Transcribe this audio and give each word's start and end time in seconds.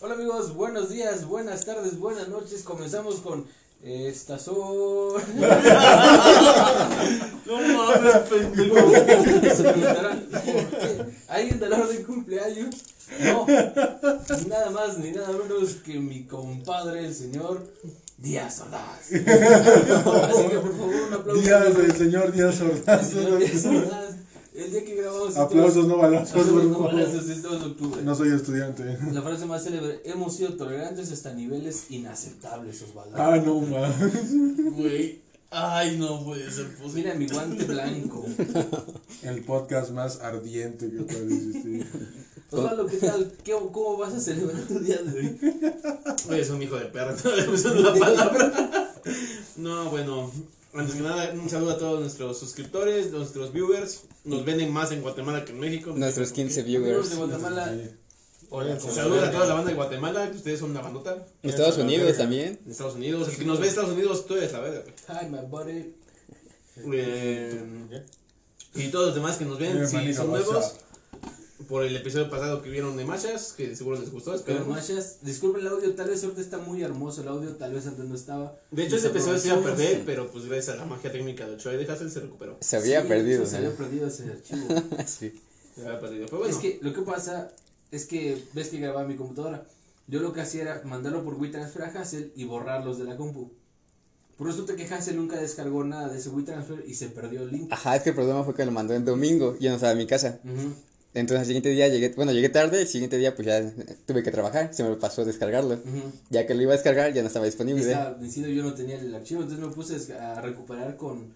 Hola 0.00 0.14
amigos, 0.14 0.54
buenos 0.54 0.88
días, 0.90 1.26
buenas 1.26 1.64
tardes, 1.64 1.98
buenas 1.98 2.28
noches. 2.28 2.62
Comenzamos 2.62 3.16
con 3.16 3.44
estas 3.82 4.42
son. 4.42 4.56
No 7.46 7.56
mames, 7.60 8.14
pendejo. 8.28 8.76
¿Alguien 11.28 11.58
del 11.58 11.72
orden 11.72 11.96
de 11.96 12.02
cumpleaños? 12.04 12.74
No, 13.18 13.44
nada 14.48 14.70
más 14.70 14.98
ni 14.98 15.10
nada 15.10 15.30
menos 15.32 15.74
que 15.84 15.98
mi 15.98 16.24
compadre, 16.24 17.06
el 17.06 17.14
señor 17.14 17.66
Díaz 18.18 18.60
Ordaz. 18.60 19.10
Así 19.10 20.48
que 20.48 20.58
por 20.58 20.76
favor, 20.76 20.94
un 21.08 21.14
aplauso. 21.14 21.42
Díaz 21.42 21.76
del 21.76 21.96
señor 21.96 22.32
Díaz 22.32 22.60
El 22.60 22.70
Ordaz. 22.70 23.08
señor 23.08 23.38
Díaz 23.40 23.64
Ordaz. 23.66 24.09
El 24.54 24.70
día 24.72 24.84
que 24.84 24.96
grabamos. 24.96 25.36
Aplausos, 25.36 25.86
no 25.86 25.96
balazos, 25.96 26.30
Aplausos, 26.30 26.52
por 26.52 26.64
no 26.64 26.78
balazos, 26.80 27.28
es 27.28 27.42
2 27.42 27.60
de 27.60 27.66
octubre. 27.66 28.02
No 28.02 28.14
soy 28.14 28.32
estudiante. 28.34 28.98
La 29.12 29.22
frase 29.22 29.46
más 29.46 29.62
célebre, 29.62 30.00
hemos 30.04 30.34
sido 30.34 30.54
tolerantes 30.54 31.12
hasta 31.12 31.32
niveles 31.32 31.90
inaceptables, 31.90 32.82
Osvaldo. 32.82 33.16
Ah, 33.16 33.36
no, 33.36 33.60
man. 33.60 33.92
Güey. 34.76 35.20
Ay, 35.52 35.98
no 35.98 36.24
puede 36.24 36.50
ser 36.50 36.74
posible. 36.76 37.02
Mira 37.02 37.14
mi 37.14 37.26
guante 37.26 37.64
blanco. 37.64 38.24
El 39.22 39.42
podcast 39.44 39.90
más 39.92 40.20
ardiente 40.20 40.90
que 40.90 41.02
puede 41.02 41.34
existir. 41.34 41.86
Osvaldo, 42.50 42.86
¿qué 42.86 42.96
tal? 42.96 43.32
¿Qué, 43.44 43.52
¿Cómo 43.72 43.98
vas 43.98 44.14
a 44.14 44.20
celebrar 44.20 44.62
tu 44.62 44.78
día 44.80 44.98
de 44.98 45.18
hoy? 45.18 45.38
Güey, 46.26 46.40
es 46.40 46.50
un 46.50 46.62
hijo 46.62 46.76
de 46.76 46.86
perra. 46.86 47.14
No 47.46 47.52
usando 47.52 47.82
la 47.82 47.94
palabra. 47.98 48.94
No, 49.56 49.90
bueno. 49.90 50.30
Antes 50.72 50.94
que 50.94 51.00
nada, 51.02 51.32
un 51.32 51.50
saludo 51.50 51.72
a 51.72 51.78
todos 51.78 52.00
nuestros 52.00 52.38
suscriptores, 52.38 53.10
nuestros 53.10 53.52
viewers. 53.52 54.02
Nos 54.24 54.44
venden 54.44 54.72
más 54.72 54.92
en 54.92 55.02
Guatemala 55.02 55.44
que 55.44 55.52
en 55.52 55.58
México. 55.58 55.92
Nuestros 55.96 56.30
15 56.30 56.60
Amigos 56.60 56.84
viewers. 56.84 57.10
de 57.10 57.16
Guatemala. 57.16 57.74
Sí. 57.74 57.90
Hola, 58.52 58.74
Un 58.74 58.80
saludo 58.80 59.24
a 59.24 59.30
toda 59.30 59.46
la 59.46 59.54
banda 59.54 59.70
de 59.70 59.76
Guatemala, 59.76 60.30
que 60.30 60.36
ustedes 60.36 60.60
son 60.60 60.70
una 60.70 60.80
bandota. 60.80 61.26
Estados 61.42 61.78
Unidos 61.78 62.16
también. 62.16 62.60
Estados 62.68 62.94
Unidos. 62.94 63.28
El 63.28 63.36
que 63.36 63.44
nos 63.44 63.58
ve 63.58 63.64
de 63.64 63.68
Estados 63.68 63.90
Unidos, 63.92 64.26
tú 64.26 64.36
eres 64.36 64.52
la 64.52 64.60
verga. 64.60 64.84
Hi, 65.08 65.26
my 65.26 65.38
buddy. 65.48 65.94
Eh, 66.92 68.04
y 68.74 68.88
todos 68.88 69.06
los 69.06 69.14
demás 69.14 69.36
que 69.36 69.44
nos 69.44 69.58
ven, 69.58 69.86
si 69.88 70.14
son 70.14 70.28
nuevos, 70.28 70.56
up? 70.56 70.89
Por 71.68 71.84
el 71.84 71.94
episodio 71.96 72.30
pasado 72.30 72.62
que 72.62 72.70
vieron 72.70 72.96
de 72.96 73.04
Machas, 73.04 73.52
que 73.52 73.74
seguro 73.76 73.98
les 74.00 74.10
gustó, 74.10 74.34
Pero 74.44 74.64
machas, 74.66 75.18
disculpen 75.22 75.62
el 75.62 75.68
audio, 75.68 75.94
tal 75.94 76.08
vez 76.08 76.22
ahorita 76.24 76.40
está 76.40 76.58
muy 76.58 76.82
hermoso 76.82 77.22
el 77.22 77.28
audio, 77.28 77.50
tal 77.56 77.72
vez 77.74 77.86
antes 77.86 78.04
no 78.04 78.14
estaba. 78.14 78.56
De 78.70 78.84
hecho, 78.84 78.96
ese 78.96 79.08
episodio 79.08 79.38
se 79.38 79.48
iba 79.48 79.58
a 79.58 79.62
perder, 79.62 80.02
pero 80.06 80.30
pues 80.30 80.46
gracias 80.46 80.76
a 80.76 80.78
la 80.80 80.86
magia 80.86 81.12
técnica 81.12 81.46
de 81.46 81.54
Ochoa 81.54 81.74
y 81.74 81.84
de 81.84 81.92
Hassel 81.92 82.10
se 82.10 82.20
recuperó. 82.20 82.56
Se 82.60 82.76
había 82.76 83.02
Sí, 83.02 83.08
perdido. 83.08 83.44
Se 83.46 83.52
¿no? 83.60 83.66
había 83.66 83.76
perdido 83.76 84.06
ese 84.08 84.24
archivo. 84.30 84.66
Sí. 85.06 85.40
Se 85.74 85.86
había 85.86 86.00
perdido. 86.00 86.26
Pero 86.26 86.38
bueno, 86.38 86.54
Es 86.54 86.60
que 86.60 86.78
lo 86.82 86.92
que 86.92 87.02
pasa 87.02 87.50
es 87.90 88.06
que 88.06 88.42
ves 88.54 88.68
que 88.68 88.78
grababa 88.78 89.06
mi 89.06 89.16
computadora. 89.16 89.64
Yo 90.06 90.20
lo 90.20 90.32
que 90.32 90.40
hacía 90.40 90.62
era 90.62 90.82
mandarlo 90.84 91.22
por 91.24 91.34
WeTransfer 91.34 91.82
a 91.82 91.86
Hassel 91.88 92.32
y 92.34 92.44
borrarlos 92.44 92.98
de 92.98 93.04
la 93.04 93.16
compu. 93.16 93.52
Por 94.36 94.46
resulta 94.46 94.74
que 94.74 94.84
Hassel 94.86 95.16
nunca 95.16 95.36
descargó 95.38 95.84
nada 95.84 96.08
de 96.08 96.18
ese 96.18 96.30
WeTransfer 96.30 96.84
y 96.88 96.94
se 96.94 97.08
perdió 97.10 97.42
el 97.42 97.50
link. 97.52 97.72
Ajá, 97.72 97.94
es 97.96 98.02
que 98.02 98.08
el 98.10 98.14
problema 98.16 98.42
fue 98.42 98.54
que 98.54 98.64
lo 98.64 98.72
mandó 98.72 98.94
en 98.94 99.04
domingo 99.04 99.56
y 99.60 99.64
yo 99.64 99.70
no 99.70 99.76
estaba 99.76 99.92
en 99.92 99.98
mi 99.98 100.06
casa. 100.06 100.40
Ujú. 100.44 100.72
Entonces 101.12 101.40
al 101.40 101.46
siguiente 101.46 101.70
día 101.70 101.88
llegué, 101.88 102.10
bueno, 102.10 102.30
llegué 102.32 102.48
tarde, 102.50 102.82
el 102.82 102.86
siguiente 102.86 103.16
día 103.18 103.34
pues 103.34 103.46
ya 103.48 103.68
tuve 104.06 104.22
que 104.22 104.30
trabajar, 104.30 104.72
se 104.72 104.84
me 104.84 104.94
pasó 104.96 105.24
descargarlo. 105.24 105.74
Ujú. 105.74 106.12
Ya 106.30 106.46
que 106.46 106.54
lo 106.54 106.62
iba 106.62 106.72
a 106.72 106.76
descargar 106.76 107.12
ya 107.12 107.22
no 107.22 107.26
estaba 107.28 107.46
disponible. 107.46 107.82
estaba 107.82 108.12
vencido, 108.12 108.48
yo 108.48 108.62
no 108.62 108.74
tenía 108.74 108.96
el 109.00 109.12
archivo, 109.14 109.42
entonces 109.42 109.66
me 109.66 109.72
puse 109.72 110.14
a 110.14 110.40
recuperar 110.40 110.96
con 110.96 111.32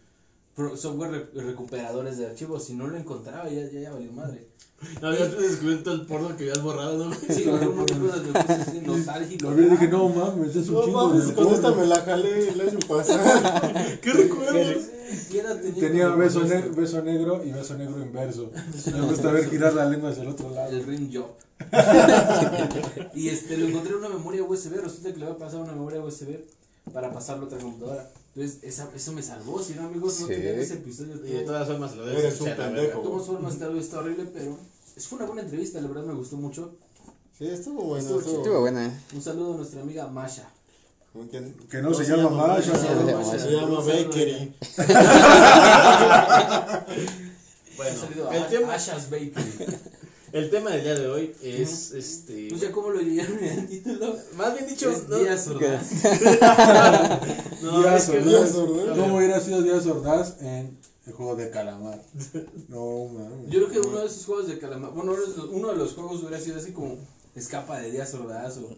pro- 0.55 0.77
software 0.77 1.29
re- 1.35 1.43
recuperadores 1.43 2.19
de 2.19 2.27
archivos. 2.27 2.65
Si 2.65 2.75
no 2.75 2.87
lo 2.87 2.97
encontraba, 2.97 3.49
ya, 3.51 3.63
ya, 3.69 3.81
ya 3.81 3.91
valió 3.93 4.13
madre. 4.13 4.47
no, 5.03 5.13
ya 5.13 5.29
te 5.31 5.41
descubrí 5.43 5.77
todo 5.83 5.95
el 5.95 6.03
porno 6.07 6.37
que 6.37 6.45
habías 6.45 6.63
borrado, 6.63 7.07
¿no? 7.09 7.15
Sí, 7.15 7.45
me 7.47 7.67
puse 7.67 7.95
así 8.49 8.79
nostálgico. 8.87 9.51
Lo 9.51 9.57
vi 9.57 9.65
y 9.67 9.71
dije, 9.71 9.89
no 9.89 10.09
mames, 10.09 10.55
es 10.55 10.69
un 10.69 10.75
No 10.75 10.85
chingo 10.85 11.09
mames, 11.09 11.29
de 11.29 11.35
con 11.35 11.53
esta 11.53 11.71
me 11.73 11.87
la 11.87 12.01
jalé 12.01 12.49
el 12.49 12.61
año 12.61 12.79
pasado. 12.87 13.63
¿Qué 14.01 14.13
recuerdos? 14.13 14.85
¿Qué 15.31 15.41
edad 15.41 15.61
tenía 15.61 15.81
Tenía 15.81 16.09
beso, 16.09 16.43
ne- 16.45 16.69
beso 16.69 17.03
negro 17.03 17.45
y 17.45 17.51
beso 17.53 17.77
negro 17.77 18.03
inverso. 18.03 18.51
Me 18.93 19.01
gusta 19.03 19.31
ver 19.33 19.49
girar 19.49 19.75
la 19.75 19.87
lengua 19.87 20.11
hacia 20.11 20.23
el 20.23 20.29
otro 20.31 20.51
lado. 20.51 20.71
El 20.71 20.85
rim 20.85 21.11
job. 21.13 21.27
y 23.15 23.29
este, 23.29 23.57
lo 23.57 23.67
encontré 23.69 23.93
en 23.93 23.99
una 23.99 24.09
memoria 24.09 24.43
USB. 24.43 24.81
Resulta 24.81 25.13
que 25.13 25.19
le 25.19 25.27
voy 25.27 25.35
a 25.35 25.39
pasar 25.39 25.61
una 25.61 25.73
memoria 25.73 26.01
USB 26.03 26.37
para 26.93 27.13
pasarlo 27.13 27.45
a 27.45 27.47
otra 27.47 27.59
computadora. 27.59 28.11
Entonces, 28.35 28.63
esa, 28.65 28.89
eso 28.95 29.13
me 29.13 29.23
salvó. 29.23 29.63
Si 29.63 29.75
no, 29.75 29.85
amigos, 29.85 30.21
no 30.21 30.27
Sí. 30.27 30.33
tenían 30.35 30.59
ese 30.59 30.75
episodio. 30.75 31.15
Y 31.25 31.31
de 31.31 31.41
todas 31.43 31.67
formas 31.69 31.97
lo 31.97 32.05
debes 32.07 32.25
Eres 32.25 32.41
un 32.41 32.47
pendejo. 32.57 32.99
De 32.99 33.05
todas 33.05 33.27
formas, 33.27 33.59
vez 33.59 33.85
está 33.85 33.99
horrible, 34.01 34.27
pero 34.33 34.59
es 34.97 35.07
fue 35.07 35.17
una 35.19 35.27
buena 35.27 35.43
entrevista. 35.43 35.81
La 35.81 35.89
verdad, 35.89 36.05
me 36.05 36.15
gustó 36.15 36.37
mucho. 36.37 36.75
Sí, 37.39 37.47
estuvo 37.47 37.83
bueno. 37.83 37.99
Estuvo 37.99 38.19
Estuvo 38.21 38.37
Estuvo 38.39 38.61
buena. 38.61 39.03
Un 39.13 39.23
saludo 39.23 39.55
a 39.55 39.57
nuestra 39.59 39.83
amiga 39.83 40.07
Masha. 40.09 40.49
Que 41.71 41.81
no 41.81 41.95
se 41.95 42.05
llama 42.05 42.29
Masha. 42.31 42.77
Se 42.77 42.89
llama 42.89 43.07
se 43.07 43.15
Masha. 43.15 43.39
Se 43.39 43.51
llama 43.53 43.83
saludo 43.83 43.87
Bakery. 43.87 44.55
Bueno, 47.77 48.31
el 48.33 48.47
tema, 48.49 48.75
Asha's 48.75 49.11
Bakery. 49.11 49.67
el 50.33 50.51
tema 50.51 50.71
del 50.71 50.83
día 50.85 50.95
de 50.95 51.09
hoy 51.09 51.35
es 51.43 51.91
este. 51.93 52.49
Pues 52.51 52.61
ya, 52.61 52.71
¿cómo 52.71 52.91
lo 52.91 53.01
leyeron 53.01 53.39
en 53.43 53.59
el 53.61 53.67
título? 53.69 54.17
Más 54.37 54.55
bien 54.55 54.69
dicho, 54.69 54.91
Es 54.91 55.09
no, 55.09 55.19
Díaz 55.19 55.49
Ordaz. 55.49 55.91
no, 57.63 57.81
Díaz 57.81 58.05
es 58.05 58.11
que 58.11 58.19
Ordaz. 58.19 58.29
Díaz 58.29 58.55
Ordaz. 58.55 58.99
¿Cómo 58.99 59.17
hubiera 59.17 59.41
sido 59.41 59.63
Díaz 59.63 59.87
Ordaz 59.87 60.37
en 60.41 60.79
el 61.07 61.13
juego 61.13 61.35
de 61.35 61.51
calamar? 61.51 62.01
No 62.69 63.07
mames. 63.07 63.51
Yo 63.51 63.67
creo 63.69 63.83
que 63.83 63.89
uno 63.89 63.99
de 64.01 64.07
esos 64.07 64.25
juegos 64.25 64.47
de 64.47 64.59
calamar, 64.59 64.93
bueno, 64.93 65.13
uno 65.15 65.21
de 65.21 65.27
los- 65.27 65.49
uno 65.51 65.69
de 65.73 65.77
los 65.77 65.95
juegos 65.95 66.21
hubiera 66.21 66.39
sido 66.41 66.59
así 66.59 66.71
como 66.73 66.97
escapa 67.35 67.81
de 67.81 67.91
Díaz 67.91 68.15
Ordaz 68.15 68.59
o 68.59 68.69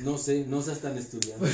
no 0.00 0.18
sé, 0.18 0.44
no 0.46 0.62
seas 0.62 0.80
tan 0.80 0.96
estudiante. 0.98 1.46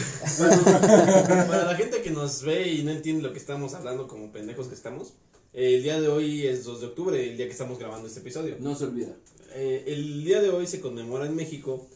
Para 1.49 1.65
la 1.65 1.75
gente 1.77 2.03
que 2.03 2.11
nos 2.11 2.43
ve 2.43 2.73
y 2.73 2.83
no 2.85 2.91
entiende 2.93 3.23
lo 3.23 3.33
que 3.33 3.39
estamos 3.39 3.75
hablando 3.75 4.07
como 4.09 4.33
pendejos 4.33 4.69
que 4.69 4.75
estamos, 4.75 5.15
eh, 5.53 5.77
el 5.77 5.83
día 5.83 6.01
de 6.01 6.09
hoy 6.09 6.47
es 6.47 6.65
2 6.65 6.81
de 6.81 6.87
octubre, 6.87 7.31
el 7.31 7.37
día 7.37 7.47
que 7.47 7.53
estamos 7.53 7.79
grabando 7.79 8.07
este 8.09 8.21
episodio. 8.21 8.57
No 8.61 8.75
se 8.75 8.85
olvida. 8.85 9.15
Eh, 9.55 9.85
el 9.87 10.25
día 10.25 10.41
de 10.43 10.51
hoy 10.51 10.67
se 10.67 10.81
conmemora 10.81 11.27
en 11.27 11.35
México 11.35 11.87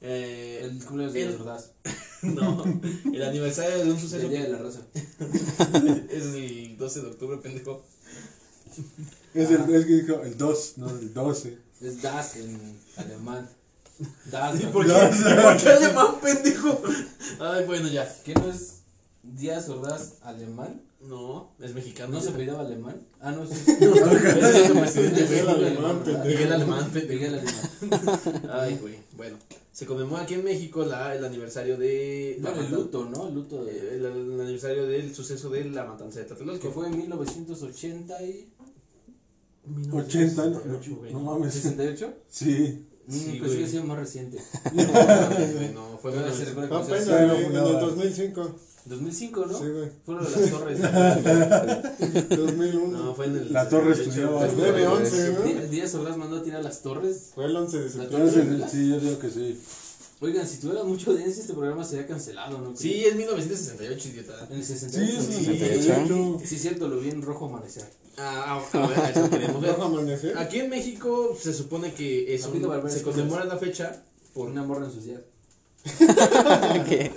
eh, 0.00 0.60
El 0.62 0.78
cumpleaños 0.84 1.12
de 1.12 1.22
el- 1.22 1.34
Ordaz. 1.40 1.70
no, 2.22 2.64
el 3.12 3.22
aniversario 3.22 3.78
de 3.78 3.84
un 3.84 3.90
El 3.96 4.00
suceso 4.00 4.28
día 4.28 4.42
de 4.42 4.48
la 4.48 4.58
raza. 4.58 4.80
es 6.10 6.24
el 6.34 6.76
12 6.76 7.00
de 7.00 7.06
octubre, 7.06 7.36
pendejo. 7.38 7.84
Es, 9.34 9.50
el, 9.50 9.74
es 9.74 9.86
que 9.86 9.92
dijo 10.02 10.22
el 10.22 10.36
2, 10.36 10.72
no 10.78 10.90
el 10.90 11.14
12. 11.14 11.58
Es 11.82 12.02
Das 12.02 12.36
en 12.36 12.78
alemán. 12.96 13.48
Das. 14.30 14.60
¿Y 14.60 14.66
por 14.66 14.84
qué, 14.86 14.92
¿y 14.92 15.42
por 15.42 15.56
qué 15.56 15.68
alemán, 15.78 16.20
pendejo? 16.22 16.80
Ay, 17.40 17.64
bueno, 17.64 17.88
ya. 17.88 18.06
¿Qué 18.24 18.34
no 18.34 18.50
es 18.50 18.80
Díaz 19.22 19.68
Ordaz 19.68 20.14
alemán? 20.22 20.82
No, 21.00 21.52
es 21.60 21.72
mexicano. 21.74 22.14
¿No 22.14 22.20
se 22.20 22.30
apellidaba 22.30 22.60
alemán? 22.62 22.96
Ah, 23.20 23.30
no, 23.32 23.46
sí. 23.46 23.54
Miguel 23.80 25.48
Alemán, 25.48 26.02
pendejo. 26.04 26.24
Miguel 26.26 26.52
Alemán, 26.52 26.90
pendejo. 26.90 27.08
Miguel 27.12 27.34
Alemán. 27.34 28.50
Ay, 28.50 28.78
güey. 28.80 28.96
Bueno, 29.16 29.36
se 29.72 29.86
conmemora 29.86 30.22
aquí 30.22 30.34
en 30.34 30.44
México 30.44 30.84
la, 30.84 31.14
el 31.14 31.24
aniversario 31.24 31.76
de. 31.76 32.38
Bueno, 32.40 32.60
el 32.60 32.70
luto, 32.72 33.04
¿no? 33.04 33.28
El 33.28 33.34
luto 33.34 33.64
de... 33.64 33.72
eh, 33.72 33.94
El, 33.96 34.04
el 34.06 34.40
aniversario 34.40 34.86
del 34.86 35.14
suceso 35.14 35.48
de 35.50 35.64
la 35.66 35.84
matanza 35.84 36.18
de 36.20 36.26
Que 36.26 36.34
Tlatelolco. 36.34 36.70
fue 36.72 36.86
en 36.88 36.96
1980 36.98 38.22
y... 38.24 38.52
80, 39.92 40.46
no, 40.46 40.60
1968, 40.60 40.96
güey. 40.96 41.12
no 41.12 41.20
mames. 41.20 41.64
¿68? 41.76 42.14
Sí. 42.28 42.86
Mm, 43.06 43.12
Sí, 43.12 43.38
pensé 43.40 43.58
que 43.58 43.66
sido 43.68 43.84
más 43.84 43.98
reciente. 43.98 44.38
No, 45.74 45.98
fue 46.02 46.10
1900. 46.12 46.54
creo 46.54 46.68
que 46.68 46.74
Apenas, 46.94 47.08
en 47.08 47.54
el 47.56 47.80
2005. 47.80 48.54
2005, 48.86 49.46
¿no? 49.46 49.58
Sí, 49.58 49.64
güey. 49.68 49.90
Fueron 50.04 50.24
de 50.24 50.30
las 50.30 50.50
torres. 50.50 50.80
2001. 52.30 52.98
No, 52.98 53.14
fue 53.14 53.26
en 53.26 53.36
el. 53.36 53.52
La 53.52 53.68
Torre 53.68 53.94
68. 53.96 54.44
estudiaba. 54.46 55.00
El 55.02 55.06
9-11, 55.06 55.32
¿no? 55.34 55.44
Dí- 55.44 55.68
Díaz 55.70 55.94
Ordaz 55.96 56.16
mandó 56.16 56.36
a 56.36 56.42
tirar 56.42 56.62
las 56.62 56.82
torres. 56.82 57.30
Fue 57.34 57.46
el 57.46 57.56
11 57.56 57.78
de 57.78 57.84
La 57.84 57.90
septiembre. 57.90 58.66
Sí, 58.70 58.88
yo 58.90 59.00
digo 59.00 59.18
que 59.18 59.30
sí. 59.30 59.60
Oigan, 60.20 60.46
si 60.48 60.58
tuviera 60.58 60.82
mucha 60.82 61.10
audiencia, 61.10 61.42
este 61.42 61.52
programa 61.52 61.84
sería 61.84 62.06
cancelado, 62.06 62.56
¿no? 62.58 62.74
Sí, 62.74 63.04
es 63.04 63.14
1968, 63.16 64.08
idiota. 64.08 64.46
En 64.50 64.56
el 64.56 64.64
Sí, 64.64 64.72
68. 64.72 65.12
sí, 65.20 65.26
Sí, 65.26 65.44
sí. 65.44 66.46
sí, 66.46 66.54
es 66.54 66.62
cierto, 66.62 66.88
lo 66.88 66.98
vi 67.00 67.10
en 67.10 67.20
rojo 67.20 67.46
amanecer. 67.46 67.84
Ah, 68.16 68.62
ah, 68.72 68.78
a 68.82 68.86
ver, 68.86 68.98
a 68.98 69.10
eso 69.10 69.28
queremos 69.28 69.60
ver. 69.60 69.72
¿Rojo 69.72 69.82
amanecer? 69.84 70.38
Aquí 70.38 70.60
en 70.60 70.70
México 70.70 71.36
se 71.38 71.52
supone 71.52 71.92
que 71.92 72.34
es 72.34 72.46
un- 72.46 72.52
se 72.90 73.02
conmemora 73.02 73.44
la 73.44 73.58
fecha 73.58 74.02
Por 74.32 74.48
una 74.48 74.62
morra 74.62 74.86
ensuciada. 74.86 75.20
¿Qué? 76.88 77.12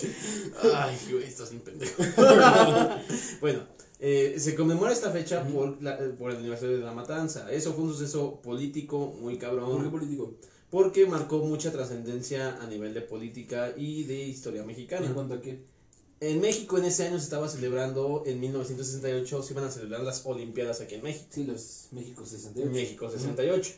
Ay, 0.73 0.97
güey, 1.11 1.23
estás 1.23 1.49
bien 1.51 1.61
pendejo. 1.63 2.03
bueno, 3.41 3.59
eh, 3.99 4.35
se 4.37 4.55
conmemora 4.55 4.91
esta 4.93 5.09
fecha 5.11 5.43
por, 5.45 5.81
la- 5.81 5.95
eh, 5.95 6.09
por 6.17 6.31
el 6.31 6.37
aniversario 6.37 6.77
de 6.77 6.83
la 6.83 6.93
matanza. 6.93 7.51
Eso 7.51 7.73
fue 7.73 7.85
un 7.85 7.91
suceso 7.93 8.39
político 8.41 9.13
muy 9.21 9.33
¿Por 9.35 9.39
qué 9.39 9.45
cabrón. 9.45 9.91
político? 9.91 10.33
Porque 10.69 11.05
marcó 11.07 11.39
mucha 11.39 11.71
trascendencia 11.71 12.61
a 12.61 12.67
nivel 12.67 12.93
de 12.93 13.01
política 13.01 13.73
y 13.75 14.03
de 14.03 14.21
historia 14.23 14.61
¿En 14.61 14.67
mexicana. 14.67 15.11
cuanto 15.13 15.35
a 15.35 15.41
qué? 15.41 15.59
En 16.21 16.41
México 16.41 16.77
en 16.77 16.85
ese 16.85 17.07
año 17.07 17.17
se 17.17 17.23
estaba 17.23 17.47
celebrando, 17.47 18.23
en 18.25 18.39
1968 18.41 19.41
se 19.41 19.53
iban 19.53 19.63
a 19.65 19.71
celebrar 19.71 20.01
las 20.01 20.25
Olimpiadas 20.25 20.81
aquí 20.81 20.95
en 20.95 21.03
México. 21.03 21.25
Sí, 21.29 21.45
los 21.45 21.87
México 21.91 22.25
68. 22.25 22.71
México 22.71 23.09
68. 23.09 23.71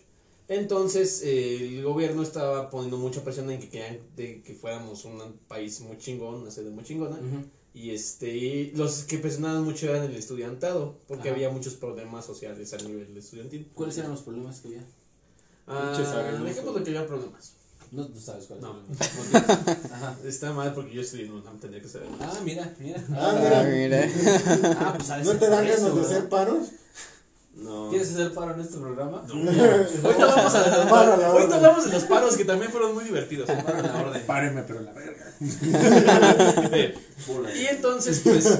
Entonces, 0.47 1.21
eh, 1.23 1.77
el 1.77 1.83
gobierno 1.83 2.23
estaba 2.23 2.69
poniendo 2.69 2.97
mucha 2.97 3.23
presión 3.23 3.49
en 3.51 3.59
que 3.59 3.69
querían 3.69 3.99
de 4.17 4.41
que 4.41 4.53
fuéramos 4.53 5.05
un 5.05 5.21
país 5.47 5.79
muy 5.81 5.97
chingón, 5.97 6.41
una 6.41 6.51
sede 6.51 6.71
muy 6.71 6.83
chingona. 6.83 7.19
Y 7.73 7.91
este, 7.91 8.35
y 8.35 8.71
los 8.71 9.03
que 9.03 9.17
presionaban 9.19 9.63
mucho 9.63 9.87
eran 9.87 10.03
el 10.03 10.15
estudiantado, 10.15 10.97
porque 11.07 11.29
Ajá. 11.29 11.35
había 11.37 11.49
muchos 11.51 11.75
problemas 11.75 12.25
sociales 12.25 12.73
a 12.73 12.77
nivel 12.77 13.15
estudiantil. 13.15 13.69
¿Cuáles 13.73 13.97
eran 13.97 14.11
los 14.11 14.23
problemas 14.23 14.59
que 14.59 14.69
había? 14.69 14.85
Ah, 15.71 15.93
Pinches 15.95 16.13
arenosos. 16.13 16.45
dejemos 16.45 16.75
de 16.75 16.83
que 16.83 16.89
había 16.89 17.07
problemas. 17.07 17.51
No, 17.91 18.07
no 18.07 18.19
sabes 18.21 18.45
cuáles. 18.45 18.63
No. 18.63 18.79
Ajá. 19.95 20.15
Está 20.25 20.53
mal 20.53 20.73
porque 20.73 20.93
yo 20.93 21.01
estudié 21.01 21.25
en 21.25 21.33
UNAM, 21.33 21.59
tendría 21.59 21.81
que 21.81 21.89
saber. 21.89 22.07
Ah, 22.21 22.33
mira, 22.43 22.73
mira. 22.79 23.03
Ah, 23.13 23.31
Ah, 23.35 23.63
mira. 23.65 24.05
mira. 24.05 24.09
Ah, 24.79 24.93
pues 24.95 25.07
sabes 25.07 25.25
¿No 25.27 25.33
te 25.35 25.49
dan 25.49 25.67
ganas 25.67 25.95
de 25.95 26.01
hacer 26.01 26.29
paros? 26.29 26.67
No. 27.53 27.89
¿Quieres 27.89 28.11
hacer 28.11 28.33
paro 28.33 28.53
en 28.53 28.61
este 28.61 28.77
programa? 28.77 29.25
Ahorita 29.29 30.33
a 30.33 31.17
la 31.17 31.27
ahorita 31.27 31.55
hablamos 31.55 31.85
de 31.85 31.91
los 31.91 32.03
paros 32.05 32.37
que 32.37 32.45
también 32.45 32.71
fueron 32.71 32.93
muy 32.93 33.03
divertidos. 33.03 33.49
Paro 33.65 33.81
la 33.81 34.01
orden. 34.01 34.23
Párenme, 34.25 34.63
pero 34.63 34.81
la 34.81 34.93
verga. 34.93 35.25
Eh. 36.73 36.95
Y 37.55 37.65
entonces, 37.67 38.21
pues, 38.23 38.59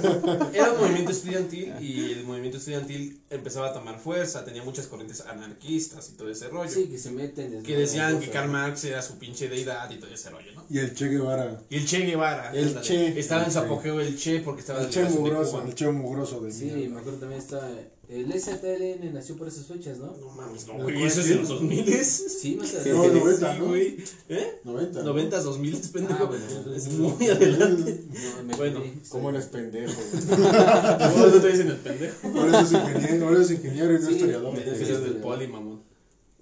era 0.54 0.72
un 0.74 0.80
movimiento 0.80 1.12
estudiantil 1.12 1.74
y 1.80 2.12
el 2.12 2.24
movimiento 2.26 2.58
estudiantil 2.60 3.20
empezaba 3.32 3.70
a 3.70 3.74
tomar 3.74 4.00
fuerza, 4.00 4.46
tenía 4.46 4.64
muchas 4.64 4.86
corrientes 4.86 5.22
anarquistas 5.22 6.10
y 6.10 6.14
todo 6.14 6.30
ese 6.30 6.48
rollo. 6.50 6.70
Sí, 6.70 6.86
que 6.86 7.00
se 7.00 7.10
meten. 7.12 7.64
Que 7.64 7.78
decían 7.78 8.20
que 8.20 8.30
Karl 8.30 8.52
Marx 8.52 8.84
era 8.84 9.02
su 9.02 9.18
pinche 9.18 9.50
deidad 9.50 9.90
y 9.90 9.96
todo 10.00 10.14
ese 10.14 10.30
rollo, 10.30 10.52
¿no? 10.54 10.66
Y 10.70 10.78
el 10.80 10.94
Che 10.94 11.08
Guevara. 11.08 11.60
Y 11.70 11.78
el 11.78 11.86
Che 11.88 12.00
Guevara. 12.06 12.52
El 12.54 12.68
ándale, 12.68 12.86
Che. 12.86 13.20
Estaba 13.20 13.46
en 13.46 13.52
su 13.52 13.60
apogeo 13.60 14.00
el 14.00 14.16
Che 14.18 14.42
porque 14.42 14.62
estaba 14.62 14.80
El 14.80 14.86
en 14.86 14.92
Che 14.92 15.04
de 15.04 15.10
mugroso. 15.10 15.52
Cuba. 15.54 15.64
El 15.66 15.76
Che 15.76 15.90
mugroso 15.90 16.42
de 16.42 16.52
Sí, 16.52 16.88
me 16.92 17.00
acuerdo 17.00 17.20
también 17.20 17.42
está. 17.42 17.68
El 18.12 18.30
SPLN 18.34 19.14
nació 19.14 19.38
por 19.38 19.48
esas 19.48 19.66
fechas, 19.68 19.98
¿no? 20.00 20.14
No 20.18 20.30
mames, 20.32 20.68
no, 20.68 20.74
¿De 20.80 20.84
güey, 20.84 21.04
eso 21.04 21.22
es 21.22 21.28
sí? 21.28 21.32
de 21.34 21.40
los 21.40 21.48
2000 21.48 22.04
Sí, 22.06 22.56
más 22.58 22.74
No, 22.74 22.80
adelante. 22.82 23.20
90, 23.20 23.54
Sí, 23.54 23.60
¿no? 23.60 23.66
güey. 23.68 23.98
¿Eh? 24.28 24.60
90. 24.66 25.04
90, 25.04 25.42
2000, 25.42 25.78
pendejo. 25.94 26.24
Ah, 26.24 26.26
bueno. 26.26 26.76
es 26.76 26.90
muy 26.92 27.28
adelante. 27.30 28.04
No, 28.10 28.44
me 28.44 28.56
Bueno, 28.58 28.80
perdí. 28.82 29.02
¿Cómo 29.10 29.30
eres 29.30 29.46
pendejo? 29.46 29.94
güey? 30.28 31.32
No, 31.32 31.42
te 31.42 31.52
dicen 31.52 31.68
el 31.70 31.78
pendejo. 31.78 32.28
Ahora 32.38 32.62
es 32.62 32.72
ingeniero, 32.74 33.28
ahora 33.28 33.42
es 33.42 33.52
ingeniero 33.52 33.96
y 33.96 34.00
no 34.00 34.08
Sí. 34.08 34.14
historiador. 34.16 34.66
Decías 34.66 35.02
del 35.04 35.16
poli, 35.16 35.48
mamón. 35.48 35.82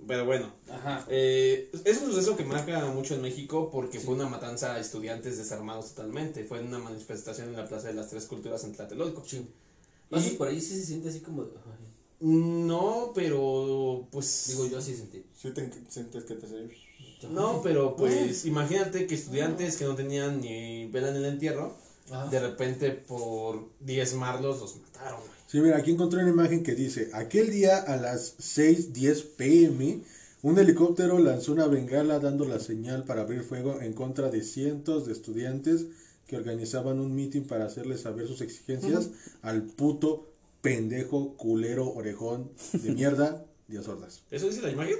Pero 0.07 0.25
bueno, 0.25 0.51
Ajá. 0.71 1.05
eh, 1.07 1.69
es 1.85 2.01
un 2.01 2.09
suceso 2.11 2.35
que 2.35 2.43
marca 2.45 2.83
mucho 2.87 3.13
en 3.13 3.21
México 3.21 3.69
porque 3.71 3.99
fue 3.99 4.15
una 4.15 4.27
matanza 4.27 4.73
a 4.73 4.79
estudiantes 4.79 5.37
desarmados 5.37 5.89
totalmente. 5.93 6.43
Fue 6.45 6.61
en 6.61 6.67
una 6.67 6.79
manifestación 6.79 7.49
en 7.49 7.57
la 7.57 7.67
Plaza 7.67 7.89
de 7.89 7.93
las 7.93 8.09
Tres 8.09 8.25
Culturas 8.25 8.63
en 8.63 8.73
Tlatelolco. 8.73 9.23
Sí. 9.23 9.45
Y- 10.09 10.13
Pasas 10.15 10.31
por 10.33 10.47
ahí 10.47 10.59
sí 10.59 10.75
se 10.75 10.85
siente 10.85 11.09
así 11.09 11.19
como. 11.19 11.45
No, 12.21 13.11
pero 13.15 14.07
pues. 14.11 14.45
Digo, 14.49 14.67
yo 14.67 14.77
así 14.79 14.95
sentí. 14.95 15.23
¿Sí 15.33 15.51
te 15.51 15.69
sientes 15.89 16.23
que 16.25 16.35
te 16.35 16.45
hace- 16.45 16.69
No, 17.29 17.61
pero 17.61 17.95
pues 17.95 18.45
imagínate 18.45 19.05
que 19.07 19.15
estudiantes 19.15 19.77
que 19.77 19.85
no 19.85 19.95
tenían 19.95 20.41
ni 20.41 20.87
vela 20.87 21.09
en 21.09 21.17
el 21.17 21.25
entierro, 21.25 21.75
Ajá. 22.11 22.27
de 22.29 22.39
repente 22.39 22.91
por 22.91 23.69
diezmarlos 23.79 24.59
los 24.59 24.77
mataron, 24.77 25.19
güey. 25.19 25.31
Sí, 25.47 25.59
mira, 25.59 25.77
aquí 25.77 25.91
encontré 25.91 26.21
una 26.21 26.29
imagen 26.31 26.63
que 26.63 26.75
dice, 26.75 27.09
aquel 27.13 27.49
día 27.51 27.77
a 27.77 27.97
las 27.97 28.35
6.10 28.39 29.23
pm, 29.23 30.01
un 30.43 30.57
helicóptero 30.59 31.19
lanzó 31.19 31.51
una 31.53 31.67
bengala 31.67 32.19
dando 32.19 32.45
la 32.45 32.59
señal 32.59 33.03
para 33.03 33.21
abrir 33.23 33.43
fuego 33.43 33.81
en 33.81 33.93
contra 33.93 34.29
de 34.29 34.41
cientos 34.43 35.05
de 35.05 35.11
estudiantes 35.13 35.85
que 36.29 36.37
organizaban 36.37 36.99
un 36.99 37.15
mitin 37.15 37.45
para 37.47 37.65
hacerles 37.65 38.01
saber 38.01 38.27
sus 38.27 38.41
exigencias 38.41 39.09
al 39.41 39.63
puto 39.63 40.27
pendejo 40.61 41.35
culero 41.37 41.89
orejón 41.91 42.51
de 42.73 42.91
mierda 42.91 43.45
Díaz 43.67 43.87
Ordaz. 43.87 44.21
¿Eso 44.29 44.47
dice 44.47 44.61
la 44.61 44.69
imagen? 44.71 44.97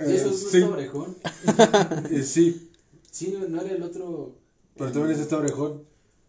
¿Y 0.00 0.12
eso 0.12 0.28
Eh, 0.28 0.32
es 0.34 0.50
sí, 0.50 0.58
un 0.58 0.72
orejón? 0.72 1.16
eh, 2.10 2.22
sí, 2.24 2.70
Sí, 3.12 3.32
no, 3.32 3.48
no 3.48 3.62
era 3.62 3.74
el 3.76 3.82
otro. 3.82 4.34
pero 4.76 4.90
también 4.92 5.14
es 5.14 5.20
este 5.20 5.34
orejón. 5.36 5.84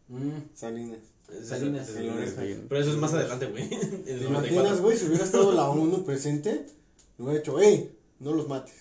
Mm, 0.08 0.30
Salinas. 0.54 1.00
Salinas. 1.44 1.90
Oreja. 1.90 2.62
Pero 2.70 2.82
eso 2.82 2.92
es 2.92 2.98
más 2.98 3.14
adelante, 3.14 3.48
güey. 3.48 3.68
¿Te 3.70 3.78
94. 4.22 4.28
imaginas, 4.30 4.82
güey, 4.82 4.98
si 4.98 5.06
hubiera 5.08 5.26
estado 5.26 5.52
la 5.52 5.68
ONU 5.70 6.06
presente? 6.06 6.68
Le 7.18 7.24
hubiera 7.26 7.40
dicho, 7.40 7.60
ey, 7.60 7.92
no 8.20 8.34
los 8.34 8.48
mates. 8.48 8.74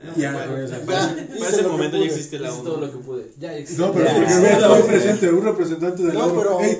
Ah, 0.00 0.12
Ya, 0.16 0.32
para- 0.32 0.66
ya. 0.66 0.80
para 0.86 1.16
Ya, 1.16 1.48
ese 1.48 1.62
momento 1.64 1.96
ya 1.96 2.04
existe 2.04 2.38
la 2.38 2.52
ONU. 2.54 2.62
todo 2.62 2.80
lo 2.80 2.90
que 2.92 2.98
pude. 2.98 3.32
Ya 3.38 3.52
existe. 3.56 3.82
No, 3.82 3.92
pero 3.92 4.06
porque 4.06 4.84
presente, 4.86 5.28
un 5.30 5.44
representante 5.44 6.02
de 6.04 6.08
la 6.08 6.20
No, 6.20 6.26
ONU. 6.26 6.40
pero- 6.40 6.60
Ey, 6.60 6.78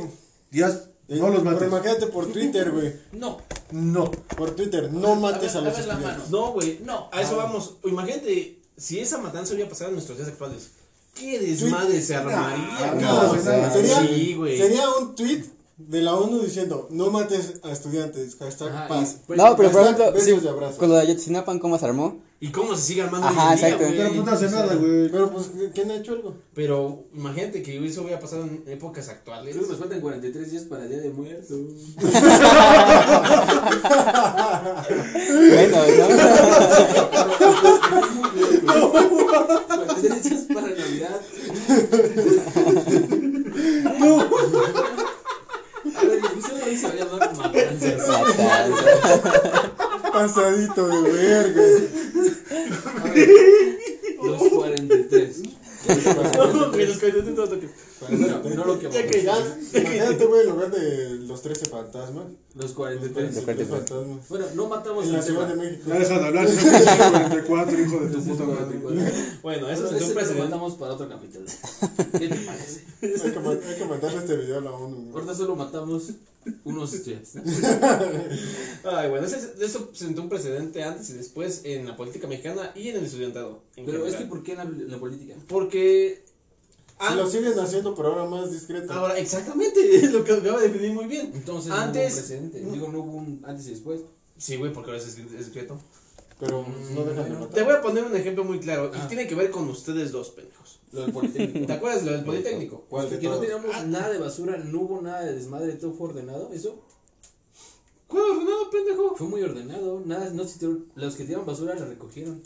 Díaz, 0.50 0.82
no 1.09 1.29
los 1.29 1.38
Pero 1.41 1.44
mates. 1.44 1.69
imagínate 1.69 2.06
por 2.06 2.26
Twitter, 2.32 2.70
güey. 2.70 2.93
No. 3.12 3.38
No. 3.73 4.11
Por 4.37 4.53
Twitter, 4.53 4.93
no 4.93 5.17
mates 5.17 5.55
a 5.56 5.61
ver, 5.61 5.70
los 5.70 5.79
a 5.79 5.81
estudiantes. 5.93 6.31
No, 6.31 6.53
güey, 6.53 6.79
No. 6.85 7.09
a 7.12 7.20
eso 7.20 7.41
Ah. 7.41 7.44
vamos. 7.44 7.75
Imagínate, 7.85 8.61
si 8.76 9.00
esa 9.00 9.19
matanza 9.19 9.53
hubiera 9.55 9.69
pasado 9.69 9.88
en 9.91 9.94
nuestros 9.97 10.17
días 10.17 10.29
actuales, 10.31 10.69
¿qué 11.15 11.41
desmadre 11.41 12.00
se 12.00 12.15
armaría? 12.15 12.69
Ah, 12.79 12.94
no, 12.94 13.23
No, 13.35 13.43
sería- 13.43 13.70
sería, 13.73 14.00
Sí, 14.00 14.35
güey. 14.37 14.56
sería 14.59 14.88
un 14.91 15.15
tweet 15.17 15.43
de 15.79 16.03
la 16.03 16.15
ONU 16.15 16.41
diciendo, 16.41 16.89
no 16.91 17.11
mates 17.11 17.61
a 17.63 17.71
estudiantes, 17.71 18.35
hashtag 18.37 18.69
Ajá, 18.71 18.89
paz. 18.89 19.19
y- 19.29 19.33
No, 19.37 19.55
pero 19.57 19.71
por 19.71 19.83
ejemplo, 19.83 20.13
sí, 20.21 20.33
con 20.77 20.89
lo 20.89 20.97
de 20.97 21.03
Ayotzinapa, 21.03 21.57
¿cómo 21.61 21.79
se 21.79 21.85
armó? 21.87 22.21
¿Y 22.41 22.51
cómo 22.53 22.77
se 22.77 22.83
sigue 22.83 23.03
armando 23.03 23.27
Ajá, 23.27 23.49
hoy 23.49 23.53
en 23.55 23.59
día, 23.59 23.67
exacto. 23.69 23.85
güey? 23.87 23.97
Pero 23.99 24.13
pues 24.13 24.25
no 24.25 24.31
hace 24.33 24.49
nada, 24.51 24.75
güey. 24.77 25.09
Pero 25.11 25.31
pues, 25.31 25.51
¿quién 25.75 25.91
ha 25.91 25.97
hecho 25.97 26.13
algo? 26.13 26.35
Pero 26.55 27.05
imagínate 27.13 27.63
que 27.63 27.85
eso 27.85 28.03
hubiera 28.03 28.21
pasado 28.21 28.45
en 28.45 28.63
épocas 28.69 29.09
actuales. 29.09 29.55
Creo 29.57 29.65
que 29.67 29.71
nos 29.73 29.81
faltan 29.81 30.01
43 30.01 30.51
días 30.53 30.63
para 30.65 30.85
el 30.85 30.89
Día 30.91 31.01
de 31.01 31.11
Muertos. 31.11 31.51
Menos, 35.51 35.89
¿no? 35.99 36.09
43 38.69 40.23
días 40.25 40.43
para 40.55 40.69
Navidad. 40.69 41.21
Pasadito 50.13 50.89
de 50.89 51.11
verga. 51.11 51.63
243. 54.21 55.43
243. 56.37 57.88
Pero, 58.00 58.43
pero 58.43 58.65
lo 58.65 58.79
que 58.79 58.91
ya 59.23 59.39
ya, 59.73 60.19
te 60.19 60.27
voy 60.27 60.41
al 60.41 60.49
lugar 60.49 60.71
de 60.71 61.17
los 61.27 61.43
13 61.43 61.67
fantasmas. 61.67 62.27
Los 62.55 62.73
43, 62.73 63.35
los 63.35 63.45
43 63.45 63.69
fantasmas. 63.69 64.29
Bueno, 64.29 64.47
no 64.55 64.69
matamos 64.69 65.06
en 65.06 65.12
la 65.12 65.23
Ciudad 65.23 65.49
de 65.49 65.55
México. 65.56 65.85
Ya 65.87 65.99
deja 65.99 66.19
de 66.19 66.27
hablar, 66.27 66.47
es 66.47 66.55
44, 67.47 67.81
hijo 67.81 68.00
de 68.00 68.15
tu 68.15 68.23
puta 68.25 68.45
madre. 68.45 68.81
Bueno, 69.43 69.69
eso 69.69 69.95
es 69.95 70.03
un 70.03 70.15
precedente. 70.15 70.45
matamos 70.45 70.75
para 70.75 70.95
otro 70.95 71.09
capítulo. 71.09 71.47
¿Qué 72.19 72.29
te 72.29 72.37
parece? 72.37 72.84
Hay 73.03 73.11
que, 73.32 73.69
hay 73.69 73.79
que 73.79 73.84
mandarle 73.84 74.19
este 74.19 74.37
video 74.37 74.58
a 74.58 74.61
la 74.61 74.72
ONU. 74.72 75.13
Ahorita 75.15 75.34
solo 75.34 75.56
matamos 75.56 76.11
unos 76.65 76.94
estudiantes. 76.94 77.34
Ay, 78.84 79.11
bueno, 79.11 79.27
eso 79.27 79.91
sentó 79.93 80.22
un 80.22 80.29
precedente 80.29 80.82
antes 80.82 81.11
y 81.11 81.15
después 81.15 81.63
en 81.65 81.87
la 81.87 81.96
política 81.96 82.27
mexicana 82.27 82.72
y 82.75 82.89
en 82.89 82.96
el 82.96 83.05
estudiantado. 83.05 83.63
En 83.77 83.84
Pero 83.84 83.99
general. 83.99 84.15
es 84.15 84.17
que 84.17 84.27
¿por 84.27 84.43
qué 84.43 84.53
en 84.53 84.58
la, 84.58 84.65
la 84.65 84.99
política? 84.99 85.34
Porque 85.49 86.22
An- 86.98 87.17
lo 87.17 87.28
siguen 87.28 87.58
haciendo, 87.58 87.94
pero 87.94 88.08
ahora 88.08 88.24
más 88.24 88.50
discreto. 88.52 88.93
Ahora, 88.93 89.19
exactamente, 89.19 89.81
es 89.96 90.12
lo 90.12 90.24
que 90.24 90.32
acaba 90.32 90.60
de 90.60 90.69
definir 90.69 90.93
muy 90.93 91.06
bien. 91.06 91.31
Entonces 91.34 91.70
Antes- 91.72 91.94
no 91.94 92.00
hubo 92.00 92.43
un 92.43 92.50
precedente. 92.50 92.60
Digo, 92.72 92.88
no 92.88 92.98
hubo 93.00 93.12
un 93.19 93.43
antes 93.46 93.67
y 93.67 93.70
después. 93.70 94.00
Sí, 94.36 94.56
güey, 94.56 94.72
porque 94.72 94.90
ahora 94.90 95.02
es 95.02 95.08
es 95.08 95.44
secreto. 95.46 95.78
Pero 96.40 96.64
pues, 96.64 96.90
no 96.93 97.05
dejan 97.05 97.24
de 97.24 97.31
Bueno, 97.31 97.46
Te 97.48 97.60
matar. 97.60 97.64
voy 97.64 97.74
a 97.74 97.82
poner 97.82 98.05
un 98.05 98.14
ejemplo 98.17 98.44
muy 98.44 98.60
claro 98.60 98.93
y 98.94 98.98
Ah. 98.98 99.08
tiene 99.08 99.26
que 99.26 99.34
ver 99.34 99.50
con 99.50 99.69
ustedes 99.69 100.12
dos, 100.12 100.31
pendejos. 100.31 100.78
Lo 100.93 101.02
del 101.02 101.12
Politécnico. 101.12 101.67
¿Te 101.67 101.72
acuerdas 101.72 102.05
lo 102.05 102.12
del 102.12 102.24
Politécnico? 102.24 102.84
¿Cuál 102.88 103.10
de 103.10 103.19
que 103.19 103.26
no 103.26 103.34
todos? 103.34 103.46
teníamos 103.46 103.86
nada 103.88 104.10
de 104.10 104.19
basura, 104.19 104.56
no 104.56 104.81
hubo 104.81 105.02
nada 105.02 105.22
de 105.24 105.34
desmadre, 105.34 105.72
todo 105.74 105.93
fue 105.93 106.08
ordenado. 106.08 106.50
Eso 106.52 106.81
¿Cuál 108.06 108.22
ordenado, 108.31 108.70
pendejo? 108.70 109.17
fue 109.17 109.26
muy 109.26 109.43
ordenado. 109.43 110.00
Nada, 110.06 110.31
no 110.31 110.44
los 110.94 111.14
que 111.17 111.24
tiraron 111.24 111.44
basura 111.44 111.74
la 111.74 111.84
recogieron. 111.84 112.40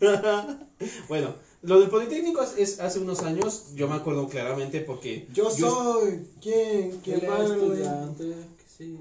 Bueno, 1.08 1.34
lo 1.64 1.80
del 1.80 1.88
Politécnico 1.90 2.42
es, 2.42 2.54
es 2.58 2.80
hace 2.80 2.98
unos 2.98 3.22
años, 3.22 3.66
yo 3.74 3.88
me 3.88 3.94
acuerdo 3.94 4.28
claramente 4.28 4.80
porque. 4.80 5.26
Yo 5.32 5.50
soy. 5.50 6.26
¿Quién? 6.40 7.00
¿Quién 7.02 7.20
El 7.20 7.28
manda? 7.28 7.54
estudiante 7.54 8.24
que 8.24 8.64
sí. 8.76 8.98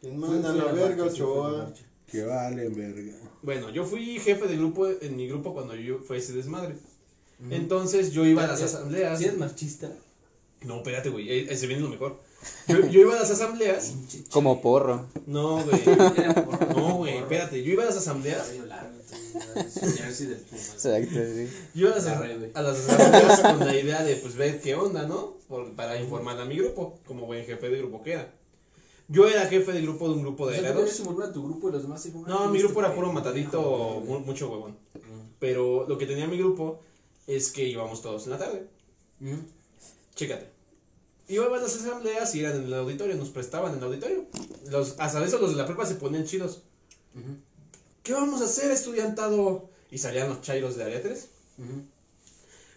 ¿Quién 0.00 0.18
manda 0.18 0.52
la 0.52 0.72
verga, 0.72 1.04
Ochoa? 1.04 1.72
Que 2.10 2.22
vale, 2.22 2.68
verga. 2.68 3.12
Bueno, 3.42 3.70
yo 3.70 3.84
fui 3.84 4.18
jefe 4.20 4.46
de 4.46 4.56
grupo 4.56 4.88
en 4.88 5.16
mi 5.16 5.28
grupo 5.28 5.54
cuando 5.54 5.74
yo 5.74 5.98
fue 5.98 6.18
ese 6.18 6.32
desmadre. 6.32 6.76
Entonces 7.50 8.12
yo 8.12 8.24
iba 8.24 8.44
a 8.44 8.46
las 8.46 8.62
asambleas. 8.62 9.20
Eres 9.20 9.36
marchista. 9.36 9.90
No, 10.62 10.76
espérate, 10.76 11.10
güey, 11.10 11.48
eh, 11.48 11.56
se 11.56 11.66
viene 11.66 11.82
lo 11.82 11.88
mejor. 11.88 12.18
Yo, 12.66 12.80
yo 12.86 13.00
iba 13.00 13.14
a 13.14 13.20
las 13.20 13.30
asambleas. 13.30 13.94
Como 14.30 14.60
porro. 14.60 15.06
No, 15.26 15.62
güey. 15.64 15.82
No, 16.76 16.96
güey, 16.96 17.18
espérate. 17.18 17.62
Yo 17.62 17.72
iba 17.72 17.82
a 17.82 17.86
las 17.86 17.96
asambleas. 17.96 18.52
Jersey 19.96 20.26
del 20.28 20.38
Pumas. 20.38 20.72
Exacto, 20.74 21.14
sí. 21.34 21.48
Yo 21.74 21.88
las, 21.90 22.06
a 22.06 22.62
las 22.62 22.78
asambleas 22.88 23.40
con 23.40 23.58
la 23.66 23.76
idea 23.78 24.02
de 24.02 24.16
pues 24.16 24.34
ver 24.36 24.60
qué 24.60 24.74
onda, 24.74 25.06
¿no? 25.06 25.36
Por- 25.48 25.72
para 25.74 26.00
informar 26.00 26.40
a 26.40 26.44
mi 26.44 26.56
grupo, 26.56 26.98
como 27.06 27.26
buen 27.26 27.44
jefe 27.44 27.68
de 27.68 27.78
grupo 27.78 28.02
que 28.02 28.12
era. 28.12 28.32
Yo 29.08 29.28
era 29.28 29.46
jefe 29.46 29.72
de 29.72 29.82
grupo 29.82 30.08
de 30.08 30.14
un 30.14 30.22
grupo 30.22 30.44
O 30.44 30.46
de 30.48 30.60
2. 30.60 30.98
involucrar 30.98 31.30
a 31.30 31.32
tu 31.32 31.44
grupo 31.44 31.68
y 31.68 31.72
los 31.72 31.82
demás 31.82 32.02
se 32.02 32.10
No, 32.10 32.24
"Ah, 32.28 32.48
mi 32.48 32.56
este 32.56 32.66
grupo 32.66 32.80
era 32.80 32.88
pedo". 32.88 32.96
puro 33.00 33.12
matadito, 33.12 34.02
mu- 34.04 34.20
mucho 34.20 34.50
huevón. 34.50 34.76
Pero 35.38 35.86
lo 35.88 35.96
que 35.98 36.06
tenía 36.06 36.26
mi 36.26 36.38
grupo 36.38 36.80
es 37.26 37.50
que 37.52 37.64
íbamos 37.68 38.02
todos 38.02 38.24
en 38.24 38.30
la 38.30 38.38
tarde. 38.38 38.66
Chécate. 40.14 40.48
Íbamos 41.28 41.58
a 41.58 41.62
las 41.62 41.76
asambleas 41.76 42.34
y 42.34 42.40
eran 42.40 42.56
en 42.56 42.64
el 42.64 42.74
auditorio, 42.74 43.16
nos 43.16 43.30
prestaban 43.30 43.72
en 43.72 43.78
el 43.78 43.84
auditorio. 43.84 44.24
Los, 44.70 44.94
hasta 44.98 45.24
eso 45.24 45.38
los 45.38 45.50
de 45.50 45.56
la 45.56 45.66
prepa 45.66 45.84
se 45.86 45.96
ponían 45.96 46.24
chidos. 46.24 46.62
Ujú. 47.14 47.36
¿Qué 48.06 48.12
vamos 48.12 48.40
a 48.40 48.44
hacer, 48.44 48.70
estudiantado? 48.70 49.68
Y 49.90 49.98
salían 49.98 50.28
los 50.28 50.40
chairos 50.40 50.76
de 50.76 50.84
área 50.84 51.02
3. 51.02 51.28
Ujú. 51.58 51.82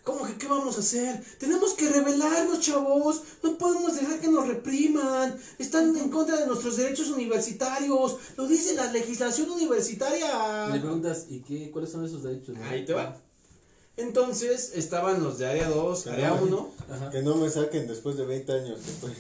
¿Cómo 0.04 0.26
que 0.26 0.38
qué 0.38 0.48
vamos 0.48 0.76
a 0.78 0.80
hacer? 0.80 1.24
Tenemos 1.38 1.74
que 1.76 1.88
rebelarnos, 1.88 2.62
chavos. 2.62 3.22
No 3.44 3.56
podemos 3.60 3.96
dejar 3.96 4.20
que 4.20 4.28
nos 4.28 4.48
repriman. 4.48 5.38
Están 5.60 5.96
en 5.96 6.10
contra 6.10 6.38
de 6.38 6.48
nuestros 6.48 6.78
derechos 6.78 7.10
universitarios. 7.10 8.18
Lo 8.38 8.48
dice 8.48 8.74
la 8.74 8.92
legislación 8.92 9.48
Y 9.48 9.50
le 9.52 9.56
universitaria. 9.58 10.68
preguntas, 10.72 11.28
¿y 11.30 11.42
qué, 11.42 11.70
cuáles 11.70 11.92
son 11.92 12.06
esos 12.06 12.24
derechos? 12.24 12.56
Ahí 12.64 12.84
te 12.86 12.94
va. 12.94 13.22
Entonces 14.00 14.72
estaban 14.76 15.22
los 15.24 15.38
de 15.38 15.48
área 15.48 15.68
2, 15.70 16.08
área 16.08 16.34
1. 16.34 16.72
Ajá. 16.92 17.10
Que 17.12 17.22
no 17.22 17.36
me 17.36 17.50
saquen 17.50 17.88
después 17.88 18.18
de 18.18 18.26
20 18.26 18.52
años. 18.52 18.80
después. 18.86 19.14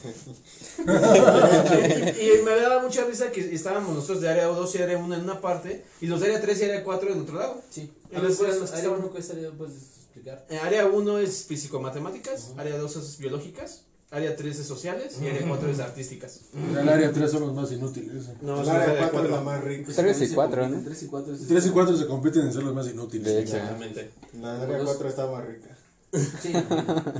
y 2.39 2.41
me 2.43 2.55
daba 2.55 2.81
mucha 2.81 3.03
risa 3.05 3.31
que 3.31 3.53
estábamos 3.53 3.93
nosotros 3.95 4.21
de 4.21 4.29
área 4.29 4.45
2 4.47 4.75
y 4.75 4.77
área 4.81 4.97
1 4.97 5.15
en 5.15 5.21
una 5.21 5.41
parte. 5.41 5.83
Y 6.01 6.07
los 6.07 6.19
de 6.21 6.27
área 6.27 6.41
3 6.41 6.59
y 6.61 6.63
área 6.65 6.83
4 6.83 7.11
en 7.13 7.21
otro 7.21 7.35
lado. 7.39 7.61
Sí. 7.69 7.91
Y 8.11 8.15
A 8.15 8.19
los 8.19 8.37
¿cuáles 8.37 8.57
los 8.59 8.69
son? 8.69 8.75
que 8.75 8.81
Área 8.81 8.83
estaban- 8.83 8.99
uno, 8.99 9.09
¿cuál 9.11 9.23
sería? 9.23 9.51
¿Puedes 9.51 9.75
explicar? 9.75 10.45
Eh, 10.49 10.57
Área 10.59 10.85
1 10.87 11.19
es 11.19 11.43
físico-matemáticas, 11.45 12.51
área 12.57 12.77
2 12.77 12.95
es 12.95 13.17
biológicas, 13.19 13.83
área 14.11 14.35
3 14.35 14.59
es 14.59 14.65
sociales 14.65 15.17
y 15.21 15.27
área 15.27 15.47
4 15.47 15.69
es 15.69 15.79
artísticas. 15.79 16.41
El 16.79 16.89
área 16.89 17.11
3 17.11 17.31
son 17.31 17.41
los 17.41 17.53
más 17.53 17.71
inútiles. 17.71 18.29
No, 18.41 18.61
El 18.61 18.69
área 18.69 18.91
área 18.91 19.09
4 19.11 19.25
es 19.25 19.31
la 19.31 19.41
más 19.41 19.63
rica. 19.63 19.83
Pues, 19.85 19.95
Tres 19.97 20.15
y 20.15 20.19
también 20.19 20.29
se 20.29 20.35
cuatro, 20.35 20.61
compiten, 20.61 20.83
¿no? 20.83 20.89
Tres 20.89 21.03
y 21.03 21.07
cuatro 21.07 21.33
es 21.35 21.47
3 21.47 21.65
y 21.65 21.69
4 21.69 21.97
se 21.97 22.07
compiten 22.07 22.41
en 22.43 22.53
ser 22.53 22.63
los 22.63 22.73
más 22.73 22.87
inútiles. 22.87 23.27
Hecho. 23.27 23.39
Exactamente. 23.57 24.11
La 24.41 24.61
área 24.61 24.79
4 24.83 25.09
está 25.09 25.27
más 25.27 25.45
rica. 25.45 25.77
Sí. 26.11 26.51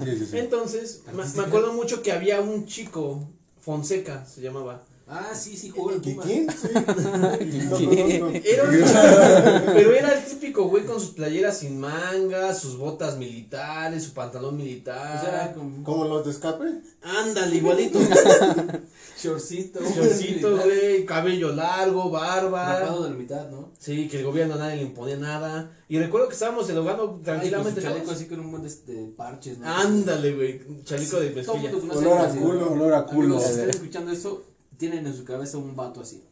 Sí, 0.04 0.18
sí, 0.18 0.26
sí. 0.32 0.38
Entonces, 0.38 1.04
me, 1.14 1.24
me 1.24 1.48
acuerdo 1.48 1.74
mucho 1.74 2.02
que 2.02 2.12
había 2.12 2.42
un 2.42 2.66
chico, 2.66 3.28
Fonseca 3.62 4.26
se 4.26 4.42
llamaba. 4.42 4.84
Ah, 5.12 5.34
sí, 5.34 5.58
sí, 5.58 5.70
jugó 5.72 5.92
el 5.92 6.02
¿Qui- 6.02 6.12
Puma. 6.14 6.24
¿Quién? 6.24 6.48
Sí. 6.52 6.68
No 7.70 7.78
¿Quién? 7.78 8.20
conozco. 8.22 8.42
Era 8.46 9.64
pero 9.74 9.94
era 9.96 10.14
el 10.14 10.24
típico 10.24 10.66
güey 10.70 10.86
con 10.86 11.00
sus 11.00 11.12
playeras 11.12 11.58
sin 11.60 11.80
mangas, 11.80 12.60
sus 12.60 12.78
botas 12.78 13.18
militares, 13.18 14.04
su 14.04 14.14
pantalón 14.14 14.56
O 14.56 14.58
sea, 14.58 14.66
militar. 14.66 15.56
¿Cómo 15.84 16.06
los 16.06 16.26
de 16.26 16.32
escape? 16.32 16.66
Ándale, 17.02 17.56
igualito. 17.56 18.00
shortcito. 19.22 19.80
Chorcito, 19.80 20.58
güey, 20.58 21.06
cabello 21.06 21.54
largo, 21.54 22.10
barba. 22.10 22.80
Rapado 22.80 23.04
de 23.04 23.10
la 23.10 23.16
mitad, 23.16 23.50
¿no? 23.50 23.72
Sí, 23.80 24.08
que 24.08 24.20
el 24.20 24.26
gobierno 24.26 24.56
a 24.56 24.58
nadie 24.58 24.78
le 24.78 24.84
imponía 24.84 25.18
nada. 25.18 25.72
Y 25.88 25.98
recuerdo 25.98 26.28
que 26.28 26.34
estábamos 26.34 26.68
dialogando 26.68 27.16
Ay, 27.18 27.24
tranquilamente. 27.24 27.82
su 27.82 27.88
chaleco 27.88 28.12
así 28.12 28.26
con 28.28 28.40
un 28.42 28.52
montón 28.52 28.70
de, 28.86 28.94
de 28.94 29.08
parches, 29.08 29.58
¿no? 29.58 29.68
Ándale, 29.68 30.34
güey, 30.34 30.62
chaleco 30.84 31.20
de 31.20 31.34
conoce 31.34 31.98
Olor 31.98 32.22
a 32.22 32.30
culo, 32.30 32.54
¿no? 32.60 32.72
olor 32.74 32.94
a 32.94 33.06
culo. 33.06 33.36
Amigos, 33.36 33.44
si 33.44 33.50
están 33.52 33.70
escuchando 33.70 34.12
eso, 34.12 34.44
tienen 34.80 35.06
en 35.06 35.16
su 35.16 35.24
cabeza 35.24 35.60
un 35.60 35.76
vato 35.76 36.02
así. 36.02 36.24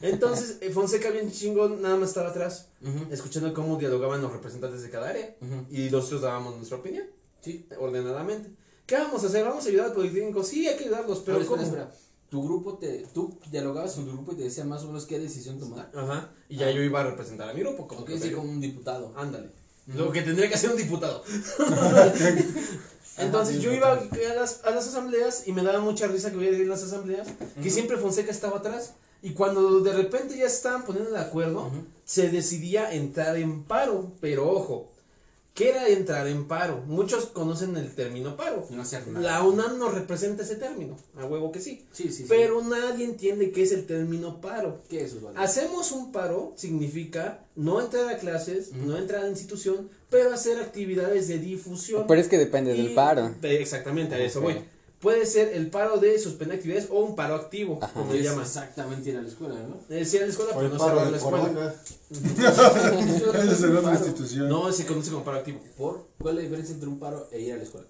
Entonces, 0.00 0.58
eh, 0.60 0.70
Fonseca 0.70 1.10
bien 1.10 1.32
chingón, 1.32 1.82
nada 1.82 1.96
más 1.96 2.10
estaba 2.10 2.28
atrás, 2.28 2.68
escuchando 3.10 3.52
cómo 3.52 3.76
dialogaban 3.76 4.22
los 4.22 4.30
representantes 4.32 4.82
de 4.82 4.90
cada 4.90 5.08
área. 5.08 5.34
ujú. 5.40 5.66
Y 5.74 5.90
nosotros 5.90 6.20
dábamos 6.22 6.54
nuestra 6.56 6.78
opinión, 6.78 7.06
Sí. 7.40 7.66
ordenadamente. 7.80 8.50
¿Qué 8.86 8.94
vamos 8.94 9.22
a 9.24 9.26
hacer? 9.26 9.44
¿Vamos 9.44 9.64
a 9.66 9.68
ayudar 9.68 9.86
al 9.86 9.92
Politécnico? 9.92 10.42
Sí, 10.44 10.66
hay 10.68 10.76
que 10.76 10.84
ayudarlos, 10.84 11.18
pero 11.18 11.38
Pero 11.38 11.50
espera, 11.56 11.62
¿cómo? 11.68 11.82
espera. 11.82 11.98
Tu 12.30 12.42
grupo 12.44 12.74
te, 12.78 13.06
tú 13.12 13.38
dialogabas 13.50 13.94
con 13.94 14.04
tu 14.04 14.12
grupo 14.12 14.32
y 14.32 14.36
te 14.36 14.42
decía 14.44 14.64
más 14.64 14.82
o 14.84 14.86
menos 14.88 15.04
qué 15.06 15.18
decisión 15.18 15.58
tomar. 15.58 15.90
Ajá, 15.94 16.30
y 16.48 16.56
ya 16.56 16.70
yo 16.70 16.82
iba 16.82 17.00
a 17.00 17.04
representar 17.04 17.48
a 17.48 17.54
mi 17.54 17.60
grupo. 17.60 17.88
Como 17.88 18.02
Ok, 18.02 18.08
que 18.08 18.20
sí, 18.20 18.30
como 18.30 18.50
un 18.50 18.60
diputado. 18.60 19.12
Ándale. 19.16 19.50
Lo 19.86 20.12
que 20.12 20.20
tendría 20.22 20.48
que 20.48 20.54
hacer 20.54 20.70
un 20.70 20.76
diputado. 20.76 21.22
Entonces 23.18 23.60
yo 23.60 23.72
iba 23.72 23.92
a 23.92 24.34
las, 24.34 24.64
a 24.64 24.70
las 24.70 24.88
asambleas 24.88 25.46
y 25.46 25.52
me 25.52 25.62
daba 25.62 25.80
mucha 25.80 26.06
risa 26.06 26.30
que 26.30 26.36
voy 26.36 26.46
a 26.46 26.50
ir 26.50 26.66
a 26.66 26.70
las 26.70 26.82
asambleas, 26.82 27.28
que 27.62 27.70
siempre 27.70 27.96
Fonseca 27.96 28.30
estaba 28.30 28.58
atrás. 28.58 28.94
Y 29.22 29.30
cuando 29.32 29.80
de 29.80 29.92
repente 29.92 30.36
ya 30.36 30.46
estaban 30.46 30.84
poniendo 30.84 31.10
de 31.10 31.18
acuerdo, 31.18 31.70
se 32.04 32.30
decidía 32.30 32.92
entrar 32.92 33.36
en 33.36 33.64
paro. 33.64 34.12
Pero 34.20 34.48
ojo, 34.50 34.88
¿qué 35.58 35.70
era 35.70 35.88
entrar 35.88 36.28
en 36.28 36.46
paro? 36.46 36.84
Muchos 36.86 37.26
conocen 37.26 37.76
el 37.76 37.92
término 37.92 38.36
paro. 38.36 38.64
No 38.70 38.82
hacer 38.82 39.06
nada. 39.08 39.26
La 39.28 39.42
UNAM 39.42 39.76
no 39.76 39.90
representa 39.90 40.44
ese 40.44 40.54
término, 40.54 40.96
a 41.16 41.26
huevo 41.26 41.50
que 41.50 41.58
sí. 41.60 41.84
Sí, 41.90 42.04
sí, 42.04 42.12
sí. 42.12 42.24
Pero 42.28 42.62
nadie 42.62 43.04
entiende 43.04 43.50
qué 43.50 43.62
es 43.64 43.72
el 43.72 43.84
término 43.84 44.40
paro. 44.40 44.82
¿Qué 44.88 45.02
es 45.02 45.12
eso, 45.12 45.20
vale? 45.26 45.36
Hacemos 45.40 45.90
un 45.90 46.12
paro 46.12 46.52
significa 46.56 47.40
no 47.56 47.80
entrar 47.80 48.08
a 48.08 48.18
clases, 48.18 48.72
no 48.72 48.96
entrar 48.96 49.22
a 49.22 49.24
la 49.24 49.30
institución, 49.30 49.90
pero 50.08 50.32
hacer 50.32 50.58
actividades 50.60 51.26
de 51.26 51.38
difusión. 51.38 52.04
Pero 52.06 52.20
es 52.20 52.28
que 52.28 52.38
depende 52.38 52.76
Y- 52.76 52.82
del 52.84 52.94
paro. 52.94 53.34
exactamente, 53.42 54.14
a 54.14 54.18
eso 54.20 54.38
Ok. 54.38 54.44
voy. 54.44 54.54
Puede 55.00 55.26
ser 55.26 55.52
el 55.54 55.70
paro 55.70 55.98
de 55.98 56.18
suspender 56.18 56.56
actividades 56.56 56.88
o 56.90 56.98
un 57.00 57.14
paro 57.14 57.36
activo, 57.36 57.78
Ajá. 57.80 57.92
como 57.92 58.12
le 58.12 58.18
es 58.18 58.24
llamas. 58.26 58.48
exactamente 58.48 59.10
ir 59.10 59.16
a 59.16 59.22
la 59.22 59.28
escuela, 59.28 59.54
¿no? 59.54 59.76
Decir 59.88 60.22
a 60.22 60.24
la 60.26 60.30
escuela, 60.32 60.52
pero 60.56 60.68
no 60.68 60.76
paro 60.78 60.90
cerrar 60.90 61.04
de 61.06 61.10
la 61.12 61.16
escuela. 61.18 61.74
Esa 63.44 63.54
será 63.56 63.80
una 63.80 63.92
institución. 63.92 64.48
No, 64.48 64.72
se 64.72 64.86
conoce 64.86 65.10
como 65.10 65.24
paro 65.24 65.38
activo. 65.38 65.60
¿Por? 65.76 66.08
¿Cuál 66.18 66.34
es 66.34 66.36
la 66.36 66.42
diferencia 66.42 66.74
entre 66.74 66.88
un 66.88 66.98
paro 66.98 67.28
e 67.30 67.40
ir 67.40 67.52
a 67.52 67.56
la 67.58 67.62
escuela? 67.62 67.86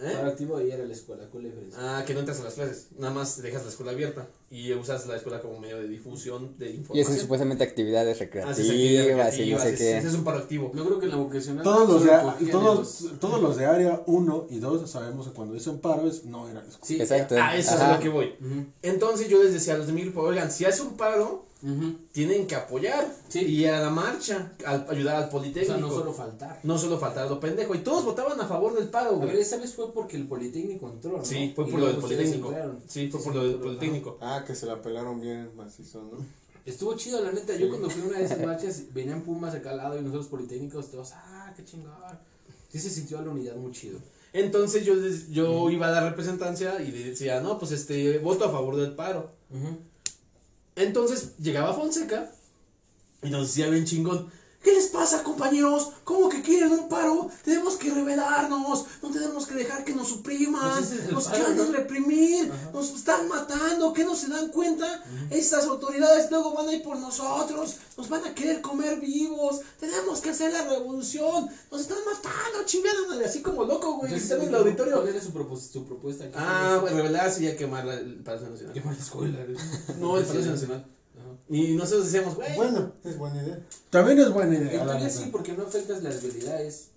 ¿Eh? 0.00 0.10
Paro 0.12 0.28
activo 0.28 0.58
e 0.58 0.66
ir 0.66 0.74
a 0.74 0.78
la 0.84 0.92
escuela. 0.92 1.24
¿Cuál 1.30 1.46
es 1.46 1.50
la 1.54 1.60
diferencia? 1.60 1.98
Ah, 1.98 2.04
que 2.04 2.14
no 2.14 2.20
entras 2.20 2.40
a 2.40 2.44
las 2.44 2.54
clases, 2.54 2.88
nada 2.98 3.14
más 3.14 3.40
dejas 3.40 3.62
la 3.62 3.68
escuela 3.70 3.92
abierta 3.92 4.26
y 4.50 4.72
usas 4.72 5.06
la 5.06 5.16
escuela 5.16 5.40
como 5.40 5.60
medio 5.60 5.78
de 5.78 5.86
difusión 5.86 6.58
de 6.58 6.66
Y 6.66 6.68
hacen 6.70 6.80
información. 6.80 7.18
supuestamente 7.20 7.62
actividades 7.64 8.16
Haces 8.16 8.26
recreativas 8.26 8.58
actividades 8.58 9.06
y 9.06 9.16
no 9.52 9.58
recreativas, 9.58 9.62
sé 9.62 9.74
qué. 9.76 9.98
ese 9.98 10.08
es 10.08 10.14
un 10.14 10.24
paro 10.24 10.38
activo. 10.38 10.72
Yo 10.74 10.84
creo 10.84 10.98
que 10.98 11.04
en 11.06 11.10
la 11.12 11.16
vocacional. 11.18 11.62
Todos 11.62 11.88
los, 11.88 12.02
de, 12.04 12.10
solo 12.10 12.32
cogían 12.32 12.50
todos, 12.50 13.04
todos 13.20 13.40
los 13.42 13.56
de 13.56 13.66
área 13.66 14.02
1 14.06 14.46
y 14.50 14.58
2 14.58 14.90
sabemos 14.90 15.28
que 15.28 15.32
cuando 15.32 15.54
dicen 15.54 15.78
paro 15.78 16.08
es 16.08 16.24
no 16.24 16.48
era 16.48 16.60
la 16.62 16.68
escuela. 16.68 16.86
Sí, 16.86 17.00
Exacto. 17.00 17.36
Ah, 17.38 17.56
eso 17.56 17.70
es 17.74 17.76
Ajá. 17.80 17.92
a 17.92 17.96
lo 17.96 18.02
que 18.02 18.08
voy. 18.08 18.34
Entonces 18.82 19.28
yo 19.28 19.42
les 19.42 19.52
decía 19.52 19.74
a 19.74 19.78
los 19.78 19.86
de 19.86 19.92
mi 19.92 20.02
grupo, 20.02 20.22
oigan, 20.22 20.50
si 20.50 20.64
hace 20.64 20.82
un 20.82 20.96
paro, 20.96 21.46
tienen 22.12 22.46
que 22.46 22.54
apoyar 22.54 23.10
Sí. 23.28 23.40
y 23.40 23.62
ir 23.62 23.70
a 23.70 23.80
la 23.80 23.90
marcha, 23.90 24.52
al- 24.66 24.86
ayudar 24.90 25.16
al 25.16 25.24
O 25.24 25.30
Politécnico. 25.30 25.72
sea, 25.72 25.80
no 25.80 25.88
solo 25.90 26.12
faltar. 26.12 26.60
No 26.62 26.76
solo 26.78 26.98
faltar 26.98 27.28
lo 27.30 27.40
pendejo. 27.40 27.74
Y 27.74 27.78
todos 27.78 28.04
votaban 28.04 28.38
a 28.40 28.46
favor 28.46 28.74
del 28.74 28.88
paro, 28.88 29.10
A 29.10 29.12
güey. 29.14 29.28
ver, 29.28 29.36
esa 29.38 29.56
vez 29.56 29.72
fue 29.74 29.92
porque 29.92 30.16
el 30.16 30.26
Politécnico 30.26 30.90
entró, 30.90 31.16
¿no? 31.18 31.24
Sí, 31.24 31.52
fue 31.56 31.66
por 31.66 31.80
lo 31.80 31.86
del 31.86 31.96
Politécnico. 31.96 32.54
Sí, 32.86 33.08
fue 33.08 33.20
Sí, 33.20 33.24
por 33.26 33.34
lo 33.34 33.44
del 33.44 33.54
Politécnico. 33.56 34.18
Ah, 34.20 34.44
que 34.46 34.54
se 34.54 34.66
la 34.66 34.82
pelaron 34.82 35.20
bien 35.20 35.50
macizo, 35.56 36.02
¿no? 36.02 36.18
Estuvo 36.66 36.94
chido, 36.96 37.22
la 37.22 37.32
neta. 37.32 37.54
Sí. 37.54 37.60
Yo 37.60 37.68
cuando 37.68 37.88
fui 37.90 38.02
a 38.02 38.04
una 38.06 38.18
de 38.18 38.24
esas 38.24 38.38
marchas, 38.46 38.82
venían 38.94 39.22
Pumas 39.22 39.54
acá 39.54 39.70
al 39.70 39.76
lado 39.78 39.98
y 39.98 40.02
nosotros 40.02 40.26
Politécnicos, 40.28 40.90
todos, 40.90 41.12
ah, 41.14 41.52
qué 41.56 41.64
chingón. 41.64 41.92
Sí 42.70 42.78
se 42.78 42.90
sintió 42.90 43.20
la 43.22 43.30
unidad 43.30 43.56
muy 43.56 43.72
chido. 43.72 43.98
Entonces 44.32 44.84
yo, 44.84 44.94
les- 44.96 45.30
yo 45.30 45.70
iba 45.70 45.86
a 45.88 45.90
la 45.92 46.08
representancia 46.10 46.82
y 46.82 46.90
le 46.90 47.10
decía, 47.10 47.40
no, 47.40 47.58
pues 47.58 47.70
este, 47.72 48.18
voto 48.18 48.44
a 48.46 48.50
favor 48.50 48.76
del 48.76 48.92
paro. 48.94 49.30
Entonces 50.76 51.36
llegaba 51.38 51.74
Fonseca 51.74 52.30
y 53.22 53.30
nos 53.30 53.48
decía 53.48 53.68
bien 53.68 53.84
chingón, 53.84 54.30
¿qué 54.62 54.72
les 54.72 54.86
pasa 54.88 55.22
compañeros? 55.22 55.90
¿Cómo 56.04 56.28
que 56.28 56.42
quieren 56.42 56.72
un 56.72 56.88
paro? 56.88 57.30
Tenemos 57.44 57.76
que 57.76 57.90
rebelarnos, 57.90 58.84
no 59.02 59.10
tenemos 59.10 59.46
que 59.46 59.54
dejar 59.54 59.84
que 59.84 59.94
nos 59.94 60.08
supriman, 60.08 60.78
Pues 60.84 61.10
nos 61.10 61.28
quieren 61.28 61.56
¿no? 61.56 61.64
reprimir. 61.72 62.50
Nos 62.90 62.98
están 63.00 63.28
matando, 63.28 63.92
¿qué 63.92 64.04
no 64.04 64.14
se 64.16 64.28
dan 64.28 64.48
cuenta? 64.48 65.02
Estas 65.30 65.64
autoridades 65.66 66.30
luego 66.30 66.52
van 66.54 66.68
a 66.68 66.72
ir 66.72 66.82
por 66.82 66.98
nosotros, 66.98 67.76
nos 67.96 68.08
van 68.08 68.24
a 68.24 68.34
querer 68.34 68.60
comer 68.60 69.00
vivos, 69.00 69.60
tenemos 69.80 70.20
que 70.20 70.30
hacer 70.30 70.52
la 70.52 70.64
revolución, 70.68 71.48
nos 71.70 71.80
están 71.80 71.98
matando, 72.04 72.64
chingada 72.66 72.94
así 73.24 73.42
como 73.42 73.64
loco, 73.64 73.94
güey, 73.98 74.14
están 74.14 74.40
en 74.42 74.48
el 74.48 74.54
auditorio. 74.54 74.96
¿Cuál 74.96 75.08
era 75.08 75.20
su, 75.20 75.32
propos- 75.32 75.70
su 75.72 75.84
propuesta? 75.84 76.24
¿Qué 76.30 76.32
Ah, 76.36 76.60
querían 76.62 76.80
bueno, 76.82 76.96
rebelarse 76.98 77.42
y 77.44 77.48
a 77.48 77.56
quemar 77.56 77.84
la- 77.84 77.94
el 77.94 78.16
Palacio 78.22 78.50
Nacional. 78.50 78.74
Quemar 78.74 78.94
la 78.94 79.02
escuela. 79.02 79.38
No, 79.98 80.18
el 80.18 80.24
Palacio 80.24 80.50
Nacional. 80.52 80.86
Y 81.48 81.74
nosotros 81.74 82.04
decíamos, 82.10 82.34
güey. 82.36 82.54
Bueno, 82.56 82.92
es 83.04 83.18
buena 83.18 83.42
idea. 83.42 83.60
También 83.90 84.18
es 84.18 84.32
buena 84.32 84.54
En 84.56 84.62
idea. 84.62 84.82
teoría 84.84 84.94
neta. 84.94 85.10
sí, 85.10 85.28
porque 85.30 85.52
no 85.52 85.64
afectas 85.64 86.02
las 86.02 86.16
habilidades. 86.16 86.88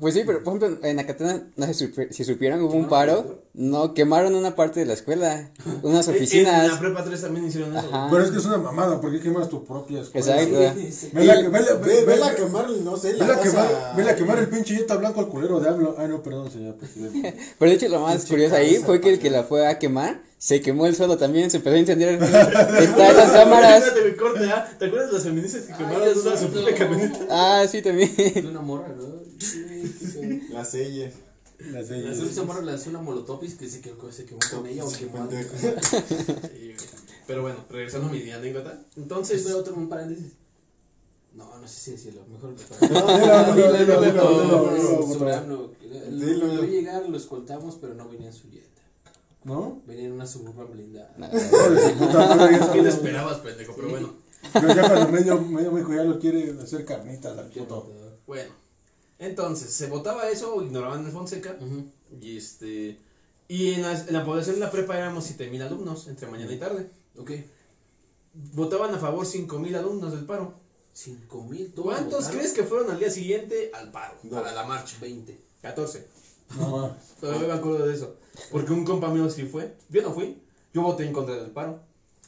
Pues 0.00 0.14
sí, 0.14 0.22
pero 0.24 0.42
por 0.44 0.56
ejemplo, 0.56 0.86
en 0.88 0.98
Acatana, 1.00 1.42
no 1.56 1.66
sé 1.66 1.74
si 1.74 1.86
supi- 1.88 2.10
si 2.12 2.24
supieron, 2.24 2.60
hubo 2.62 2.72
un 2.74 2.84
¿Quemaron 2.84 2.88
paro. 3.24 3.42
No, 3.54 3.92
quemaron 3.94 4.34
una 4.34 4.54
parte 4.54 4.80
de 4.80 4.86
la 4.86 4.92
escuela, 4.94 5.50
unas 5.82 6.06
En 6.08 6.12
la 6.14 6.18
oficinas. 6.18 6.78
prepa 6.78 7.04
3 7.04 7.20
también 7.20 7.46
hicieron 7.46 7.76
eso. 7.76 7.88
Ajá. 7.92 8.08
Pero 8.10 8.24
es 8.24 8.30
que 8.30 8.38
es 8.38 8.44
una 8.46 8.58
mamada, 8.58 9.00
¿por 9.00 9.10
qué 9.12 9.20
quemas 9.20 9.48
tu 9.48 9.64
propia 9.64 10.00
escuela? 10.00 10.40
Exacto. 10.42 10.80
Sí. 10.90 11.10
Vela, 11.12 11.34
vela, 11.48 11.74
Ve, 11.74 11.94
ve- 11.94 12.04
vela 12.04 12.28
ve- 12.30 12.34
quemar, 12.36 12.70
no 12.70 12.96
sé, 12.96 13.14
la 13.14 13.26
vela 13.26 13.40
casa- 13.40 13.66
quemar, 13.68 13.96
vela 13.96 14.16
quemar 14.16 14.38
el 14.38 14.48
pinche 14.48 14.76
yeta 14.76 14.96
blanco 14.96 15.20
al 15.20 15.28
culero 15.28 15.58
de 15.60 15.68
hablo. 15.68 15.96
Ay, 15.98 16.08
no, 16.08 16.22
perdón, 16.22 16.50
señor 16.50 16.76
presidente. 16.76 17.36
Pero 17.58 17.70
de 17.70 17.76
hecho 17.76 17.88
lo 17.88 18.00
más 18.00 18.16
Pinche 18.18 18.28
curioso 18.28 18.54
ahí 18.56 18.76
fue 18.76 19.00
que 19.00 19.10
el 19.10 19.18
que 19.18 19.30
la 19.30 19.42
fue 19.42 19.66
a 19.66 19.78
quemar 19.78 20.22
se 20.38 20.60
quemó 20.60 20.86
el 20.86 20.96
suelo 20.96 21.16
también, 21.18 21.50
se 21.50 21.58
empezó 21.58 21.76
a 21.76 21.78
incendiar 21.78 22.10
está 22.22 23.12
las 23.12 23.30
cámaras. 23.32 23.84
Corte, 24.18 24.44
¿ah? 24.50 24.68
¿Te 24.78 24.86
acuerdas 24.86 25.08
de 25.08 25.14
las 25.14 25.22
feministas 25.24 25.62
que 25.62 25.72
quemaron 25.74 26.14
su 26.38 26.48
propia 26.48 26.74
camioneta? 26.74 27.18
Ah, 27.30 27.64
sí, 27.70 27.80
también. 27.82 28.10
De 28.16 28.46
una 28.48 28.60
morra, 28.60 28.88
¿no? 28.88 29.22
Sí, 29.42 30.42
Las 30.50 30.70
selles. 30.70 31.14
Las 31.58 31.90
hace 31.90 32.90
una 32.90 33.00
molotopis 33.00 33.54
que 33.54 33.68
se 33.68 33.80
quemó, 33.80 34.10
se 34.10 34.24
quemó 34.24 34.40
con 34.50 34.66
ella 34.66 34.84
o 34.84 34.92
quemó 34.92 35.22
a. 35.22 35.28
Sí. 35.30 36.74
Pero 37.26 37.42
bueno, 37.42 37.64
regresando 37.70 38.08
a 38.08 38.12
mi 38.12 38.30
anécdota. 38.30 38.82
Entonces, 38.96 39.40
Espera 39.40 39.58
otro 39.58 39.74
un 39.74 39.88
paréntesis. 39.88 40.32
No, 41.34 41.58
no 41.58 41.66
sé 41.68 41.80
si 41.80 41.90
decirlo. 41.92 42.26
Mejor 42.26 42.54
que 42.54 42.88
No, 42.88 43.54
dilo, 43.54 43.72
dilo, 43.72 43.78
dilo, 43.78 44.00
dilo, 44.02 44.42
dilo, 44.42 44.74
dilo, 44.74 45.02
Sobre 45.06 45.30
dilo. 45.30 45.34
AMLO. 45.34 45.72
Dilo. 45.80 46.46
Lo 46.46 46.62
vio 46.62 46.64
llegar, 46.64 47.08
lo 47.08 47.16
escoltamos, 47.16 47.76
pero 47.80 47.94
no 47.94 48.08
venía 48.08 48.28
en 48.28 48.34
su 48.34 48.50
jet. 48.50 48.68
¿No? 49.44 49.82
Venía 49.86 50.06
en 50.06 50.12
una 50.12 50.26
suburban 50.26 50.70
blindada. 50.70 51.14
¿qué 52.72 52.82
te 52.82 52.88
esperabas, 52.88 53.38
pendejo? 53.38 53.74
Pero 53.76 53.88
bueno. 53.88 54.14
Pero 54.52 54.74
ya 54.74 54.88
cuando 54.88 55.08
medio, 55.08 55.40
medio 55.40 55.72
México 55.72 55.94
ya 55.94 56.04
lo 56.04 56.18
quiere 56.18 56.54
hacer 56.60 56.84
carnitas 56.84 57.38
al 57.38 57.48
puto. 57.48 57.90
Bueno. 58.26 58.61
Entonces, 59.22 59.72
se 59.72 59.86
votaba 59.86 60.28
eso, 60.28 60.60
ignoraban 60.62 61.06
el 61.06 61.12
Fonseca. 61.12 61.56
Y 62.20 62.36
este. 62.36 62.98
Y 63.46 63.74
en 63.74 63.82
la, 63.82 63.92
en 63.92 64.12
la 64.12 64.24
población 64.24 64.56
de 64.56 64.60
la 64.60 64.70
prepa 64.70 64.98
éramos 64.98 65.24
7000 65.24 65.62
alumnos, 65.62 66.08
entre 66.08 66.26
mañana 66.26 66.52
y 66.52 66.58
tarde. 66.58 66.90
Ok. 67.16 67.30
Votaban 68.54 68.92
a 68.94 68.98
favor 68.98 69.24
5000 69.24 69.76
alumnos 69.76 70.12
del 70.12 70.24
paro. 70.24 70.54
Cinco 70.92 71.44
mil. 71.44 71.72
¿todos 71.72 71.86
¿Cuántos 71.94 72.18
votaron? 72.18 72.38
crees 72.38 72.52
que 72.52 72.64
fueron 72.64 72.90
al 72.90 72.98
día 72.98 73.10
siguiente 73.10 73.70
al 73.72 73.90
paro? 73.92 74.14
A 74.36 74.52
la 74.52 74.64
marcha. 74.64 74.96
20. 75.00 75.40
14. 75.62 76.06
No. 76.58 76.96
Todavía 77.20 77.46
me 77.46 77.54
acuerdo 77.54 77.86
de 77.86 77.94
eso. 77.94 78.16
Porque 78.50 78.72
un 78.72 78.84
compa 78.84 79.08
mío 79.08 79.30
sí 79.30 79.44
fue. 79.44 79.76
Yo 79.88 80.02
no 80.02 80.12
fui. 80.12 80.42
Yo 80.74 80.82
voté 80.82 81.06
en 81.06 81.12
contra 81.12 81.36
del 81.36 81.52
paro. 81.52 81.80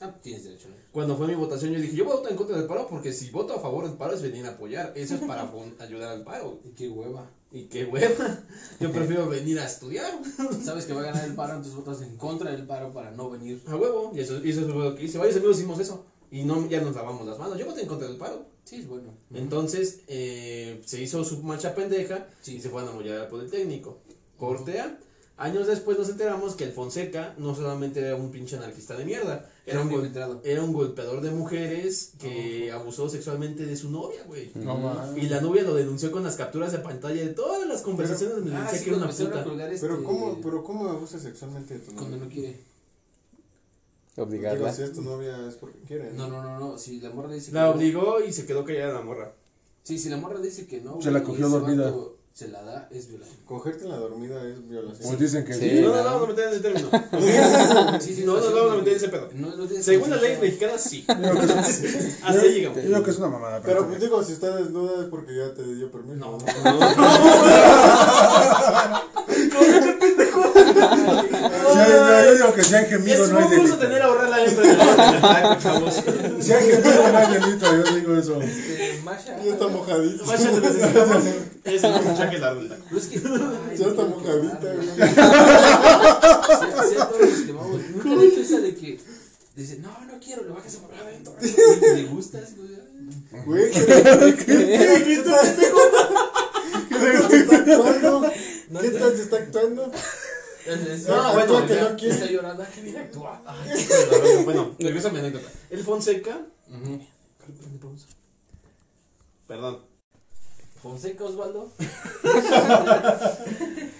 Ah, 0.04 0.14
tienes 0.22 0.44
derecho. 0.44 0.68
¿no? 0.68 0.74
Cuando 0.92 1.16
fue 1.16 1.26
mi 1.26 1.34
votación, 1.34 1.72
yo 1.72 1.80
dije: 1.80 1.96
Yo 1.96 2.04
votar 2.04 2.30
en 2.30 2.36
contra 2.36 2.56
del 2.56 2.66
paro 2.66 2.86
porque 2.88 3.12
si 3.12 3.30
voto 3.30 3.54
a 3.54 3.60
favor 3.60 3.86
del 3.86 3.96
paro 3.96 4.14
es 4.14 4.22
venir 4.22 4.44
a 4.46 4.50
apoyar. 4.50 4.92
Eso 4.94 5.14
es 5.14 5.20
para 5.22 5.50
ayudar 5.80 6.10
al 6.12 6.22
paro. 6.24 6.60
Y 6.64 6.70
qué 6.70 6.88
hueva. 6.88 7.30
Y 7.52 7.64
qué 7.64 7.84
hueva. 7.84 8.40
Yo 8.80 8.90
prefiero 8.92 9.28
venir 9.28 9.58
a 9.60 9.66
estudiar. 9.66 10.10
Sabes 10.64 10.86
que 10.86 10.92
va 10.92 11.00
a 11.02 11.04
ganar 11.04 11.24
el 11.24 11.34
paro, 11.34 11.54
entonces 11.54 11.74
votas 11.76 12.02
en 12.02 12.16
contra 12.16 12.50
del 12.50 12.66
paro 12.66 12.92
para 12.92 13.10
no 13.12 13.30
venir. 13.30 13.62
A 13.66 13.76
huevo. 13.76 14.12
Y 14.14 14.20
eso, 14.20 14.44
y 14.44 14.50
eso 14.50 14.60
es 14.62 14.66
lo 14.66 14.94
que 14.94 15.04
hice. 15.04 15.18
Varios 15.18 15.36
amigos 15.36 15.58
hicimos 15.58 15.78
eso. 15.78 16.04
Y 16.30 16.42
no, 16.42 16.68
ya 16.68 16.80
nos 16.80 16.96
lavamos 16.96 17.24
las 17.26 17.38
manos. 17.38 17.56
Yo 17.58 17.66
voté 17.66 17.82
en 17.82 17.88
contra 17.88 18.08
del 18.08 18.16
paro. 18.16 18.46
Sí, 18.64 18.76
es 18.76 18.88
bueno. 18.88 19.14
Entonces 19.32 20.00
eh, 20.08 20.80
se 20.84 21.00
hizo 21.00 21.22
su 21.22 21.42
marcha 21.42 21.74
pendeja 21.74 22.26
Sí. 22.40 22.56
y 22.56 22.60
se 22.60 22.70
fueron 22.70 22.90
a 22.90 22.92
mollar 22.92 23.20
al 23.20 23.28
Politécnico. 23.28 23.98
Cortea. 24.38 24.98
Años 25.36 25.66
después 25.66 25.98
nos 25.98 26.08
enteramos 26.08 26.54
que 26.54 26.62
el 26.62 26.70
Fonseca 26.72 27.34
no 27.38 27.56
solamente 27.56 27.98
era 28.00 28.14
un 28.14 28.30
pinche 28.30 28.56
anarquista 28.56 28.96
de 28.96 29.04
mierda, 29.04 29.50
era 29.66 29.80
un, 29.82 29.88
gol- 29.88 29.96
infiltrado. 30.00 30.40
era 30.44 30.62
un 30.62 30.72
golpeador 30.72 31.20
de 31.22 31.32
mujeres 31.32 32.12
que 32.20 32.70
abusó 32.70 33.08
sexualmente 33.08 33.66
de 33.66 33.76
su 33.76 33.90
novia, 33.90 34.22
güey. 34.28 34.52
No. 34.54 34.94
Y 35.16 35.22
la 35.22 35.40
novia 35.40 35.64
lo 35.64 35.74
denunció 35.74 36.12
con 36.12 36.22
las 36.22 36.36
capturas 36.36 36.70
de 36.70 36.78
pantalla 36.78 37.20
de 37.20 37.30
todas 37.30 37.66
las 37.66 37.82
conversaciones 37.82 38.36
donde 38.36 38.54
Ah, 38.54 38.62
decía 38.62 38.78
sí, 38.78 38.84
que 38.84 38.90
era 38.90 38.98
una 38.98 39.06
cuando 39.08 39.24
puta. 39.30 39.44
colgar 39.44 39.72
este... 39.72 39.86
Pero 39.88 40.04
cómo, 40.04 40.40
pero 40.40 40.62
cómo 40.62 40.88
abusa 40.88 41.18
sexualmente 41.18 41.74
de 41.74 41.80
tu 41.80 41.92
Cuando 41.94 42.16
novia. 42.16 42.24
no 42.26 42.30
quiere. 42.32 42.48
Digo, 44.16 44.26
Obligarla. 44.28 44.72
si 44.72 44.82
es 44.82 44.92
tu 44.92 45.02
novia 45.02 45.48
es 45.48 45.54
porque 45.56 45.78
quiere. 45.80 46.12
No, 46.12 46.28
no, 46.28 46.40
no, 46.44 46.60
no. 46.60 46.78
Si 46.78 47.00
la 47.00 47.10
morra 47.10 47.32
dice 47.32 47.50
que 47.50 47.56
La 47.56 47.64
no- 47.64 47.70
obligó 47.72 48.20
y 48.24 48.32
se 48.32 48.46
quedó 48.46 48.64
callada 48.64 48.94
la 48.94 49.02
morra. 49.02 49.32
Sí, 49.82 49.98
si 49.98 50.08
la 50.08 50.16
morra 50.16 50.38
dice 50.40 50.66
que 50.68 50.80
no. 50.80 51.02
Se 51.02 51.10
la 51.10 51.24
cogió 51.24 51.48
dormida. 51.48 51.86
vato 51.86 52.13
Se 52.34 52.48
la 52.48 52.62
da, 52.64 52.88
es 52.90 53.06
violación. 53.08 53.36
Cogerte 53.46 53.84
en 53.84 53.90
la 53.90 53.96
dormida 53.96 54.42
es 54.42 54.68
violación. 54.68 55.06
Pues 55.06 55.20
dicen 55.20 55.44
que 55.44 55.54
Sí. 55.54 55.70
sí. 55.70 55.80
No 55.82 55.94
nos 55.94 56.04
vamos 56.04 56.24
a 56.24 56.26
meter 56.32 56.44
en 56.48 56.50
ese 56.50 56.60
término. 56.62 56.90
Sí, 58.00 58.12
sí, 58.16 58.24
No 58.24 58.34
nos 58.34 58.52
vamos 58.52 58.72
a 58.72 58.74
meter 58.78 58.88
en 58.88 58.96
ese 58.96 59.08
pedo. 59.08 59.28
No, 59.34 59.54
no 59.56 59.66
tienes 59.68 59.84
Según 59.86 60.10
la 60.10 60.16
ley 60.16 60.34
conciencia. 60.36 60.74
mexicana, 60.74 60.76
sí. 60.78 61.04
Hasta 62.24 62.40
ahí 62.42 62.54
llegamos. 62.54 62.82
yo 62.82 62.88
creo 62.90 63.04
que 63.04 63.10
es 63.12 63.18
una 63.18 63.28
mamada. 63.28 63.62
Pero 63.62 63.76
está 63.76 63.88
pues 63.88 64.00
digo, 64.00 64.24
si 64.24 64.32
está 64.32 64.56
desnuda 64.56 65.02
es 65.04 65.08
porque 65.10 65.36
ya 65.36 65.54
te 65.54 65.62
dio 65.76 65.92
permiso. 65.92 66.16
No. 66.16 66.40
Si 66.40 66.46
hay- 66.50 66.64
yo- 72.38 72.44
digo 72.44 72.54
que 72.54 72.64
si 72.64 72.74
hay 72.74 72.86
gemido 72.86 73.24
Es 73.24 73.30
no 73.30 73.38
hay 73.38 73.70
a 73.70 73.78
tener 73.78 74.02
a 74.02 74.04
ahorrar 74.06 74.28
la 74.30 74.44
hembra 74.44 74.66
de 74.66 74.76
la 74.76 75.58
chavos. 75.62 76.02
Si 76.40 76.52
hay 76.52 76.70
gemido 76.70 77.08
no 77.12 77.18
hay 77.18 77.32
delito, 77.34 77.66
yo 77.84 77.94
digo 77.94 78.16
eso. 78.16 78.40
Este, 78.42 79.00
Masha. 79.04 79.36
Ya 79.44 79.52
está 79.52 79.68
mojadita. 79.68 80.24
Vaya, 80.24 80.50
te 80.50 80.60
necesitamos. 80.60 81.24
Es 81.64 81.82
la 81.82 82.54
ruta. 82.54 82.76
Pero 82.88 82.98
es 83.00 83.06
que. 83.06 83.16
ay, 83.18 83.78
Ya 83.78 83.86
está 83.86 84.02
no, 84.02 84.08
mojadita, 84.08 84.60
qué 84.60 84.76
güey. 84.76 84.88
Sí, 84.88 84.94
sí, 86.88 86.96
a 87.00 87.06
todos 87.08 87.20
los 87.20 87.40
quemamos. 87.46 87.80
Nunca 88.04 88.22
he 88.22 88.26
hecho 88.26 88.40
esa 88.40 88.58
de 88.60 88.74
que. 88.74 89.00
Dice, 89.56 89.78
no, 89.78 89.88
no 89.90 90.18
quiero, 90.24 90.42
lo 90.42 90.54
bajas 90.54 90.76
por 90.76 90.92
adentro. 90.94 91.32
Y 91.40 91.96
le 91.96 92.04
gusta, 92.08 92.38
es 92.40 92.50
como 92.50 92.68
de, 92.68 92.74
Güey. 93.46 93.70
¿Qué 93.70 95.12
está 95.14 95.36
actuando? 97.46 98.30
¿Qué 98.80 98.90
tal 98.90 99.16
se 99.16 99.22
está 99.22 99.36
actuando? 99.36 99.92
Es- 100.66 101.06
No, 101.08 101.32
bueno, 101.34 101.66
que 101.66 101.74
no 101.80 101.96
quiere. 101.96 102.14
Está 102.14 102.26
llorando, 102.26 102.62
ah, 102.62 102.66
qué 102.74 102.80
bien 102.82 102.96
actúa. 102.96 103.42
Ay, 103.46 104.44
Bueno, 104.44 104.74
regreso 104.78 105.08
a 105.08 105.10
mi 105.12 105.18
anécdota. 105.18 105.48
El 105.70 105.82
Fonseca. 105.84 106.40
Ujú. 106.68 107.00
Perdón. 109.46 109.80
Fonseca 110.82 111.24
Osvaldo. 111.24 111.70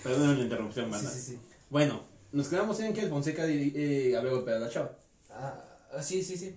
Perdón 0.02 0.38
la 0.38 0.44
interrupción, 0.44 0.90
banda. 0.90 1.10
sí, 1.10 1.20
sí. 1.20 1.38
Bueno, 1.70 2.00
nos 2.32 2.48
quedamos 2.48 2.78
en 2.80 2.92
que 2.92 3.02
el 3.02 3.10
Fonseca 3.10 3.44
eh, 3.46 4.14
había 4.16 4.30
golpeado 4.30 4.62
a 4.64 4.66
la 4.66 4.72
chava. 4.72 4.92
Ah, 5.30 5.64
ah, 5.92 6.02
sí, 6.02 6.22
sí, 6.22 6.36
sí. 6.36 6.56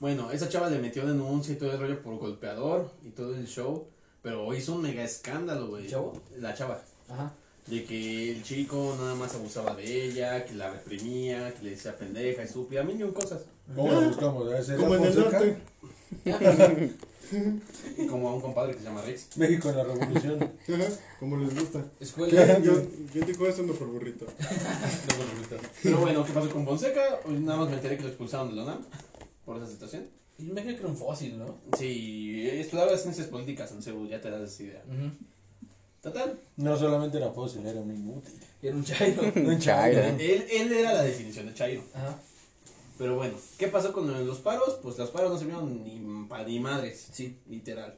Bueno, 0.00 0.30
esa 0.30 0.48
chava 0.48 0.70
le 0.70 0.78
metió 0.78 1.06
denuncia 1.06 1.52
y 1.54 1.56
todo 1.56 1.72
el 1.72 1.78
rollo 1.78 2.02
por 2.02 2.16
golpeador 2.18 2.90
y 3.02 3.10
todo 3.10 3.34
el 3.34 3.46
show. 3.46 3.88
Pero 4.22 4.52
hizo 4.54 4.74
un 4.74 4.82
mega 4.82 5.02
escándalo, 5.04 5.68
güey. 5.68 5.84
¿El 5.84 5.90
chavo? 5.90 6.20
La 6.38 6.54
chava. 6.54 6.80
Ajá. 7.08 7.32
De 7.68 7.84
que 7.84 8.32
el 8.32 8.42
chico 8.42 8.96
nada 8.98 9.14
más 9.14 9.34
abusaba 9.34 9.74
de 9.74 10.06
ella, 10.06 10.44
que 10.44 10.54
la 10.54 10.70
reprimía, 10.70 11.52
que 11.54 11.64
le 11.64 11.70
decía 11.70 11.96
pendeja, 11.96 12.42
estúpida, 12.42 12.82
mil 12.82 12.98
y 12.98 13.02
un 13.02 13.12
cosas. 13.12 13.42
¿Cómo 13.74 13.92
lo 13.92 14.08
buscamos? 14.08 14.48
¿Debe 14.48 14.62
ser 14.62 14.76
Como 14.78 14.94
en 14.94 15.04
el 15.04 15.18
norte. 15.18 15.56
Y 17.98 18.06
como 18.06 18.28
a 18.28 18.34
un 18.34 18.40
compadre 18.40 18.72
que 18.72 18.78
se 18.78 18.84
llama 18.84 19.02
Rex. 19.02 19.36
México 19.36 19.68
en 19.68 19.76
la 19.76 19.84
revolución. 19.84 20.42
Ajá, 20.42 20.84
Como 21.20 21.36
les 21.36 21.54
gusta. 21.54 21.84
Escuela. 22.00 22.58
Yo, 22.60 22.72
yo 23.14 23.26
te 23.26 23.34
corazón 23.34 23.66
por 23.78 23.88
burrito. 23.88 24.26
Pero 25.82 25.98
bueno, 25.98 26.24
¿qué 26.24 26.32
pasó 26.32 26.48
con 26.50 26.64
Fonseca? 26.64 27.20
Hoy 27.26 27.34
Nada 27.40 27.58
más 27.58 27.68
me 27.68 27.76
enteré 27.76 27.96
que 27.96 28.04
lo 28.04 28.08
expulsaron 28.08 28.48
de 28.48 28.56
la 28.56 28.62
UNAM 28.62 28.78
por 29.44 29.58
esa 29.58 29.66
situación. 29.66 30.06
Yo 30.38 30.46
me 30.46 30.52
imagino 30.52 30.74
que 30.74 30.80
era 30.80 30.88
un 30.88 30.96
fósil, 30.96 31.38
¿no? 31.38 31.58
Sí, 31.76 32.48
estudiaba 32.48 32.96
ciencias 32.96 33.26
políticas 33.26 33.72
en 33.72 33.82
Seúl, 33.82 34.08
ya 34.08 34.20
te 34.20 34.30
das 34.30 34.50
esa 34.52 34.62
idea. 34.62 34.82
Ujú. 34.86 35.10
Total. 36.02 36.38
No 36.56 36.76
solamente 36.76 37.18
era 37.18 37.30
fósil, 37.30 37.66
era 37.66 37.80
un 37.80 37.94
inútil. 37.94 38.34
Era 38.62 38.76
un 38.76 38.84
chairo. 38.84 39.22
Un 39.34 39.58
chairo. 39.58 40.00
Él, 40.00 40.46
él 40.50 40.72
era 40.72 40.92
la 40.94 41.02
definición 41.02 41.46
de 41.46 41.54
Chairo. 41.54 41.82
Ajá. 41.94 42.18
Pero 42.98 43.14
bueno, 43.14 43.34
¿qué 43.56 43.68
pasó 43.68 43.92
con 43.92 44.26
los 44.26 44.38
paros? 44.38 44.78
Pues 44.82 44.98
los 44.98 45.10
paros 45.10 45.30
no 45.30 45.38
sirvieron 45.38 45.84
ni 45.84 46.26
pa' 46.28 46.42
ni 46.42 46.58
madres, 46.58 47.08
sí, 47.12 47.38
literal. 47.48 47.96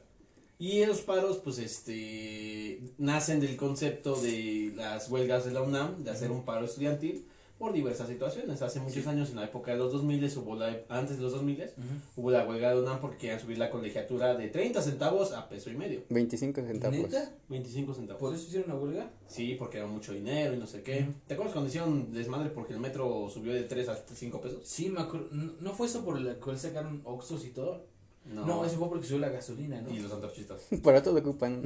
Y 0.59 0.85
los 0.85 1.01
paros, 1.01 1.37
pues 1.37 1.57
este, 1.57 2.79
nacen 2.99 3.39
del 3.39 3.57
concepto 3.57 4.15
de 4.21 4.73
las 4.75 5.09
huelgas 5.09 5.43
de 5.43 5.51
la 5.51 5.63
UNAM, 5.63 6.03
de 6.03 6.11
hacer 6.11 6.29
un 6.29 6.45
paro 6.45 6.65
estudiantil 6.65 7.25
por 7.61 7.73
diversas 7.73 8.09
situaciones. 8.09 8.61
Hace 8.63 8.79
muchos 8.79 9.05
años, 9.05 9.29
en 9.29 9.35
la 9.35 9.45
época 9.45 9.71
de 9.71 9.77
los 9.77 9.93
2000, 9.93 10.37
hubo 10.39 10.55
la, 10.55 10.81
antes 10.89 11.17
de 11.17 11.23
los 11.23 11.31
2000, 11.33 11.69
hubo 12.15 12.31
la 12.31 12.43
huelga 12.43 12.73
de 12.73 12.81
UNAM 12.81 12.99
porque 12.99 13.17
querían 13.17 13.39
subir 13.39 13.59
la 13.59 13.69
colegiatura 13.69 14.35
de 14.35 14.47
30 14.47 14.81
centavos 14.81 15.31
a 15.31 15.47
peso 15.47 15.69
y 15.69 15.75
medio. 15.75 16.01
25 16.09 16.59
centavos. 16.59 16.97
¿Neta? 16.97 17.31
25 17.49 17.93
centavos. 17.93 18.19
¿Por 18.19 18.33
eso 18.33 18.47
hicieron 18.47 18.71
una 18.71 18.81
huelga? 18.81 19.11
Sí, 19.27 19.55
porque 19.59 19.77
era 19.77 19.85
mucho 19.85 20.11
dinero 20.11 20.55
y 20.55 20.57
no 20.57 20.65
sé 20.65 20.81
qué. 20.81 21.07
¿Te 21.27 21.35
acuerdas 21.35 21.53
cuando 21.53 21.69
hicieron 21.69 22.11
desmadre 22.11 22.49
porque 22.49 22.73
el 22.73 22.79
metro 22.79 23.29
subió 23.29 23.53
de 23.53 23.63
3 23.63 23.89
a 23.89 23.95
5 23.95 24.41
pesos? 24.41 24.61
Sí, 24.63 24.89
me 24.89 25.01
acuerdo. 25.01 25.27
¿No 25.31 25.51
no 25.61 25.73
fue 25.73 25.85
eso 25.85 26.03
por 26.03 26.19
la 26.19 26.33
cual 26.33 26.57
sacaron 26.57 27.01
Oxos 27.05 27.45
y 27.45 27.51
todo? 27.51 27.85
No, 28.25 28.65
eso 28.65 28.77
fue 28.77 28.89
porque 28.89 29.05
subió 29.05 29.19
la 29.19 29.29
gasolina, 29.29 29.81
¿no? 29.81 29.89
Y 29.89 29.99
los 29.99 30.11
antorchistas. 30.11 30.61
Para 30.83 31.01
todo 31.01 31.17
ocupan. 31.19 31.63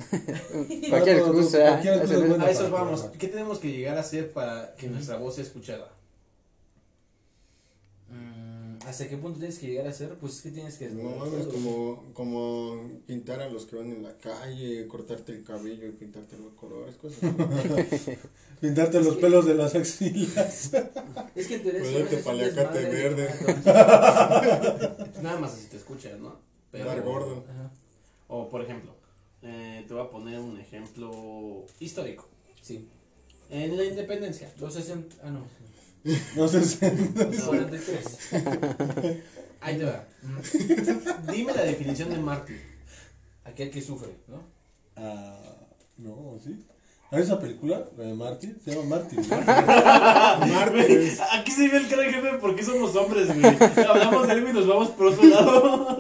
Cualquier 0.89 1.20
todo, 1.20 1.34
excusa. 1.34 1.82
cualquier. 1.82 2.41
A 2.41 2.50
eso 2.50 2.72
para 2.72 2.84
vamos. 2.84 3.02
¿Qué 3.20 3.28
tenemos 3.28 3.60
que 3.60 3.72
llegar 3.72 3.98
a 3.98 4.02
hacer 4.02 4.32
para 4.32 4.74
que 4.76 4.88
nuestra 4.88 5.18
voz 5.18 5.36
sea 5.36 5.44
escuchada? 5.44 5.91
Mm, 8.10 8.78
¿Hasta 8.88 9.08
qué 9.08 9.18
punto 9.18 9.39
tienes 9.39 9.60
que 9.60 9.68
llegar 9.68 9.88
a 9.88 9.91
ser? 9.91 10.15
Pues 10.15 10.38
es 10.38 10.41
que 10.41 10.52
tienes 10.52 10.78
que... 10.78 10.89
No 10.89 11.10
mames, 11.18 11.48
como, 11.48 12.04
como 12.13 12.89
pintar 13.06 13.41
a 13.41 13.50
los 13.50 13.65
que 13.65 13.76
van 13.76 13.91
en 13.91 14.04
la 14.04 14.18
calle, 14.18 14.88
cortarte 14.88 15.34
el 15.34 15.44
cabello 15.44 15.88
y 15.88 15.91
pintarte 15.91 16.38
los 16.38 16.54
colores, 16.54 16.96
cosas 16.96 17.24
así. 17.91 18.18
Pintarte 18.62 19.02
los 19.02 19.18
pelos 19.18 19.46
de 19.46 19.56
las 19.56 19.76
axilas. 19.76 20.72
Es 21.36 21.48
que 21.48 21.56
en 21.56 21.63
teoría 21.63 21.82
Ponerte 21.82 22.18
paliacate 22.18 22.80
verde. 22.86 23.30
Pues 23.44 23.65
Nada 25.22 25.39
más 25.39 25.54
así 25.54 25.68
te 25.68 25.78
escuchas, 25.78 26.18
¿no? 26.20 26.44
Ajá. 26.81 27.71
O 28.27 28.49
por 28.49 28.61
ejemplo, 28.61 28.95
eh, 29.41 29.83
te 29.88 29.93
voy 29.93 30.03
a 30.03 30.09
poner 30.09 30.39
un 30.39 30.59
ejemplo 30.59 31.65
histórico. 31.79 32.27
Sí. 32.61 32.89
En 33.49 33.77
la 33.77 33.83
independencia. 33.83 34.51
Los 34.59 34.73
60... 34.73 35.15
Ah, 35.23 35.29
no. 35.29 35.45
No 36.35 36.47
sé 36.47 36.63
si. 36.63 36.85
Los 37.15 37.43
43. 37.43 39.23
Ahí 39.59 39.77
te 39.77 39.85
va. 39.85 40.07
Dime 41.31 41.53
la 41.53 41.63
definición 41.63 42.09
de 42.09 42.17
mártir. 42.17 42.61
Aquel 43.43 43.71
que 43.71 43.81
sufre, 43.81 44.11
¿no? 44.27 44.43
Ah, 44.95 45.67
no, 45.97 46.38
sí. 46.43 46.63
¿A 47.15 47.19
esa 47.19 47.39
película? 47.39 47.86
¿La 47.97 48.04
de 48.04 48.13
Marty? 48.13 48.47
Se 48.63 48.71
llama. 48.75 48.97
Mártires. 50.47 51.19
Aquí 51.34 51.51
se 51.51 51.67
ve 51.69 51.78
el 51.78 51.88
cara 51.88 52.04
jefe 52.04 52.28
porque 52.41 52.63
somos 52.63 52.95
hombres, 52.95 53.28
güey. 53.28 53.56
Hablamos 53.88 54.28
de 54.28 54.34
algo 54.34 54.49
y 54.49 54.54
nos 54.54 54.67
vamos 54.67 54.89
por 54.89 55.08
otro 55.08 55.23
lado. 55.23 55.97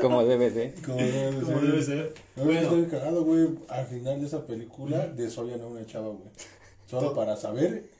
Como 0.00 0.24
debe 0.24 0.50
de. 0.50 0.74
Como 0.84 0.98
debe 0.98 1.40
Como 1.40 1.46
ser. 1.60 1.60
debe 1.70 1.82
ser. 1.82 2.14
No, 2.36 2.44
Bueno. 2.44 2.60
estoy 2.60 2.84
cagado, 2.86 3.24
güey. 3.24 3.48
Al 3.68 3.86
final 3.86 4.20
de 4.20 4.26
esa 4.26 4.46
película 4.46 5.06
desollan 5.08 5.60
a 5.60 5.66
una 5.66 5.84
chava, 5.86 6.08
güey. 6.08 6.30
Solo 6.86 7.14
para 7.14 7.36
saber. 7.36 7.90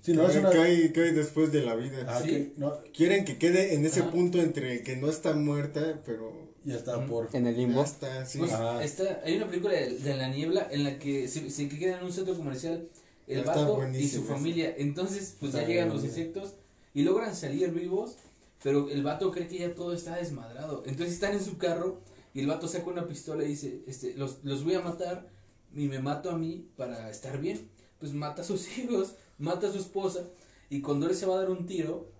Si 0.00 0.12
no, 0.12 0.28
es 0.28 0.36
una. 0.36 0.50
¿qué, 0.50 0.58
hay, 0.58 0.92
qué 0.92 1.02
hay 1.02 1.10
después 1.12 1.50
de 1.52 1.62
la 1.62 1.74
vida? 1.74 2.06
Ah, 2.08 2.20
Sí. 2.22 2.28
que- 2.28 2.52
no, 2.56 2.72
Quieren 2.96 3.24
que 3.24 3.38
quede 3.38 3.74
en 3.74 3.84
ese 3.84 4.02
punto 4.04 4.38
entre 4.38 4.74
el 4.74 4.82
que 4.82 4.96
no 4.96 5.08
está 5.10 5.34
muerta, 5.34 6.00
pero 6.06 6.32
ya 6.66 6.76
está 6.76 7.06
por. 7.06 7.28
En 7.32 7.46
el 7.46 7.54
ya 7.54 7.60
limbo. 7.60 7.82
está, 7.82 8.26
sí. 8.26 8.38
Pues, 8.38 8.52
está, 8.82 9.22
hay 9.24 9.36
una 9.36 9.46
película 9.46 9.72
de, 9.72 9.98
de 9.98 10.16
la 10.16 10.28
niebla 10.28 10.66
en 10.70 10.84
la 10.84 10.98
que 10.98 11.28
se, 11.28 11.48
se 11.48 11.68
que 11.68 11.78
queda 11.78 11.98
en 11.98 12.04
un 12.04 12.12
centro 12.12 12.36
comercial 12.36 12.88
el 13.26 13.44
vato 13.44 13.88
y 13.94 14.08
su 14.08 14.24
familia. 14.24 14.74
Entonces, 14.76 15.36
pues 15.38 15.52
ya 15.52 15.64
llegan 15.64 15.88
los 15.88 16.04
insectos 16.04 16.54
y 16.94 17.02
logran 17.02 17.34
salir 17.34 17.70
vivos, 17.72 18.16
pero 18.62 18.88
el 18.90 19.02
vato 19.02 19.30
cree 19.30 19.48
que 19.48 19.58
ya 19.58 19.74
todo 19.74 19.92
está 19.92 20.16
desmadrado. 20.16 20.82
Entonces 20.86 21.14
están 21.14 21.34
en 21.34 21.44
su 21.44 21.58
carro 21.58 22.00
y 22.34 22.40
el 22.40 22.46
vato 22.46 22.68
saca 22.68 22.88
una 22.90 23.06
pistola 23.06 23.44
y 23.44 23.48
dice, 23.48 23.82
este, 23.86 24.14
los, 24.14 24.38
los 24.42 24.64
voy 24.64 24.74
a 24.74 24.80
matar 24.80 25.28
y 25.74 25.88
me 25.88 26.00
mato 26.00 26.30
a 26.30 26.38
mí 26.38 26.68
para 26.76 27.10
estar 27.10 27.40
bien. 27.40 27.68
Pues 27.98 28.12
mata 28.12 28.42
a 28.42 28.44
sus 28.44 28.78
hijos, 28.78 29.14
mata 29.38 29.68
a 29.68 29.72
su 29.72 29.78
esposa 29.78 30.24
y 30.68 30.80
cuando 30.80 31.08
él 31.08 31.14
se 31.14 31.26
va 31.26 31.36
a 31.36 31.40
dar 31.42 31.50
un 31.50 31.66
tiro, 31.66 32.10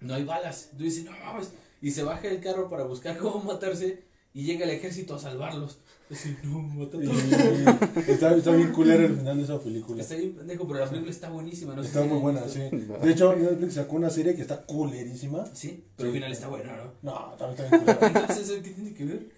no 0.00 0.14
hay 0.14 0.24
balas. 0.24 0.68
Entonces 0.72 0.96
dice, 0.96 1.10
no 1.10 1.16
mames. 1.24 1.50
Y 1.82 1.90
se 1.92 2.02
baja 2.02 2.28
del 2.28 2.40
carro 2.40 2.68
para 2.68 2.84
buscar 2.84 3.16
cómo 3.18 3.42
matarse 3.44 4.02
y 4.34 4.44
llega 4.44 4.64
el 4.64 4.70
ejército 4.70 5.14
a 5.14 5.18
salvarlos. 5.18 5.78
Dice, 6.08 6.36
no, 6.42 6.60
mata 6.60 6.98
a 6.98 7.04
Y- 7.04 7.06
todos. 7.06 8.08
está, 8.08 8.34
está 8.34 8.50
bien 8.52 8.72
culera 8.72 9.04
el 9.04 9.16
final 9.16 9.36
de 9.38 9.44
esa 9.44 9.58
película. 9.60 10.02
Está 10.02 10.16
bien 10.16 10.34
pendejo, 10.34 10.66
pero 10.66 10.80
la 10.80 10.86
película 10.88 11.10
está 11.10 11.30
buenísima. 11.30 11.74
No 11.74 11.82
Está 11.82 12.02
muy 12.04 12.18
buena, 12.18 12.46
sí. 12.48 12.60
De 12.70 13.10
hecho, 13.12 13.34
Netflix 13.36 13.74
sacó 13.74 13.96
una 13.96 14.10
serie 14.10 14.34
que 14.34 14.42
está 14.42 14.62
culerísima. 14.66 15.46
Sí, 15.54 15.84
pero 15.96 16.08
al 16.08 16.14
final 16.14 16.32
está 16.32 16.48
bueno, 16.48 16.72
¿no? 16.76 16.92
No, 17.12 17.34
también 17.36 17.64
está 17.64 17.76
bien 17.76 17.96
culera. 17.96 18.20
Entonces, 18.20 18.48
¿eso 18.50 18.62
¿qué 18.62 18.70
tiene 18.70 18.92
que 18.94 19.04
ver? 19.04 19.28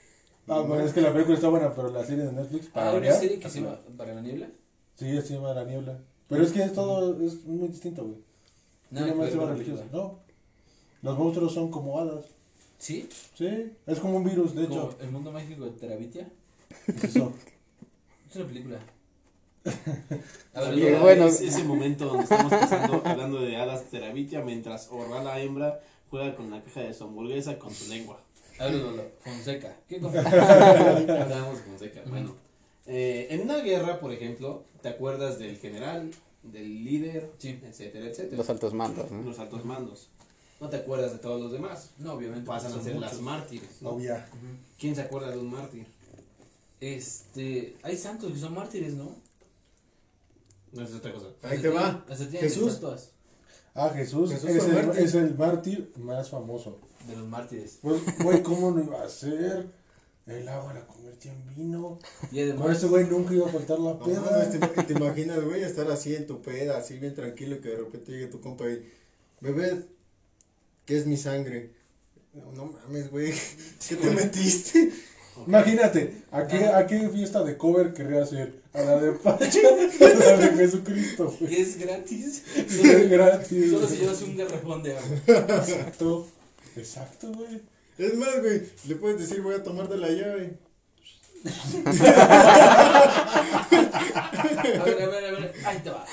Ah, 0.49 0.61
bueno, 0.61 0.85
es 0.85 0.93
que 0.93 1.01
la 1.03 1.13
película 1.13 1.37
está 1.37 1.49
buena, 1.49 1.75
pero 1.75 1.91
la 1.91 2.05
serie 2.05 2.25
de 2.25 2.33
Netflix, 2.33 2.67
para 2.69 2.91
Ah, 2.91 2.95
una 2.95 3.13
serie 3.13 3.39
que 3.39 3.49
se 3.51 3.61
llama 3.61 3.79
Para 3.97 4.15
la 4.15 4.23
Niebla. 4.23 4.49
Sí, 4.97 5.21
se 5.23 5.35
llama 5.35 5.53
La 5.55 5.65
Niebla. 5.65 5.99
Pero 6.29 6.43
es 6.43 6.53
que 6.53 6.63
es 6.65 6.73
todo, 6.73 7.21
es 7.23 7.45
muy 7.45 7.69
distinto, 7.69 8.03
güey. 8.05 8.17
Religioso. 8.91 9.55
película. 9.55 9.85
No. 9.93 10.21
Los 11.03 11.19
monstruos 11.19 11.53
son 11.53 11.71
como 11.71 11.99
hadas. 11.99 12.27
¿Sí? 12.79 13.09
Sí, 13.35 13.71
es 13.87 13.99
como 14.01 14.17
un 14.17 14.25
virus, 14.25 14.55
de 14.55 14.65
hecho. 14.65 14.97
El 15.01 15.11
mundo 15.11 15.31
mágico 15.31 15.65
de 15.65 15.71
Terabitia. 15.73 16.29
Es 16.87 17.05
eso. 17.05 17.33
Es 18.29 18.37
una 18.37 18.47
película. 18.47 18.79
A 20.55 20.61
ver, 20.63 20.75
Bien, 20.75 20.89
luego- 20.91 21.05
bueno. 21.05 21.27
Es 21.27 21.41
ese 21.41 21.63
momento 21.65 22.07
donde 22.07 22.25
estamos 22.25 22.53
pasando, 22.53 23.03
hablando 23.05 23.41
de 23.41 23.57
hadas 23.57 23.85
terabitia, 23.91 24.41
mientras 24.43 24.91
la 25.23 25.41
hembra 25.41 25.81
juega 26.11 26.35
con 26.35 26.51
la 26.51 26.63
caja 26.63 26.81
de 26.81 26.93
su 26.95 27.05
hamburguesa 27.05 27.59
con 27.59 27.73
su 27.73 27.89
lengua. 27.89 28.21
A 28.59 28.67
ver, 28.67 28.75
Eduardo, 28.75 29.11
Fonseca. 29.21 29.77
¿Qué 29.89 30.01
cosa? 30.01 30.19
Hablábamos 31.23 31.59
de 31.59 31.63
Fonseca. 31.63 32.03
Bueno, 32.09 32.35
eh, 32.87 33.29
en 33.31 33.43
una 33.43 33.59
guerra, 33.59 34.01
por 34.01 34.13
ejemplo, 34.13 34.65
¿te 34.83 34.89
acuerdas 34.89 35.39
del 35.39 35.57
general, 35.59 36.11
del 36.43 36.85
líder, 36.85 37.31
Sí. 37.39 37.59
etcétera, 37.63 38.07
etcétera? 38.07 38.37
Los 38.37 38.51
altos 38.51 38.75
mandos, 38.75 39.11
¿no? 39.13 39.23
Los 39.23 39.39
altos 39.39 39.65
mandos. 39.65 40.09
No 40.63 40.69
te 40.69 40.77
acuerdas 40.77 41.13
de 41.13 41.19
todos 41.19 41.41
los 41.43 41.51
demás. 41.51 41.91
No, 41.99 42.13
obviamente. 42.13 42.47
Pasan 42.47 42.73
a 42.73 42.81
ser 42.83 42.95
muchos. 42.95 43.13
las 43.13 43.21
mártires. 43.21 43.83
¿no? 43.83 43.91
Obvia. 43.91 44.29
¿Quién 44.79 44.95
se 44.95 45.03
acuerda 45.03 45.31
de 45.33 45.39
un 45.39 45.51
mártir? 45.51 45.87
Este. 46.81 47.77
Hay 47.83 47.97
santos 47.97 48.33
que 48.33 48.39
son 48.39 48.55
mártires, 48.55 48.95
¿no? 48.95 49.11
No 50.73 50.83
es 50.85 50.95
otra 50.95 51.13
cosa. 51.13 51.27
Ahí 51.43 51.61
te 51.61 51.69
va. 51.69 52.05
Jesús. 52.31 52.75
estatuas 52.75 53.11
Ah, 53.75 53.91
Jesús, 53.95 54.31
Jesús 54.31 54.51
es, 54.51 54.65
el, 54.67 54.73
mártir. 54.75 55.03
es 55.05 55.15
el 55.15 55.35
mártir 55.37 55.93
más 55.99 56.31
famoso. 56.31 56.79
de 57.09 57.17
los 57.17 57.27
mártires. 57.27 57.79
Pues, 57.83 58.01
güey, 58.23 58.43
¿cómo 58.43 58.71
no 58.71 58.85
iba 58.85 59.03
a 59.03 59.09
ser? 59.09 59.67
El 60.27 60.49
agua 60.49 60.75
la 60.75 60.87
convertía 60.87 61.33
en 61.33 61.55
vino. 61.57 61.99
Y 62.31 62.41
además. 62.41 62.63
Con 62.63 62.73
ese 62.73 62.87
güey 62.87 63.07
nunca 63.09 63.35
iba 63.35 63.49
a 63.49 63.51
faltar 63.53 63.81
la 63.81 63.95
No, 63.95 63.99
peda. 64.05 64.21
mames, 64.21 64.51
te, 64.51 64.83
te 64.85 64.93
imaginas, 64.93 65.43
güey, 65.45 65.65
estar 65.65 65.91
así 65.91 66.15
en 66.15 66.27
tu 66.29 66.41
peda, 66.41 66.79
así 66.79 66.99
bien 66.99 67.15
tranquilo, 67.17 67.61
que 67.61 67.71
de 67.71 67.77
repente 67.79 68.13
llegue 68.13 68.27
tu 68.29 68.41
compa 68.41 68.69
y, 68.71 68.89
bebé, 69.41 69.85
¿qué 70.85 70.99
es 70.99 71.07
mi 71.07 71.17
sangre? 71.17 71.71
No, 72.33 72.53
no 72.53 72.67
mames, 72.67 73.11
güey, 73.11 73.33
¿qué 73.89 73.97
te 73.97 74.11
metiste? 74.11 74.93
Imagínate, 75.47 76.23
¿a 76.31 76.47
qué, 76.47 76.67
¿a 76.67 76.87
qué 76.87 77.09
fiesta 77.09 77.43
de 77.43 77.57
cover 77.57 77.95
querría 77.95 78.23
hacer? 78.23 78.61
A 78.75 78.83
la 78.83 79.01
de 79.01 79.13
Pacha, 79.25 79.61
a 79.69 80.19
la 80.19 80.37
de 80.37 80.57
Jesucristo, 80.57 81.35
güey. 81.41 81.55
Que 81.55 81.63
es 81.63 81.79
gratis. 81.79 82.43
Es 82.57 83.11
gratis. 83.11 83.71
Solo 83.71 83.89
si 83.89 83.97
llevas 83.97 84.23
un 84.23 84.37
garrafón 84.37 84.83
de 84.83 84.97
agua. 84.97 85.17
Exacto. 85.27 86.27
Exacto, 86.77 87.33
güey. 87.33 87.61
Es 87.99 88.15
más, 88.15 88.41
güey, 88.41 88.63
le 88.89 88.97
puedes 88.97 89.19
decir, 89.19 89.43
voy 89.43 89.55
a 89.55 89.63
tomar 89.63 89.89
de 89.89 89.99
la 89.99 90.11
llave. 90.11 90.59
A 94.65 94.85
ver, 94.85 95.03
a 95.03 95.07
ver, 95.07 95.25
a 95.25 95.31
ver. 95.33 95.53
Ahí 95.65 95.79
te 95.83 95.91
va. 95.91 96.05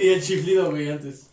Y 0.00 0.08
el 0.08 0.22
chiflido, 0.22 0.70
güey, 0.70 0.90
antes. 0.90 1.28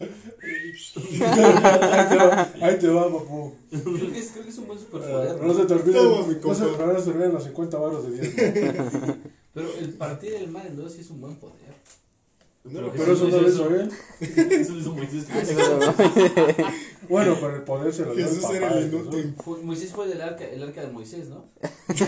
Ahí 2.62 2.78
te 2.80 2.88
va, 2.88 3.04
papu. 3.04 3.54
Creo 3.70 4.12
que 4.12 4.20
es, 4.20 4.32
creo 4.32 4.44
que 4.44 4.50
es 4.50 4.58
un 4.58 4.68
buen 4.68 4.80
superpoder. 4.80 5.42
No 5.42 5.54
se 5.54 5.66
te 5.66 5.74
olviden, 5.74 6.04
no 6.04 6.24
se, 6.26 6.36
no 6.44 6.54
se 6.56 7.04
te 7.04 7.10
olviden 7.12 7.34
los 7.34 7.44
50 7.44 7.78
baros 7.78 8.04
de 8.10 8.22
10. 8.22 8.36
Pero 9.54 9.68
el 9.80 9.94
partir 9.94 10.32
del 10.32 10.48
mal 10.50 10.66
en 10.66 10.78
dos 10.78 10.94
sí 10.94 11.02
es 11.02 11.10
un 11.10 11.22
buen 11.22 11.36
poder. 11.36 11.74
No, 12.64 12.92
Pero 12.92 13.14
eso 13.14 13.28
no 13.28 13.42
lo 13.42 13.50
hizo 13.50 13.70
él. 13.76 13.92
Eso 14.20 14.74
lo 14.74 14.80
hizo 14.80 14.94
Moisés. 14.94 15.26
Bueno, 17.10 17.36
pero 17.42 17.56
el 17.58 17.64
poder 17.64 17.94
se 17.94 18.06
lo 18.06 18.16
dio 18.16 18.26
el 18.26 18.32
Jesús 18.34 18.50
era 18.52 18.72
el 18.72 18.86
inútil. 18.88 19.36
Moisés 19.64 19.92
fue 19.92 20.08
del 20.08 20.22
arca, 20.22 20.46
el 20.46 20.64
arca 20.64 20.80
de 20.80 20.88
Moisés, 20.88 21.28
¿no? 21.28 21.44
el 21.62 22.04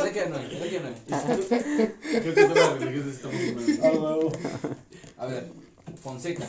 arca 0.00 0.20
de 0.22 0.30
Noé, 0.30 0.46
el 0.46 0.62
arca 0.62 0.70
de 0.70 0.80
Noé. 0.80 1.92
Creo 2.22 2.34
que 2.34 2.48
las 2.48 2.78
religiones 2.80 3.16
estamos 3.16 3.36
mal. 3.54 4.32
Ah. 5.18 5.24
A 5.24 5.26
ver, 5.26 5.52
Fonseca. 6.02 6.46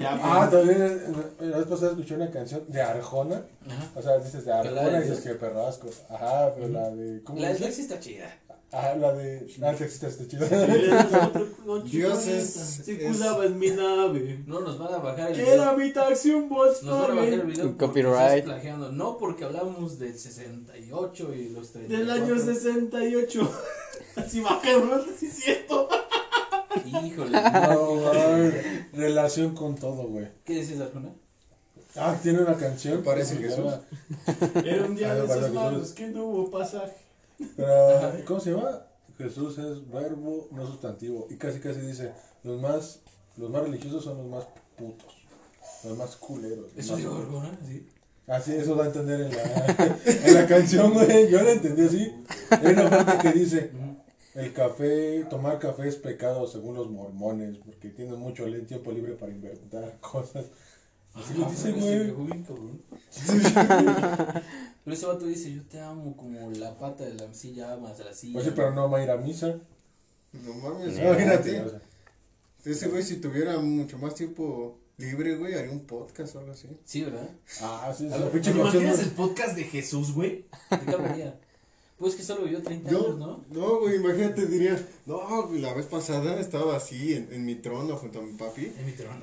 Ya, 0.00 0.18
Ah, 0.22 0.48
también 0.50 0.82
eh, 0.82 1.00
la 1.46 1.58
vez 1.58 1.66
pasada 1.66 1.92
escuché 1.92 2.16
una 2.16 2.30
canción 2.32 2.64
de 2.66 2.82
Arjona. 2.82 3.42
Ajá. 3.68 3.90
O 3.94 4.02
sea, 4.02 4.18
dices 4.18 4.44
de 4.44 4.52
Arjona 4.52 4.82
de 4.88 4.98
y 4.98 5.08
dices 5.08 5.20
que 5.24 5.34
perrasco. 5.34 5.88
Ajá, 6.08 6.52
pero 6.56 6.68
la 6.68 6.90
de. 6.90 7.22
¿Cómo 7.22 7.40
La 7.40 7.52
de 7.52 7.70
sí 7.70 7.82
está 7.82 8.00
chida. 8.00 8.36
Ajá, 8.72 8.94
la 8.96 9.12
de. 9.12 9.46
Ah, 9.62 9.70
el 9.70 9.76
textista 9.76 10.08
está 10.08 10.26
chido. 10.26 10.46
Dios 11.84 12.26
es- 12.26 12.50
Se 12.54 12.92
es- 12.94 13.02
cuidaba 13.16 13.44
en 13.44 13.58
mi 13.58 13.70
nave. 13.70 14.42
No, 14.46 14.60
nos 14.60 14.78
van 14.78 14.94
a 14.94 14.98
bajar 14.98 15.30
el 15.32 15.40
Era 15.40 15.72
video. 15.72 15.76
mi 15.76 15.92
taxi 15.92 16.30
un 16.30 16.48
Nos 16.48 16.82
van 16.82 16.88
a 16.94 17.00
bajar 17.08 17.24
el 17.24 17.40
Volkswagen. 17.42 17.46
video 17.48 17.76
copyright. 17.78 18.46
No 18.92 19.18
porque 19.18 19.44
hablamos 19.44 19.98
del 19.98 20.18
68 20.18 21.34
y 21.34 21.48
los 21.50 21.70
34. 21.72 21.98
Del 21.98 22.10
año 22.10 22.38
68. 22.38 23.50
Así 24.16 24.40
bajamos, 24.40 25.02
sí 25.18 25.26
es 25.26 25.34
cierto. 25.34 25.88
Híjole. 27.04 27.38
No, 27.68 27.86
güey. 27.96 28.52
Relación 28.94 29.54
con 29.54 29.74
todo, 29.74 30.04
güey. 30.08 30.28
¿Qué 30.44 30.54
decías, 30.56 30.80
Arjona? 30.80 31.10
Ah, 31.94 32.16
tiene 32.22 32.40
una 32.40 32.56
canción. 32.56 33.02
Parece 33.02 33.36
que 33.36 33.48
Jesús. 33.48 33.58
llama- 33.66 33.82
Era 34.64 34.84
un 34.86 34.96
día 34.96 35.12
Ah, 35.12 35.14
de 35.16 35.24
esos 35.26 35.44
que 35.44 35.50
malos 35.50 35.92
que 35.92 36.08
no 36.08 36.24
hubo 36.24 36.50
pasaje. 36.50 36.96
Pero, 37.56 38.24
¿cómo 38.26 38.40
se 38.40 38.52
llama? 38.52 38.86
Jesús 39.18 39.58
es 39.58 39.88
verbo, 39.90 40.48
no 40.52 40.66
sustantivo. 40.66 41.26
Y 41.30 41.36
casi 41.36 41.60
casi 41.60 41.80
dice, 41.80 42.12
los 42.42 42.60
más, 42.60 43.00
los 43.36 43.50
más 43.50 43.62
religiosos 43.62 44.04
son 44.04 44.18
los 44.18 44.26
más 44.26 44.46
putos. 44.76 45.14
Los 45.84 45.96
más 45.96 46.16
culeros. 46.16 46.70
los 46.74 46.76
Eso 46.76 46.92
más- 46.92 47.00
dijo 47.02 47.14
Arjona, 47.16 47.58
sí. 47.66 47.86
Así, 48.26 48.52
eso 48.54 48.76
da 48.76 48.84
a 48.84 48.86
entender 48.86 49.20
en 49.22 49.30
la, 49.32 49.96
en 50.28 50.34
la 50.34 50.46
canción, 50.46 50.92
güey. 50.94 51.28
Yo 51.30 51.42
la 51.42 51.52
entendí 51.52 51.82
así. 51.82 52.24
Hay 52.50 52.72
una 52.72 52.88
parte 52.88 53.18
que 53.18 53.38
dice, 53.38 53.70
el 54.34 54.52
café, 54.52 55.24
tomar 55.28 55.58
café 55.58 55.88
es 55.88 55.96
pecado 55.96 56.46
según 56.46 56.76
los 56.76 56.88
mormones, 56.88 57.58
porque 57.58 57.88
tienen 57.90 58.18
mucho 58.18 58.44
tiempo 58.66 58.92
libre 58.92 59.14
para 59.14 59.32
inventar 59.32 59.98
cosas. 60.00 60.46
Así 61.14 61.34
lo 61.34 61.44
dice, 61.50 61.62
Se 61.62 61.72
güey. 61.72 62.06
quejó 62.06 62.24
bien, 62.24 62.42
cabrón. 62.44 62.82
Pero 64.84 64.96
ese 64.96 65.06
vato 65.06 65.26
dice, 65.26 65.52
yo 65.52 65.62
te 65.64 65.80
amo 65.80 66.16
como 66.16 66.50
la 66.52 66.76
pata 66.76 67.04
de 67.04 67.14
la 67.14 67.32
silla 67.34 67.72
amas 67.74 68.00
a 68.00 68.04
la 68.04 68.14
silla. 68.14 68.42
Sí, 68.42 68.50
pero 68.54 68.72
no 68.74 68.90
va 68.90 68.98
a 68.98 69.04
ir 69.04 69.10
a 69.10 69.16
misa. 69.16 69.58
No 70.32 70.54
mames, 70.54 70.98
Imagínate. 70.98 71.60
o 71.60 71.68
sea. 71.70 71.80
Ese 72.64 72.88
güey, 72.88 73.02
si 73.02 73.16
tuviera 73.16 73.58
mucho 73.58 73.98
más 73.98 74.14
tiempo 74.14 74.78
libre, 74.96 75.36
güey, 75.36 75.54
haría 75.54 75.70
un 75.70 75.84
podcast 75.86 76.34
o 76.34 76.40
algo 76.40 76.52
así. 76.52 76.68
Sí, 76.84 77.02
¿verdad? 77.04 77.28
Ah, 77.60 77.92
sí, 77.96 78.08
pinche 78.32 78.52
¿Te 78.52 78.58
imaginas 78.58 78.96
no- 78.98 79.02
el 79.04 79.10
podcast 79.10 79.54
de 79.56 79.64
Jesús, 79.64 80.12
güey? 80.14 80.46
¿De 80.70 80.80
qué 80.84 80.90
hablaría? 80.92 81.40
Pues 82.02 82.16
que 82.16 82.24
solo 82.24 82.42
vivió 82.42 82.60
30 82.60 82.90
No, 82.90 82.98
años, 82.98 83.18
¿no? 83.18 83.44
no, 83.52 83.78
güey, 83.78 83.94
imagínate, 83.94 84.46
diría, 84.46 84.84
no, 85.06 85.46
güey, 85.46 85.60
la 85.60 85.72
vez 85.72 85.86
pasada 85.86 86.40
estaba 86.40 86.74
así 86.76 87.14
en, 87.14 87.28
en 87.32 87.44
mi 87.46 87.54
trono 87.54 87.96
junto 87.96 88.18
a 88.18 88.22
mi 88.22 88.32
papi. 88.32 88.72
En 88.76 88.86
mi 88.86 88.90
trono. 88.92 89.20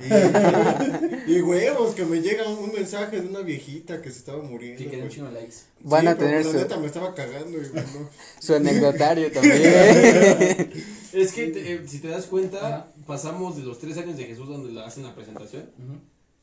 Y, 1.27 1.33
y 1.35 1.41
huevos, 1.41 1.93
que 1.93 2.05
me 2.05 2.21
llega 2.21 2.47
un 2.47 2.71
mensaje 2.71 3.19
de 3.19 3.27
una 3.27 3.41
viejita 3.41 4.01
que 4.01 4.09
se 4.11 4.19
estaba 4.19 4.41
muriendo. 4.41 4.89
Que 4.89 5.01
un 5.03 5.09
chingo 5.09 5.27
de 5.27 5.33
likes. 5.33 5.55
Van 5.81 6.07
a 6.07 6.17
tener 6.17 6.45
la 6.45 6.51
su- 6.53 6.57
neta 6.57 6.77
me 6.77 6.85
estaba 6.87 7.13
cagando 7.13 7.57
y 7.61 7.67
güey, 7.67 7.83
no. 7.83 8.09
Su 8.39 8.55
anecdotario 8.55 9.29
también. 9.33 10.71
Es 11.11 11.33
que 11.33 11.47
te- 11.47 11.73
eh, 11.73 11.81
si 11.85 11.99
te 11.99 12.07
das 12.07 12.27
cuenta, 12.27 12.59
Ajá. 12.65 12.87
pasamos 13.05 13.57
de 13.57 13.63
los 13.63 13.77
tres 13.79 13.97
años 13.97 14.15
de 14.15 14.23
Jesús 14.23 14.47
donde 14.47 14.71
le 14.71 14.81
hacen 14.81 15.03
la 15.03 15.13
presentación, 15.13 15.69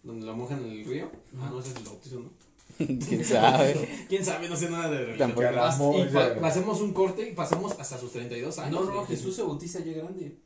donde 0.03 0.27
la 0.27 0.35
mojan 0.35 0.63
en 0.65 0.71
el 0.73 0.85
río. 0.85 1.11
Ah, 1.41 1.49
no, 1.51 1.61
ese 1.61 1.71
es 1.71 1.77
el 1.77 1.85
bautizo, 1.85 2.21
¿no? 2.21 2.31
¿Quién 2.77 3.25
sabe? 3.25 4.07
¿Quién 4.09 4.25
sabe? 4.25 4.49
No 4.49 4.57
sé 4.57 4.69
nada 4.69 4.91
de 4.91 4.99
religión. 4.99 5.19
Tampoco. 5.31 5.47
Pas- 5.47 5.75
Amor, 5.75 6.07
y 6.07 6.13
pa- 6.13 6.35
ya. 6.35 6.41
pasemos 6.41 6.81
un 6.81 6.93
corte 6.93 7.29
y 7.29 7.33
pasamos 7.35 7.73
hasta 7.79 7.99
sus 7.99 8.13
32 8.13 8.59
años. 8.59 8.85
No, 8.87 8.93
no. 8.95 9.07
Jesús 9.07 9.35
se 9.37 9.43
bautiza 9.43 9.81
ya 9.81 9.93
grande. 9.95 10.37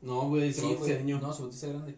No, 0.00 0.28
güey, 0.28 0.52
se 0.52 0.60
Sí, 0.60 0.66
bautiza 0.66 0.84
de 0.86 0.92
güey. 0.94 1.04
niño. 1.04 1.20
No, 1.20 1.32
se 1.32 1.42
bautiza 1.42 1.66
grande. 1.68 1.96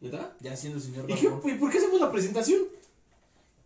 ¿Neta? 0.00 0.36
Ya 0.40 0.56
siendo 0.56 0.78
el 0.78 0.84
señor 0.84 1.08
¿Y, 1.10 1.14
qué, 1.14 1.26
y 1.26 1.54
por 1.54 1.70
qué 1.70 1.78
hacemos 1.78 2.00
la 2.00 2.10
presentación? 2.10 2.60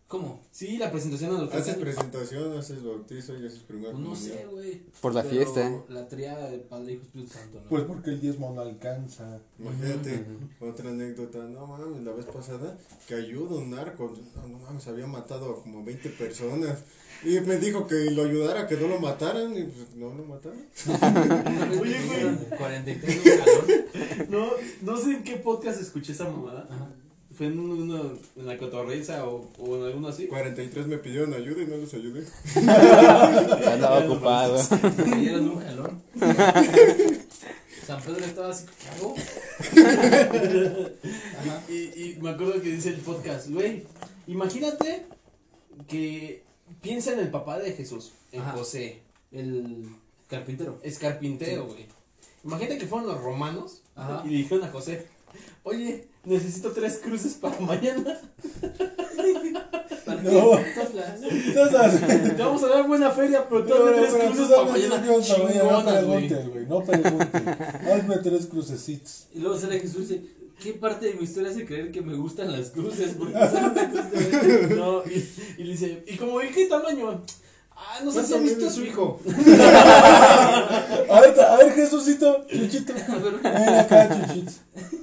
¿Cómo? 0.08 0.40
Sí, 0.50 0.78
la 0.78 0.90
presentación 0.90 1.36
a 1.36 1.42
los 1.42 1.52
Haces 1.52 1.76
presentación, 1.76 2.56
haces 2.56 2.82
bautizo 2.82 3.38
y 3.38 3.46
haces 3.46 3.58
primer 3.58 3.92
Pues 3.92 4.02
no 4.02 4.16
sé, 4.16 4.46
güey. 4.50 4.80
Por 5.02 5.14
la 5.14 5.22
Pero 5.22 5.34
fiesta. 5.34 5.84
La 5.90 6.08
triada 6.08 6.50
de 6.50 6.56
Padre, 6.60 6.94
Hijo, 6.94 7.02
Espíritu 7.02 7.34
Santo, 7.34 7.60
¿no? 7.60 7.68
Pues 7.68 7.84
porque 7.84 8.10
el 8.10 8.20
diezmo 8.22 8.50
no 8.54 8.62
alcanza. 8.62 9.38
Imagínate, 9.58 10.24
otra 10.60 10.88
anécdota, 10.88 11.40
no 11.40 11.66
mames, 11.66 12.02
la 12.04 12.12
vez 12.12 12.24
pasada 12.24 12.78
que 13.06 13.16
ayuda 13.16 13.56
a 13.56 13.58
un 13.58 13.70
narco, 13.70 14.14
no, 14.36 14.48
no 14.48 14.58
mames, 14.60 14.88
había 14.88 15.06
matado 15.06 15.52
a 15.52 15.62
como 15.62 15.84
20 15.84 16.08
personas. 16.10 16.78
Y 17.22 17.40
me 17.40 17.58
dijo 17.58 17.86
que 17.86 18.10
lo 18.10 18.22
ayudara, 18.22 18.66
que 18.66 18.78
no 18.78 18.88
lo 18.88 19.00
mataran, 19.00 19.54
y 19.58 19.64
pues 19.64 19.94
no 19.94 20.14
lo 20.14 20.24
mataron. 20.24 20.58
Oye, 21.80 21.98
güey. 22.06 22.56
43 22.56 23.24
de 23.24 23.30
un 23.30 23.38
calor. 23.38 24.30
No, 24.30 24.50
no 24.80 24.96
sé 24.96 25.10
en 25.10 25.22
qué 25.22 25.36
podcast 25.36 25.82
escuché 25.82 26.12
esa 26.12 26.30
mamada. 26.30 26.66
Ajá. 26.70 26.88
Fue 27.38 27.46
en, 27.46 27.58
uno- 27.60 28.18
en 28.36 28.46
la 28.46 28.58
cotorriza 28.58 29.24
o, 29.26 29.48
o 29.58 29.76
en 29.76 29.84
alguno 29.84 30.08
así. 30.08 30.26
43 30.26 30.86
me 30.88 30.98
pidieron 30.98 31.32
ayuda 31.34 31.62
y 31.62 31.66
no 31.66 31.76
los 31.76 31.94
ayudé. 31.94 32.26
Andaba 33.72 34.00
ocupado. 34.04 34.56
De 34.58 35.38
un 35.38 35.60
jalón. 35.60 36.02
San 37.86 38.02
Pedro 38.02 38.24
estaba 38.26 38.50
así, 38.50 38.66
¿qué 38.66 38.88
hago? 38.90 39.14
Y, 41.68 41.74
y 41.74 42.18
me 42.20 42.30
acuerdo 42.30 42.54
que 42.60 42.70
dice 42.72 42.90
el 42.90 42.96
podcast, 43.00 43.48
güey, 43.50 43.84
imagínate 44.26 45.06
que 45.86 46.42
piensa 46.82 47.12
en 47.12 47.20
el 47.20 47.30
papá 47.30 47.58
de 47.58 47.72
Jesús, 47.72 48.12
en 48.32 48.42
Ajá. 48.42 48.52
José. 48.52 49.00
El 49.32 49.86
carpintero. 50.28 50.78
Es 50.82 50.98
carpintero, 50.98 51.66
güey. 51.66 51.86
Imagínate 52.44 52.78
que 52.78 52.86
fueron 52.86 53.08
los 53.08 53.20
romanos 53.22 53.82
Ajá. 53.94 54.22
y 54.26 54.30
le 54.30 54.36
dijeron 54.38 54.64
a 54.64 54.70
José, 54.70 55.06
oye, 55.62 56.08
necesito 56.24 56.70
tres 56.72 56.98
cruces 57.02 57.34
para 57.34 57.58
mañana. 57.60 58.18
¿Para 60.04 60.22
No. 60.22 60.50
Te 62.36 62.42
vamos 62.42 62.62
a 62.64 62.68
dar 62.68 62.86
buena 62.86 63.10
feria, 63.10 63.48
pero 63.48 63.64
tú 63.64 63.74
hazme 63.74 63.92
tres 63.92 64.14
cruces 64.14 64.48
para 64.48 64.64
mañana. 64.70 64.98
No 65.06 65.20
Chingonas, 65.22 66.04
güey. 66.04 66.28
preguntes, 66.28 66.48
güey. 66.52 66.66
No 66.66 66.82
preguntes. 66.82 67.42
Hazme 67.92 68.16
tres 68.22 68.46
crucecitos. 68.46 69.26
Y 69.34 69.38
luego 69.40 69.58
sale 69.58 69.80
Jesús 69.80 69.96
y 70.10 70.14
dice, 70.14 70.22
¿qué 70.62 70.72
parte 70.74 71.06
de 71.06 71.14
mi 71.14 71.24
historia 71.24 71.50
hace 71.50 71.64
creer 71.64 71.90
que 71.92 72.00
me 72.02 72.14
gustan 72.14 72.52
las 72.52 72.70
cruces? 72.70 73.14
Porque 73.18 73.34
de- 73.34 74.74
No, 74.76 75.02
y, 75.06 75.28
y 75.58 75.64
le 75.64 75.72
dice, 75.72 76.04
¿y 76.06 76.16
como 76.16 76.38
de 76.40 76.50
qué 76.50 76.66
tamaño? 76.66 77.22
Ah, 77.80 78.00
no 78.04 78.10
sé 78.10 78.24
si 78.24 78.34
ha 78.34 78.38
visto 78.38 78.66
a 78.66 78.70
su 78.70 78.82
hijo. 78.84 79.20
A 79.24 81.20
ver, 81.20 81.40
a 81.40 81.56
ver, 81.58 81.72
Jesucito, 81.74 82.44
Chuchito. 82.50 82.92
A 82.92 83.16
ver, 83.16 83.34
Ven 83.40 83.68
acá, 83.74 84.08
Chuchito. 84.26 84.52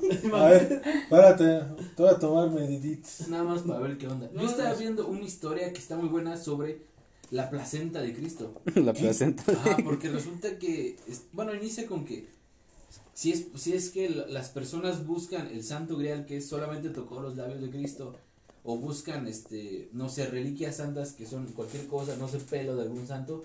A 0.34 0.46
ver, 0.50 0.82
párate. 1.10 1.62
Te 1.96 2.02
voy 2.04 2.12
a 2.12 2.20
tomar 2.20 2.50
mediditos. 2.52 3.28
Nada 3.28 3.44
más 3.44 3.62
para 3.64 3.80
ver 3.80 3.98
qué 3.98 4.08
onda. 4.08 4.30
Yo 4.34 4.46
estaba 4.48 4.74
viendo 4.74 5.08
una 5.08 5.24
historia 5.26 5.72
que 5.74 5.80
está 5.80 5.96
muy 5.96 6.10
buena 6.10 6.38
sobre 6.38 6.82
la 7.32 7.50
placenta 7.50 8.02
de 8.02 8.14
Cristo. 8.14 8.54
La 8.76 8.94
placenta. 8.94 9.44
Ajá, 9.52 9.78
porque 9.84 10.10
resulta 10.10 10.58
que, 10.60 10.98
es- 11.08 11.24
bueno, 11.34 11.54
inicia 11.56 11.88
con 11.88 12.06
que 12.06 12.28
si 13.14 13.32
es, 13.32 13.46
si 13.56 13.74
es 13.74 13.90
que 13.90 14.10
la- 14.10 14.28
las 14.28 14.50
personas 14.50 15.06
buscan 15.08 15.48
el 15.48 15.64
santo 15.64 15.98
grial 15.98 16.26
que 16.26 16.42
solamente 16.42 16.90
tocó 16.90 17.22
los 17.22 17.36
labios 17.38 17.62
de 17.62 17.70
Cristo, 17.70 18.16
o 18.68 18.78
buscan, 18.78 19.28
este, 19.28 19.90
no 19.94 20.10
sé, 20.10 20.26
reliquias 20.26 20.78
santas 20.78 21.14
que 21.14 21.26
son 21.28 21.46
cualquier 21.54 21.86
cosa, 21.88 22.16
no 22.18 22.28
sé, 22.28 22.40
pelo 22.40 22.76
de 22.76 22.82
algún 22.84 23.06
santo, 23.08 23.44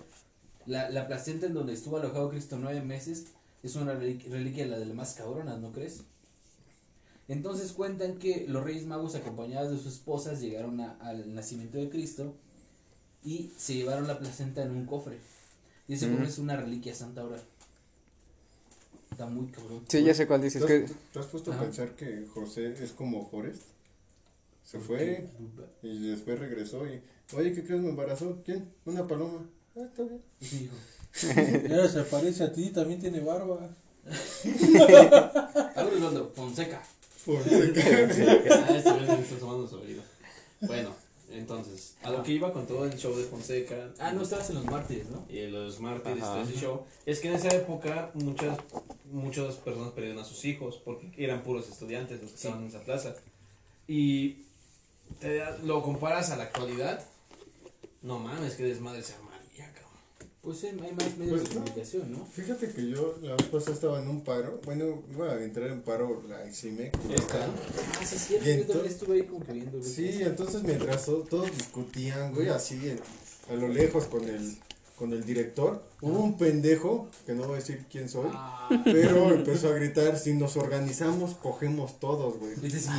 la, 0.65 0.89
la 0.89 1.07
placenta 1.07 1.45
en 1.45 1.53
donde 1.53 1.73
estuvo 1.73 1.97
alojado 1.97 2.29
Cristo 2.31 2.57
nueve 2.59 2.81
meses 2.81 3.25
es 3.63 3.75
una 3.75 3.93
reliqui- 3.93 4.29
reliquia 4.29 4.65
la 4.65 4.79
de 4.79 4.85
las 4.87 4.95
más 4.95 5.13
cabronas, 5.13 5.59
¿no 5.59 5.71
crees? 5.71 6.01
Entonces 7.31 7.71
cuentan 7.71 8.17
que 8.17 8.45
los 8.49 8.61
reyes 8.63 8.85
magos 8.85 9.15
acompañados 9.15 9.71
de 9.71 9.77
sus 9.77 9.93
esposas 9.93 10.41
llegaron 10.41 10.81
a- 10.81 10.97
al 10.99 11.33
nacimiento 11.33 11.77
de 11.77 11.89
Cristo 11.89 12.33
y 13.23 13.51
se 13.57 13.73
llevaron 13.75 14.05
la 14.05 14.19
placenta 14.19 14.61
en 14.63 14.71
un 14.71 14.85
cofre. 14.85 15.17
Y 15.87 15.93
ese 15.93 16.07
cofre 16.07 16.23
Ujú. 16.23 16.29
es 16.31 16.37
una 16.39 16.57
reliquia 16.57 16.93
santa 16.93 17.21
ahora. 17.21 17.37
Está 19.11 19.27
muy 19.27 19.47
cabrón. 19.47 19.83
Sí, 19.87 20.03
ya 20.03 20.13
sé 20.13 20.27
cuál 20.27 20.41
dices. 20.41 20.61
¿Te 20.61 20.67
Que 20.67 20.83
has, 20.85 20.91
te 21.13 21.19
has 21.19 21.25
puesto 21.27 21.53
a 21.53 21.59
pensar 21.59 21.95
que 21.95 22.25
José 22.33 22.73
es 22.83 22.91
como 22.91 23.25
Forrest? 23.29 23.61
Se 24.65 24.79
fue 24.79 25.25
y 25.83 26.09
después 26.09 26.37
regresó 26.39 26.85
y, 26.85 27.01
oye, 27.35 27.53
¿qué 27.53 27.63
crees? 27.63 27.81
Me 27.81 27.89
embarazó. 27.89 28.41
¿Quién? 28.43 28.69
Una 28.85 29.07
paloma. 29.07 29.45
Ah, 29.77 29.81
está 29.85 30.03
bien. 30.03 30.21
Y 30.41 30.45
sí 30.45 30.57
dijo, 30.69 30.75
Y 31.69 31.71
ahora 31.73 31.87
se 31.87 32.01
parece 32.03 32.43
a 32.43 32.51
ti, 32.51 32.71
también 32.71 32.99
tiene 32.99 33.21
barba. 33.21 33.69
Hondo, 35.75 36.31
Fonseca. 36.35 36.81
Ah, 37.27 38.67
este 38.75 39.35
tomando 39.39 39.67
su 39.67 39.77
oído. 39.77 40.01
Bueno, 40.61 40.89
entonces, 41.31 41.95
a 42.03 42.09
lo 42.11 42.23
que 42.23 42.31
iba 42.33 42.51
con 42.51 42.65
todo 42.67 42.85
el 42.85 42.97
show 42.97 43.15
de 43.15 43.23
Fonseca. 43.23 43.91
Ah, 43.99 44.11
no 44.11 44.21
estabas 44.23 44.49
en 44.49 44.55
los 44.55 44.65
mártires, 44.65 45.07
¿no? 45.09 45.25
Y 45.29 45.47
los 45.47 45.79
mártires, 45.79 46.23
Ajá. 46.23 46.33
todo 46.33 46.43
ese 46.43 46.59
show. 46.59 46.83
Es 47.05 47.19
que 47.19 47.29
en 47.29 47.35
esa 47.35 47.49
época 47.49 48.11
muchas, 48.15 48.57
muchas 49.11 49.55
personas 49.55 49.91
perdieron 49.93 50.19
a 50.21 50.25
sus 50.25 50.43
hijos 50.45 50.79
porque 50.83 51.11
eran 51.17 51.43
puros 51.43 51.69
estudiantes 51.69 52.21
los 52.21 52.31
que 52.31 52.37
Sí. 52.37 52.47
estaban 52.47 52.63
en 52.63 52.69
esa 52.69 52.81
plaza. 52.81 53.15
Y 53.87 54.43
te 55.19 55.41
lo 55.63 55.81
comparas 55.83 56.31
a 56.31 56.37
la 56.37 56.43
actualidad. 56.43 57.03
No 58.01 58.19
mames, 58.19 58.55
que 58.55 58.63
desmadre 58.63 59.03
se 59.03 59.13
cabrón. 59.13 59.30
Pues 60.41 60.63
hay 60.63 60.73
más 60.73 61.17
medios 61.19 61.39
Pues 61.41 61.49
de 61.49 61.55
comunicación, 61.55 62.11
¿no? 62.11 62.25
Fíjate 62.25 62.69
que 62.71 62.89
yo 62.89 63.15
la 63.21 63.35
vez 63.35 63.45
pasada 63.45 63.73
estaba 63.73 64.01
en 64.01 64.07
un 64.07 64.23
paro. 64.23 64.59
Bueno, 64.65 65.03
iba 65.13 65.31
a 65.33 65.43
entrar 65.43 65.69
en 65.69 65.81
paro 65.83 66.23
la 66.27 66.47
ICIMEC. 66.47 66.97
Esta. 67.11 67.45
Ah, 67.45 68.03
sí, 68.05 68.17
cierto. 68.17 68.47
Yo 68.49 68.65
también 68.65 68.91
estuve 68.91 69.15
ahí 69.17 69.23
como 69.27 69.45
que 69.45 69.53
viendo. 69.53 69.83
Sí, 69.83 70.17
entonces 70.23 70.63
mientras 70.63 71.05
to- 71.05 71.27
todos 71.29 71.51
discutían, 71.55 72.33
güey, 72.33 72.47
así 72.49 72.89
en- 72.89 72.99
a 73.51 73.53
lo 73.53 73.67
lejos 73.67 74.05
con 74.05 74.27
el, 74.27 74.57
con 74.95 75.13
el 75.13 75.23
director, 75.23 75.83
hubo 76.01 76.19
un 76.23 76.35
pendejo, 76.39 77.07
que 77.27 77.33
no 77.33 77.43
voy 77.43 77.53
a 77.53 77.55
decir 77.57 77.85
quién 77.91 78.09
soy, 78.09 78.31
Ah, 78.33 78.67
pero 78.83 79.31
empezó 79.35 79.67
a 79.69 79.73
gritar, 79.75 80.17
si 80.17 80.33
nos 80.33 80.57
organizamos, 80.57 81.35
cogemos 81.35 81.99
todos, 81.99 82.39
güey. 82.39 82.55
¿viste 82.55 82.79
si 82.79 82.89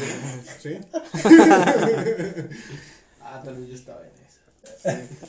¿Sí? 0.61 0.79
Ah, 3.21 3.41
tal 3.45 3.57
vez 3.57 3.69
yo 3.69 3.75
estaba 3.75 4.03
en. 4.05 4.22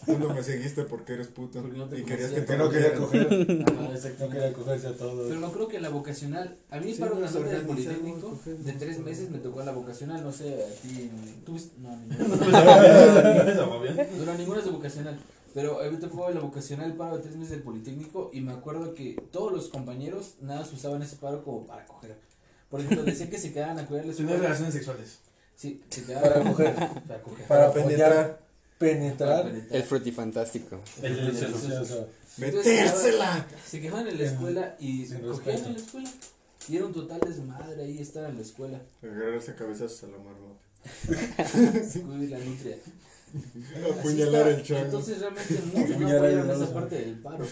Tú 0.06 0.20
no 0.20 0.34
me 0.34 0.44
seguiste 0.44 0.84
porque 0.84 1.14
eres 1.14 1.28
puto 1.28 1.62
Porque 1.62 1.78
no 1.78 1.88
te 1.90 2.00
y 2.00 2.04
querías 2.04 2.32
que 2.32 2.46
Que 2.46 2.56
no 2.56 2.70
quería 2.70 2.94
coger. 2.94 3.28
Ajá, 3.28 3.72
No 3.82 3.94
exactamente. 3.94 4.38
quería 4.40 4.54
cogerse 4.54 4.88
a 4.88 4.96
todos. 4.98 5.28
Pero 5.28 5.40
no 5.40 5.52
creo 5.52 5.68
que 5.68 5.80
la 5.80 5.90
vocacional, 5.90 6.58
a 6.70 6.80
mí 6.80 6.94
Sí, 6.94 7.00
para 7.00 7.14
una 7.14 7.22
nos 7.22 7.34
del 7.34 7.66
Politécnico 7.66 8.40
de 8.46 8.74
tres 8.74 9.00
meses 9.00 9.30
me 9.32 9.40
tocó 9.40 9.64
la 9.64 9.72
vocacional, 9.72 10.24
no 10.24 10.32
sé, 10.32 10.64
a 10.64 10.68
ti, 10.82 11.10
tú 11.46 11.54
viste- 11.54 11.76
no, 11.80 11.96
no, 12.18 12.18
no, 14.26 14.38
ninguna 14.38 14.60
es 14.60 14.66
de 14.66 14.72
vocacional, 14.72 15.20
pero 15.54 15.82
a 15.82 15.86
mí 15.86 15.92
me 15.92 15.98
tocó 15.98 16.30
la 16.30 16.40
vocacional 16.40 16.92
el 16.92 16.98
paro 16.98 17.18
de 17.18 17.24
tres 17.24 17.36
meses 17.36 17.52
del 17.52 17.64
Politécnico 17.64 18.30
y 18.34 18.42
me 18.42 18.52
acuerdo 18.52 18.94
que 18.94 19.16
todos 19.32 19.52
los 19.52 19.70
compañeros 19.70 20.36
nada 20.42 20.66
se 20.66 20.76
usaban 20.76 21.02
ese 21.02 21.16
paro 21.16 21.44
como 21.44 21.66
para 21.66 21.86
coger. 21.86 22.18
Por 22.70 22.82
ejemplo, 22.82 23.04
decían 23.04 23.30
que 23.30 23.38
se 23.38 23.54
quedaban 23.54 23.80
a 23.80 23.86
cuidar 23.86 24.06
Tener 24.06 24.40
relaciones 24.40 24.74
sexuales. 24.74 25.20
Sí, 25.56 25.82
se 25.90 26.04
quedaban 26.04 26.32
Para 26.34 26.44
coger. 26.52 26.76
Para 26.76 27.22
coger. 27.22 27.48
Para 27.48 27.72
Para 27.72 27.74
penetrar. 27.74 28.40
Penetrar. 28.84 29.46
penetrar. 29.46 29.78
el 29.78 29.84
frutifantástico. 29.84 30.82
El 31.02 31.16
delicioso. 31.16 32.10
¡Metérsela! 32.38 33.46
Se 33.66 33.80
quedaban 33.80 34.08
en 34.08 34.18
la 34.18 34.26
escuela 34.26 34.76
y 34.80 35.06
Sin 35.06 35.20
cogían 35.20 35.58
en 35.66 35.74
la 35.74 35.80
escuela. 35.80 36.10
Y 36.70 36.78
era 36.78 36.86
un 36.86 36.94
total 36.94 37.20
desmadre 37.20 37.84
ahí 37.84 38.00
estar 38.00 38.30
en 38.30 38.38
la 38.38 38.42
escuela. 38.42 38.82
Agarrarse 39.02 39.56
cabezazos 39.56 40.04
a 40.04 40.08
la 40.08 40.18
marmota. 40.18 41.74
Descubrir 41.80 42.30
la 42.30 42.40
nutria. 42.40 42.78
Apuñalar 44.00 44.48
el 44.50 44.64
chango. 44.64 44.86
Entonces 44.86 45.20
realmente 45.20 45.60
muchos 45.74 45.98
no 46.00 46.08
apoyaron 46.16 46.50
esa 46.52 46.74
parte 46.74 46.96
del 46.96 47.16
paro. 47.20 47.46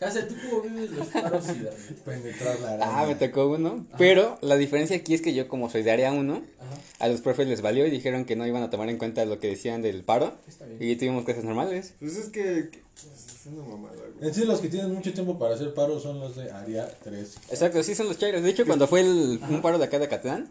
Hace, 0.00 0.22
¿tú 0.22 0.34
cómo 0.48 0.62
vives 0.62 0.90
los 0.92 1.06
paros 1.08 1.44
y 1.50 1.58
la 1.62 1.70
Penetrar 2.06 2.58
la 2.60 2.68
araña. 2.72 3.00
Ah, 3.00 3.06
me 3.06 3.14
tocó 3.16 3.48
uno. 3.48 3.86
Pero 3.98 4.38
la 4.40 4.56
diferencia 4.56 4.96
aquí 4.96 5.12
es 5.12 5.20
que 5.20 5.34
yo, 5.34 5.46
como 5.46 5.68
soy 5.68 5.82
de 5.82 5.90
área 5.90 6.10
1, 6.12 6.32
Ajá, 6.32 6.80
a 7.00 7.08
los 7.08 7.20
profes 7.20 7.46
les 7.48 7.60
valió 7.60 7.86
y 7.86 7.90
dijeron 7.90 8.24
que 8.24 8.34
no 8.34 8.46
iban 8.46 8.62
a 8.62 8.70
tomar 8.70 8.88
en 8.88 8.96
cuenta 8.96 9.26
lo 9.26 9.38
que 9.38 9.48
decían 9.48 9.82
del 9.82 10.02
paro. 10.02 10.32
está 10.48 10.64
bien. 10.64 10.78
Y 10.80 10.96
tuvimos 10.96 11.26
clases 11.26 11.44
normales. 11.44 11.92
Pues 12.00 12.16
es 12.16 12.28
que. 12.30 12.70
que- 12.70 12.80
Es 12.96 13.46
una 13.46 13.62
mamada, 13.62 13.94
güey. 14.16 14.26
En 14.28 14.34
sí, 14.34 14.44
los 14.46 14.60
que 14.60 14.68
tienen 14.70 14.94
mucho 14.94 15.12
tiempo 15.12 15.38
para 15.38 15.54
hacer 15.54 15.74
paro 15.74 16.00
son 16.00 16.18
los 16.18 16.34
de 16.34 16.50
área 16.50 16.88
3. 17.04 17.36
Exacto, 17.50 17.82
sí 17.82 17.94
son 17.94 18.08
los 18.08 18.16
chairos. 18.18 18.42
De 18.42 18.48
hecho, 18.48 18.64
cuando 18.64 18.86
fue 18.88 19.00
el, 19.00 19.38
un 19.50 19.60
paro 19.60 19.78
de 19.78 19.84
acá 19.84 19.98
de 19.98 20.08
Catlán, 20.08 20.48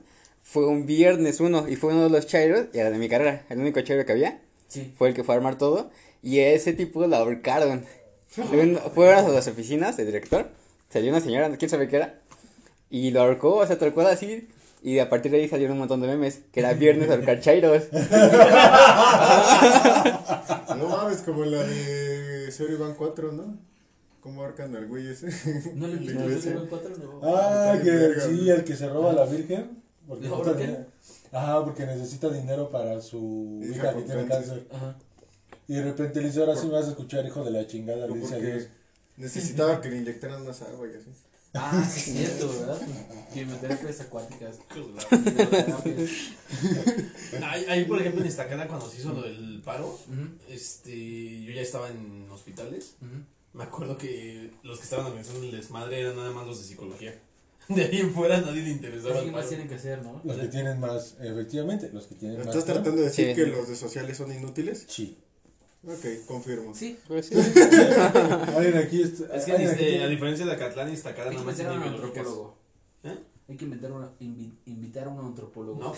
fue 0.51 0.65
un 0.65 0.85
viernes 0.87 1.39
uno 1.41 1.67
y 1.67 1.75
fue 1.75 1.93
uno 1.93 2.03
de 2.05 2.09
los 2.09 2.25
chairos 2.25 2.65
y 2.73 2.79
era 2.79 2.89
de 2.89 2.97
mi 2.97 3.07
carrera. 3.07 3.45
El 3.49 3.59
único 3.59 3.81
chairo 3.81 4.03
que 4.05 4.13
había 4.13 4.41
Sí. 4.67 4.93
fue 4.97 5.09
el 5.09 5.13
que 5.13 5.23
fue 5.23 5.35
a 5.35 5.37
armar 5.37 5.57
todo 5.59 5.91
y 6.23 6.39
a 6.39 6.51
ese 6.51 6.73
tipo 6.73 7.05
lo 7.05 7.15
ahorcaron. 7.15 7.85
Fueron 8.27 8.77
a 9.25 9.29
las 9.29 9.47
oficinas 9.47 9.95
del 9.97 10.07
director, 10.07 10.49
salió 10.89 11.11
una 11.11 11.21
señora, 11.21 11.55
quién 11.57 11.69
sabe 11.69 11.87
qué 11.87 11.97
era, 11.97 12.19
y 12.89 13.11
lo 13.11 13.21
ahorcó, 13.21 13.55
o 13.57 13.65
sea, 13.67 13.77
cual 13.93 14.07
así. 14.07 14.47
Y 14.81 14.99
a 14.99 15.09
partir 15.09 15.31
de 15.31 15.39
ahí 15.39 15.47
salieron 15.49 15.73
un 15.73 15.79
montón 15.79 15.99
de 16.01 16.07
memes, 16.07 16.39
que 16.53 16.61
era 16.61 16.73
viernes 16.73 17.09
ahorcar 17.09 17.39
chairos. 17.41 17.83
No 20.77 20.87
mames, 20.87 21.17
como 21.17 21.43
la 21.43 21.63
de 21.63 22.49
Zero 22.51 22.73
Iván 22.73 22.93
4, 22.95 23.31
¿no? 23.33 23.57
¿Cómo 24.21 24.43
ahorcan 24.43 24.75
al 24.75 24.87
güey 24.87 25.07
ese? 25.09 25.27
¿No 25.75 25.87
le 25.87 25.99
los 26.13 26.67
cuatro? 26.69 26.89
No. 26.97 27.19
Ah, 27.23 27.77
que 27.83 28.13
sí, 28.21 28.49
el 28.49 28.63
que 28.63 28.75
se 28.75 28.87
roba 28.87 29.11
a 29.11 29.13
la 29.13 29.25
Virgen. 29.25 29.81
Porque. 30.09 30.85
Ajá, 31.31 31.63
porque 31.63 31.85
necesita 31.85 32.29
dinero 32.29 32.69
para 32.69 32.99
su 33.01 33.59
Hija 33.61 33.75
hija 33.75 33.95
que 33.95 34.01
tiene 34.01 34.27
cáncer. 34.27 34.67
Ajá. 34.71 34.95
Y 35.67 35.75
de 35.75 35.83
repente 35.83 36.19
le 36.19 36.27
dice, 36.27 36.39
ahora 36.39 36.55
sí 36.55 36.65
me 36.65 36.73
vas 36.73 36.87
a 36.87 36.89
escuchar, 36.89 37.25
hijo 37.25 37.43
de 37.43 37.51
la 37.51 37.67
chingada. 37.67 38.07
Le 38.07 38.17
dice 38.17 38.35
a 38.35 38.39
Dios. 38.39 38.67
Necesitaba 39.17 39.79
que 39.79 39.89
le 39.89 39.97
inyectaran 39.97 40.45
más 40.45 40.61
agua 40.63 40.87
y 40.87 40.95
así. 40.95 41.11
Ah, 41.53 41.83
sí, 41.83 42.17
es 42.17 42.37
cierto, 42.37 42.59
¿verdad? 42.59 42.79
Que 43.33 43.45
me 43.45 43.55
terapias 43.55 44.01
acuáticas. 44.01 44.59
Ahí, 47.43 47.65
ahí, 47.67 47.85
por 47.85 47.99
ejemplo, 47.99 48.21
en 48.21 48.27
Estacada, 48.27 48.67
cuando 48.67 48.89
se 48.89 48.99
hizo 48.99 49.13
lo 49.13 49.21
del 49.21 49.61
paro, 49.63 49.97
este, 50.49 51.43
yo 51.43 51.51
ya 51.51 51.61
estaba 51.61 51.89
en 51.89 52.27
hospitales. 52.31 52.95
Me 53.53 53.63
acuerdo 53.63 53.97
que 53.97 54.51
los 54.63 54.77
que 54.77 54.83
estaban 54.83 55.07
organizando 55.07 55.43
el 55.43 55.51
desmadre 55.51 56.01
eran 56.01 56.15
nada 56.15 56.31
más 56.31 56.47
los 56.47 56.59
de 56.59 56.65
psicología. 56.65 57.19
De 57.75 57.83
ahí 57.85 57.97
en 57.99 58.11
fuera 58.13 58.41
nadie 58.41 58.63
le 58.63 58.69
interesaba 58.71 59.19
el 59.19 59.25
¿Qué 59.25 59.31
más 59.31 59.47
tienen 59.47 59.67
que 59.67 59.75
hacer, 59.75 60.01
no? 60.03 60.19
Los 60.23 60.37
que 60.37 60.47
tienen 60.47 60.79
más, 60.79 61.15
efectivamente, 61.21 61.89
los 61.93 62.07
que 62.07 62.15
tienen 62.15 62.37
más. 62.39 62.47
¿Estás 62.47 62.65
tratando 62.65 62.97
de 62.97 63.03
decir 63.03 63.27
Sí. 63.29 63.35
que 63.35 63.45
los 63.47 63.67
de 63.69 63.75
sociales 63.75 64.17
son 64.17 64.31
inútiles? 64.33 64.85
Sí. 64.87 65.17
Ok, 65.87 66.25
confirmo. 66.25 66.73
Sí. 66.75 66.97
Pues 67.07 67.27
sí. 67.27 67.35
Alguien 68.55 68.77
aquí 68.77 69.01
está. 69.03 69.35
Es 69.35 69.45
que 69.45 69.51
alguien 69.53 69.69
este, 69.69 70.03
a 70.03 70.07
diferencia 70.07 70.45
de 70.45 70.51
Acatlán 70.51 70.91
y 70.91 70.95
que 70.97 71.03
nada 71.13 71.43
más 71.43 71.55
tienen 71.55 71.77
un 71.77 71.83
antropólogo. 71.83 72.57
¿Eh? 73.03 73.15
Hay 73.47 73.55
que 73.55 73.65
invitar, 73.65 73.91
una, 73.91 74.11
invi- 74.19 74.53
invitar 74.65 75.07
a 75.07 75.09
un 75.09 75.25
antropólogo. 75.25 75.79
No, 75.79 75.93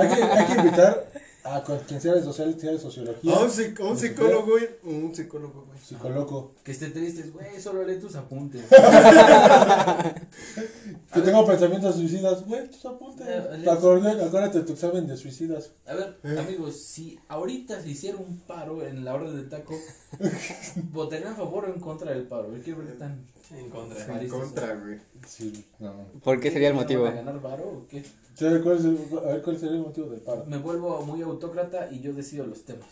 hay, 0.00 0.08
que, 0.08 0.22
hay 0.22 0.46
que 0.46 0.52
invitar 0.60 1.12
a 1.44 1.62
con- 1.64 1.78
quien 1.80 2.00
sea 2.00 2.14
de 2.14 2.22
social, 2.22 2.54
sea 2.60 2.72
de 2.72 2.78
sociología. 2.78 3.34
A 3.34 3.40
un, 3.40 3.48
psic- 3.50 3.80
un 3.80 3.96
psicólogo, 3.98 4.46
güey. 4.46 4.68
Un 4.84 5.14
psicólogo, 5.14 5.64
güey. 5.66 5.78
Psicólogo. 5.80 6.54
Que 6.62 6.72
esté 6.72 6.88
triste, 6.90 7.30
güey, 7.30 7.60
solo 7.60 7.84
lee 7.84 7.98
tus 7.98 8.14
apuntes. 8.16 8.64
Que 11.12 11.20
tengo 11.22 11.44
pensamientos 11.44 11.96
suicidas. 11.96 12.44
Güey, 12.46 12.68
tus 12.70 12.84
apuntes. 12.86 13.26
Acuérdate, 13.68 14.24
acuérdate 14.24 14.58
de 14.60 14.64
tu 14.64 14.72
examen 14.74 15.06
de 15.06 15.16
suicidas. 15.16 15.70
A 15.86 15.94
ver, 15.94 16.16
Eh. 16.22 16.36
amigos, 16.38 16.76
si 16.80 17.18
ahorita 17.28 17.80
se 17.82 17.90
hiciera 17.90 18.18
un 18.18 18.38
paro 18.40 18.84
en 18.86 19.04
la 19.04 19.14
orden 19.14 19.34
del 19.36 19.48
taco, 19.48 19.74
¿votarían 20.92 21.32
a 21.32 21.36
favor 21.36 21.64
o 21.64 21.74
en 21.74 21.80
contra 21.80 22.12
del 22.12 22.24
paro? 22.28 22.48
Quiero 22.62 22.78
ver 22.80 22.88
qué 22.92 22.98
tan. 22.98 23.26
en 23.50 23.68
contra. 23.70 24.20
En 24.22 24.28
contra, 24.28 24.74
güey. 24.76 24.98
Sí, 25.26 25.64
no. 25.78 25.92
¿Por 26.24 26.40
qué 26.40 26.50
sería 26.50 26.68
el 26.68 26.74
motivo? 26.74 27.04
¿Van 27.04 27.12
a 27.12 27.22
ganar 27.22 27.40
paro 27.40 27.64
o 27.64 27.86
qué? 27.88 28.02
¿Sabe 28.34 28.60
cuál 28.62 28.78
es 28.78 28.84
el- 28.84 29.18
a 29.18 29.32
ver 29.32 29.42
cuál 29.42 29.58
sería 29.58 29.76
el 29.76 29.82
motivo 29.82 30.08
del 30.08 30.20
paro. 30.20 30.44
Me 30.46 30.56
vuelvo 30.58 31.02
muy 31.02 31.20
autócrata 31.22 31.88
y 31.90 32.00
yo 32.00 32.12
decido 32.12 32.46
los 32.46 32.62
temas. 32.64 32.86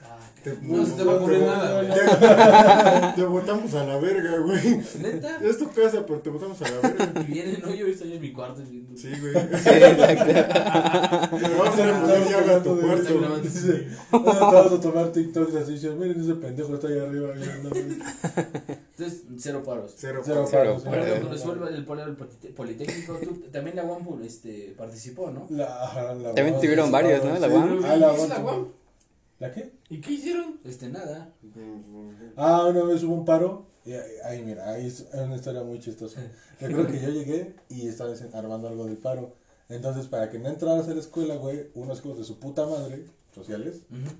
Ah, 0.00 0.18
Te- 0.44 0.56
No 0.62 0.86
se 0.86 0.92
te 0.92 1.02
va 1.04 1.12
a 1.12 1.16
ocurrir 1.16 1.40
nada, 1.40 1.82
güey. 1.82 3.14
Te 3.16 3.24
botamos 3.24 3.74
a 3.74 3.84
la 3.84 3.98
verga, 3.98 4.38
güey. 4.38 4.80
¿Neta? 5.00 5.36
Es 5.42 5.58
tu 5.58 5.68
casa, 5.72 6.04
pero 6.06 6.20
te 6.20 6.30
botamos 6.30 6.60
a 6.62 6.70
la 6.70 6.78
verga. 6.80 7.24
Viene, 7.26 7.58
no, 7.58 7.74
yo 7.74 7.86
estoy 7.86 8.12
en 8.12 8.20
mi 8.20 8.32
cuarto 8.32 8.62
viendo. 8.62 8.96
Sí, 8.96 9.08
güey. 9.20 9.34
Sí, 9.34 9.68
exacto. 9.70 10.24
Te 11.36 11.54
vamos 11.54 11.78
a 11.80 12.00
poner 12.00 12.30
llave 12.30 12.54
a 12.54 12.62
tu 12.62 12.80
cuarto. 12.80 13.38
Dice, 13.40 13.88
"Ahora 14.12 14.32
te 14.50 14.54
vas 14.56 14.72
a 14.72 14.80
tomar 14.80 15.12
TikToks 15.12 15.54
así. 15.56 15.72
Dice, 15.72 15.90
miren 15.90 16.20
ese 16.20 16.34
pendejo 16.34 16.74
está 16.74 16.86
ahí 16.88 16.98
arriba. 17.00 17.32
viendo". 17.32 17.70
Entonces, 17.76 19.24
cero 19.38 19.62
paros. 19.64 19.94
Cero, 19.96 20.22
Cero 20.24 20.44
cero. 20.48 20.62
paros, 20.64 20.82
Pero 20.84 20.92
cero 20.92 21.04
cuando 21.04 21.14
paros. 21.14 21.30
resuelva 21.30 21.68
el 21.70 21.84
polo 21.84 22.04
del 22.06 22.16
polite- 22.16 22.48
Politécnico, 22.54 23.14
tú, 23.22 23.34
también 23.52 23.76
la 23.76 23.84
UAM 23.84 24.22
este, 24.24 24.74
participó, 24.76 25.30
¿no? 25.30 25.46
La, 25.50 26.14
la 26.14 26.34
También 26.34 26.56
tuvieron 26.60 26.90
varios, 26.92 27.24
¿no? 27.24 27.38
La. 27.38 27.48
UAM. 27.48 27.80
Ah, 27.84 27.96
la 27.96 28.10
¿Qué 28.14 28.22
es 28.22 28.28
la 28.28 28.38
UAM. 28.40 28.68
¿La 29.38 29.52
qué? 29.52 29.72
¿Y 29.88 30.00
qué 30.00 30.12
hicieron? 30.12 30.58
Este, 30.64 30.88
nada. 30.88 31.32
Ah, 32.36 32.66
una 32.68 32.82
vez 32.84 33.02
hubo 33.04 33.14
un 33.14 33.24
paro. 33.24 33.66
Y 33.84 33.92
ahí, 34.24 34.42
mira, 34.42 34.68
ahí 34.70 34.86
es 34.86 35.06
una 35.14 35.36
historia 35.36 35.62
muy 35.62 35.78
chistosa. 35.78 36.20
Recuerdo 36.60 36.90
que 36.92 37.00
yo 37.00 37.08
llegué 37.10 37.54
y 37.68 37.86
estaba 37.88 38.12
armando 38.34 38.68
algo 38.68 38.86
del 38.86 38.96
paro. 38.98 39.34
Entonces, 39.68 40.06
para 40.06 40.30
que 40.30 40.38
no 40.38 40.48
entraras 40.48 40.88
a 40.88 40.94
la 40.94 41.00
escuela, 41.00 41.36
güey, 41.36 41.70
unos 41.74 41.98
hijos 42.00 42.18
de 42.18 42.24
su 42.24 42.38
puta 42.40 42.66
madre, 42.66 43.04
sociales, 43.34 43.82
Ujú. 43.90 44.10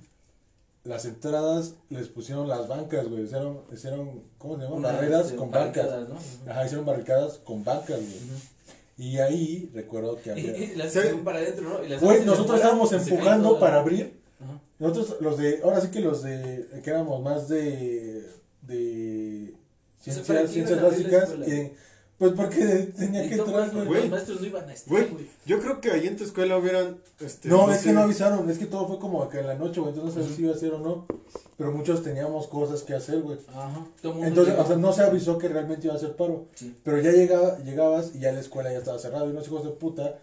las 0.85 1.05
entradas 1.05 1.75
les 1.89 2.07
pusieron 2.07 2.47
las 2.47 2.67
bancas, 2.67 3.07
güey. 3.09 3.23
Hicieron, 3.23 3.61
hicieron 3.73 4.23
¿cómo 4.37 4.55
se 4.57 4.63
llama? 4.63 4.75
Unas, 4.77 4.93
Barreras 4.93 5.25
este, 5.25 5.35
con 5.37 5.51
bancas. 5.51 6.07
¿no? 6.07 6.51
Ajá, 6.51 6.65
hicieron 6.65 6.85
barricadas 6.85 7.39
con 7.39 7.63
bancas, 7.63 7.99
güey. 7.99 8.15
Ujú. 8.15 8.35
Y 8.97 9.17
ahí 9.17 9.69
recuerdo 9.73 10.17
que 10.21 10.29
Y, 10.29 10.31
había... 10.31 10.57
y 10.57 10.75
las 10.75 10.93
Sí. 10.93 10.99
hacen 10.99 11.23
para 11.23 11.39
adentro, 11.39 11.69
¿no? 11.69 11.83
Y 11.83 11.89
las 11.89 12.01
Güey, 12.01 12.25
nosotros 12.25 12.57
estábamos 12.57 12.91
empujando 12.93 13.59
para 13.59 13.79
abrir. 13.79 14.19
Ajá. 14.39 14.61
Nosotros, 14.79 15.17
los 15.21 15.37
de, 15.37 15.61
ahora 15.63 15.81
sí 15.81 15.89
que 15.91 15.99
los 15.99 16.23
de, 16.23 16.67
que 16.83 16.89
éramos 16.89 17.21
más 17.21 17.49
de, 17.49 18.25
de 18.61 19.53
¿para 20.25 20.47
ciencias, 20.47 20.81
básicas, 20.81 21.29
y, 21.45 21.73
pues 22.17 22.33
porque 22.33 22.91
tenía 22.97 23.25
Y 23.25 23.29
que 23.29 23.35
entrar, 23.35 23.69
güey. 23.73 24.01
Los 24.01 24.09
maestros 24.09 24.41
no 24.41 24.47
iban 24.47 24.69
a 24.69 24.73
estar, 24.73 24.89
Güey, 24.89 25.07
yo 25.45 25.59
creo 25.59 25.81
que 25.81 25.91
ahí 25.91 26.07
en 26.07 26.15
tu 26.17 26.23
escuela 26.23 26.57
hubieran. 26.57 26.97
Este, 27.19 27.49
No, 27.49 27.69
es 27.71 27.79
sé, 27.81 27.87
que 27.89 27.93
no 27.93 28.01
avisaron, 28.01 28.49
es 28.49 28.57
que 28.57 28.65
todo 28.65 28.87
fue 28.87 28.99
como 28.99 29.27
que 29.29 29.39
en 29.39 29.47
la 29.47 29.55
noche, 29.55 29.81
güey, 29.81 29.93
entonces 29.93 30.15
no 30.15 30.21
sabes 30.23 30.35
si 30.37 30.43
iba 30.43 30.53
a 30.53 30.57
ser 30.57 30.73
o 30.73 30.79
no, 30.79 31.05
pero 31.57 31.71
muchos 31.73 32.01
teníamos 32.03 32.47
cosas 32.47 32.83
que 32.83 32.93
hacer, 32.93 33.21
güey. 33.21 33.37
Ajá. 33.49 33.85
Todo 34.01 34.23
Entonces, 34.23 34.55
o 34.57 34.65
sea, 34.65 34.75
no 34.77 34.93
se 34.93 35.03
avisó 35.03 35.37
que 35.37 35.49
realmente 35.49 35.87
iba 35.87 35.95
a 35.95 35.99
ser 35.99 36.15
paro, 36.15 36.45
Sí. 36.55 36.73
pero 36.83 36.99
ya 37.01 37.11
llegaba, 37.11 37.57
llegabas 37.59 38.15
y 38.15 38.19
ya 38.19 38.31
la 38.31 38.39
escuela 38.39 38.71
ya 38.71 38.79
estaba 38.79 38.99
cerrada 38.99 39.25
y 39.25 39.29
unos 39.31 39.47
hijos 39.47 39.63
de 39.65 39.71
puta 39.71 40.19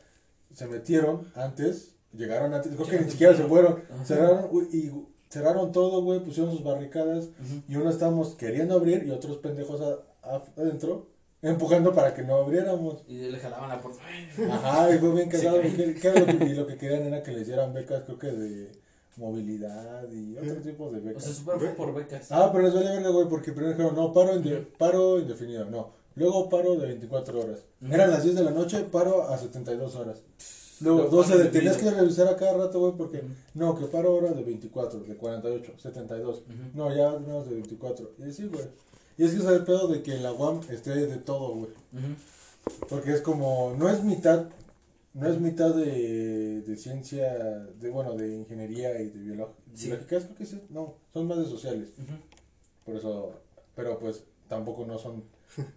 se 0.55 0.66
metieron 0.66 1.31
antes, 1.35 1.90
llegaron 2.16 2.52
antes, 2.55 2.72
creo 2.74 2.87
que 2.88 3.00
ni 3.00 3.11
siquiera 3.11 3.35
se 3.37 3.44
fueron, 3.44 3.83
Ajá. 3.94 4.05
cerraron 4.05 4.50
y 4.72 4.90
cerraron 5.29 5.72
todo, 5.72 6.02
güey, 6.02 6.20
pusieron 6.20 6.52
sus 6.52 6.62
barricadas 6.64 7.29
y 7.68 7.76
uno 7.76 7.90
estábamos 7.90 8.35
queriendo 8.35 8.74
abrir 8.74 9.05
y 9.07 9.11
otros 9.11 9.37
pendejos 9.38 9.81
a- 9.81 9.98
a- 10.29 10.42
adentro 10.57 11.07
empujando 11.42 11.92
para 11.94 12.14
que 12.14 12.22
no 12.22 12.37
abriéramos. 12.37 13.02
Y 13.07 13.18
le 13.31 13.38
jalaban 13.38 13.68
la 13.68 13.81
puerta. 13.81 14.00
Ajá, 14.50 14.94
y 14.94 14.98
fue 14.98 15.12
bien 15.12 15.29
cagado. 15.31 15.61
cae. 15.61 15.68
porque- 15.70 15.94
¿qué 16.00 16.09
era 16.09 16.20
lo 16.20 16.26
que- 16.38 16.44
y 16.46 16.55
lo 16.55 16.66
que 16.66 16.76
querían 16.76 17.02
era 17.05 17.22
que 17.22 17.33
les 17.33 17.46
dieran 17.46 17.72
becas, 17.74 18.02
creo 18.05 18.18
que 18.18 18.26
de 18.33 18.72
movilidad 19.16 20.09
y 20.12 20.37
otro 20.38 20.57
tipo 20.62 20.90
de 20.90 20.98
O 20.98 21.02
becas. 21.02 21.24
sea, 21.24 21.33
super 21.33 21.59
fue 21.59 21.68
por 21.70 21.94
becas. 21.94 22.31
Ah, 22.31 22.50
pero 22.52 22.64
les 22.64 22.74
vale 22.74 22.90
verga, 22.90 23.11
güey, 23.11 23.29
porque 23.29 23.52
primero 23.52 23.72
dijeron, 23.76 23.94
no, 23.96 24.12
paro, 24.12 24.35
inde- 24.37 24.66
paro 24.79 25.18
indefinido, 25.18 25.64
no. 25.66 25.90
Luego 26.16 26.48
paro 26.48 26.76
de 26.76 26.87
24 26.87 27.40
horas. 27.40 27.59
Eran 27.90 28.11
las 28.11 28.22
10 28.24 28.37
de 28.37 28.42
la 28.44 28.50
noche, 28.50 28.81
paro 28.90 29.29
a 29.29 29.37
72 29.37 29.94
horas. 29.96 30.22
Luego, 30.80 31.04
Lo 31.04 31.08
12 31.10 31.38
de, 31.38 31.44
tenías 31.46 31.76
que 31.78 31.90
revisar 31.90 32.28
a 32.28 32.36
cada 32.36 32.54
rato, 32.56 32.80
güey, 32.80 32.92
porque, 32.96 33.22
no, 33.54 33.78
que 33.78 33.86
paro 33.86 34.10
ahora 34.10 34.32
de 34.32 34.42
24, 34.42 35.00
de 35.00 35.16
48, 35.16 35.72
72. 35.78 36.38
Ujú. 36.38 36.44
No, 36.74 36.94
ya 36.94 37.18
menos 37.18 37.48
de 37.48 37.54
24. 37.54 38.12
Y 38.18 38.22
así, 38.24 38.46
güey. 38.46 38.64
Y 39.18 39.24
es 39.24 39.30
que 39.32 39.38
es 39.38 39.44
el 39.46 39.64
pedo 39.64 39.88
de 39.88 40.02
que 40.02 40.18
la 40.18 40.32
UAM 40.32 40.60
esté 40.70 40.90
de 40.94 41.16
todo, 41.16 41.54
güey. 41.54 41.70
Porque 42.88 43.12
es 43.12 43.22
como, 43.22 43.74
no 43.78 43.88
es 43.88 44.02
mitad, 44.04 44.46
no 45.14 45.28
es 45.28 45.40
mitad 45.40 45.74
de, 45.74 46.60
de 46.62 46.76
ciencia, 46.76 47.32
de 47.80 47.90
bueno, 47.90 48.14
de 48.14 48.34
ingeniería 48.34 49.00
y 49.00 49.08
de 49.08 49.18
biolo- 49.34 49.52
Sí. 49.74 49.86
biológicas, 49.86 50.24
creo 50.24 50.36
que 50.36 50.46
sí, 50.46 50.60
no, 50.70 50.94
son 51.12 51.26
más 51.26 51.38
de 51.38 51.46
sociales. 51.46 51.88
Por 52.84 52.96
eso, 52.96 53.32
pero 53.74 53.98
pues 53.98 54.24
tampoco 54.48 54.84
no 54.84 54.98
son 54.98 55.24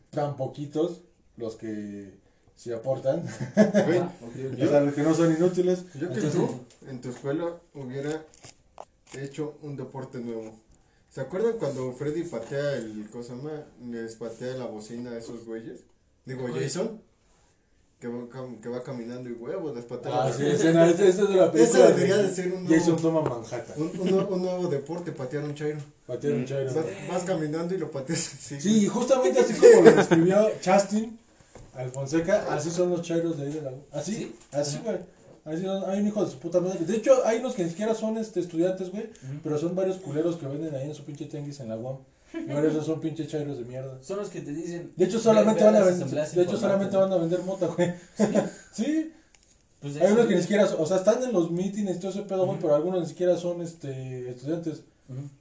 tan 0.09 0.35
poquitos 0.35 1.01
los 1.37 1.55
que 1.55 2.13
sí 2.59 2.73
aportan, 2.73 3.23
Güey, 3.55 3.99
o 4.63 4.69
sea, 4.69 4.81
los 4.81 4.93
que 4.93 5.01
no 5.01 5.13
son 5.15 5.31
inútiles. 5.33 5.85
yo 5.93 6.09
que 6.09 6.15
Entonces, 6.15 6.33
tú, 6.33 6.59
en 6.89 6.99
tu 6.99 7.09
escuela, 7.09 7.53
hubiera 7.73 8.21
hecho 9.17 9.57
un 9.61 9.77
deporte 9.77 10.19
nuevo. 10.19 10.53
¿Se 11.09 11.21
acuerdan 11.21 11.53
cuando 11.57 11.93
Freddy 11.93 12.23
patea 12.23 12.73
el, 12.73 13.07
cosa 13.11 13.33
más? 13.35 13.61
Les 13.89 14.15
patea 14.15 14.55
la 14.57 14.65
bocina 14.65 15.11
a 15.11 15.17
esos 15.17 15.45
güeyes? 15.45 15.79
Digo. 16.25 16.47
Jason. 16.53 17.01
que 17.99 18.07
va, 18.07 18.19
cam- 18.29 18.59
que 18.61 18.69
va 18.69 18.81
caminando 18.83 19.29
y 19.29 19.33
huevos, 19.33 19.75
les 19.75 19.85
patea. 19.85 20.11
Ah, 20.23 20.29
la- 20.29 20.33
sí, 20.33 20.45
escena, 20.45 20.85
esa 20.89 21.05
esa 21.05 21.21
es 21.23 21.29
de 21.29 21.35
la 21.35 21.51
película. 21.51 21.87
Debería 21.91 22.17
de 22.17 22.33
ser 22.35 22.53
un 22.53 22.65
Jason 22.67 22.95
nuevo- 22.95 23.01
toma 23.01 23.21
Manhattan. 23.29 23.75
Un, 23.77 23.91
un 23.99 24.11
nuevo- 24.11 24.35
un 24.35 24.41
nuevo 24.43 24.67
deporte, 24.67 25.11
patear 25.11 25.43
un 25.43 25.55
chairo. 25.55 25.79
Patear 26.07 26.33
un 26.33 26.45
chairo. 26.45 26.73
Vas, 26.73 26.85
vas 27.09 27.23
caminando 27.23 27.73
y 27.73 27.77
lo 27.77 27.89
pateas 27.91 28.33
así. 28.35 28.61
Sí, 28.61 28.83
y 28.85 28.87
justamente 28.87 29.39
así 29.41 29.53
como 29.53 29.81
lo 29.83 29.91
describió 29.93 30.49
Chastin, 30.61 31.18
Alfonseca, 31.79 32.45
así 32.53 32.69
son 32.69 32.89
los 32.89 33.01
chairos 33.01 33.37
de 33.37 33.47
ahí 33.47 33.53
de 33.53 33.61
la 33.61 33.71
Así, 33.91 34.15
¿Sí? 34.15 34.35
así, 34.51 34.79
güey. 34.83 34.97
Así 35.45 35.63
son, 35.63 35.89
hay 35.89 36.01
un 36.01 36.07
hijo 36.07 36.23
de 36.23 36.31
su 36.31 36.37
puta 36.37 36.59
madre. 36.59 36.85
De 36.85 36.97
hecho, 36.97 37.25
hay 37.25 37.39
unos 37.39 37.55
que 37.55 37.63
ni 37.63 37.69
siquiera 37.69 37.95
son 37.95 38.17
este, 38.17 38.41
estudiantes, 38.41 38.91
güey. 38.91 39.09
Pero 39.41 39.57
son 39.57 39.75
varios 39.75 39.97
culeros 39.97 40.35
que 40.35 40.45
venden 40.45 40.75
ahí 40.75 40.89
en 40.89 40.95
su 40.95 41.03
pinche 41.03 41.25
tianguis 41.25 41.59
en 41.61 41.69
la 41.69 41.77
UAM. 41.77 41.97
Y 42.33 42.51
ahora 42.51 42.67
esos 42.67 42.85
son 42.85 42.99
pinches 42.99 43.27
chairos 43.27 43.57
de 43.57 43.65
mierda. 43.65 43.97
Son 44.01 44.17
los 44.17 44.29
que 44.29 44.41
te 44.41 44.53
dicen. 44.53 44.91
De 44.95 45.05
hecho, 45.05 45.19
solamente 45.19 45.63
van 45.63 45.75
a 45.75 45.83
vender. 45.83 46.07
De 46.07 46.41
hecho, 46.43 46.57
solamente 46.57 46.97
van 46.97 47.11
a 47.11 47.17
vender 47.17 47.41
mota, 47.41 47.67
güey. 47.67 47.93
Sí. 48.71 49.13
Pues 49.79 49.95
Hay 49.95 50.11
unos 50.11 50.25
que 50.25 50.35
ni 50.35 50.41
siquiera, 50.41 50.65
o 50.65 50.85
sea, 50.85 50.97
están 50.97 51.23
en 51.23 51.31
los 51.31 51.51
mítines 51.51 51.95
y 51.95 51.99
todo 51.99 52.11
ese 52.11 52.23
pedo, 52.23 52.45
güey, 52.45 52.59
pero 52.59 52.75
algunos 52.75 52.99
ni 52.99 53.07
siquiera 53.07 53.37
son 53.37 53.61
este 53.61 54.29
estudiantes. 54.29 54.83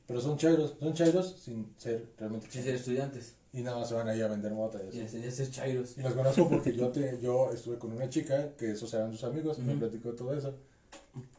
Pero 0.06 0.20
son 0.20 0.38
chairos, 0.38 0.74
son 0.78 0.94
chairos 0.94 1.34
sin 1.44 1.74
ser 1.76 2.06
realmente 2.16 2.46
Sin 2.48 2.62
ser 2.62 2.76
estudiantes. 2.76 3.34
Y 3.52 3.62
nada 3.62 3.78
más 3.78 3.88
se 3.88 3.94
van 3.94 4.08
ahí 4.08 4.20
a 4.20 4.26
vender 4.28 4.52
mota 4.52 4.78
y 4.82 4.96
Y 4.96 5.50
chairos. 5.50 5.96
Y 5.96 6.02
los 6.02 6.14
conozco 6.14 6.48
porque 6.48 6.72
yo 6.74 6.90
te, 6.90 7.18
yo 7.18 7.50
estuve 7.50 7.78
con 7.78 7.92
una 7.92 8.08
chica 8.08 8.52
que 8.56 8.72
esos 8.72 8.92
eran 8.94 9.12
sus 9.12 9.24
amigos, 9.24 9.58
me 9.58 9.70
Ujú. 9.70 9.78
platicó 9.80 10.14
todo 10.14 10.34
eso. 10.34 10.54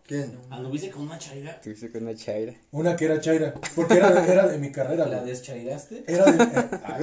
¿Quién? 0.05 0.39
¿Anduviste 0.49 0.89
con 0.89 1.03
una 1.03 1.19
chaira? 1.19 1.51
Estuviste 1.51 1.91
con 1.91 2.01
una 2.03 2.15
chaira. 2.15 2.55
Una 2.71 2.95
que 2.95 3.05
era 3.05 3.21
chaira, 3.21 3.53
porque 3.75 3.93
era 3.95 4.11
de, 4.11 4.31
era 4.31 4.47
de 4.47 4.57
mi 4.57 4.71
carrera, 4.71 5.05
¿La 5.05 5.17
güey. 5.19 5.29
deschairaste? 5.29 6.03
Era 6.07 6.25
de. 6.31 6.43
eh, 6.43 6.69
ah, 6.83 6.97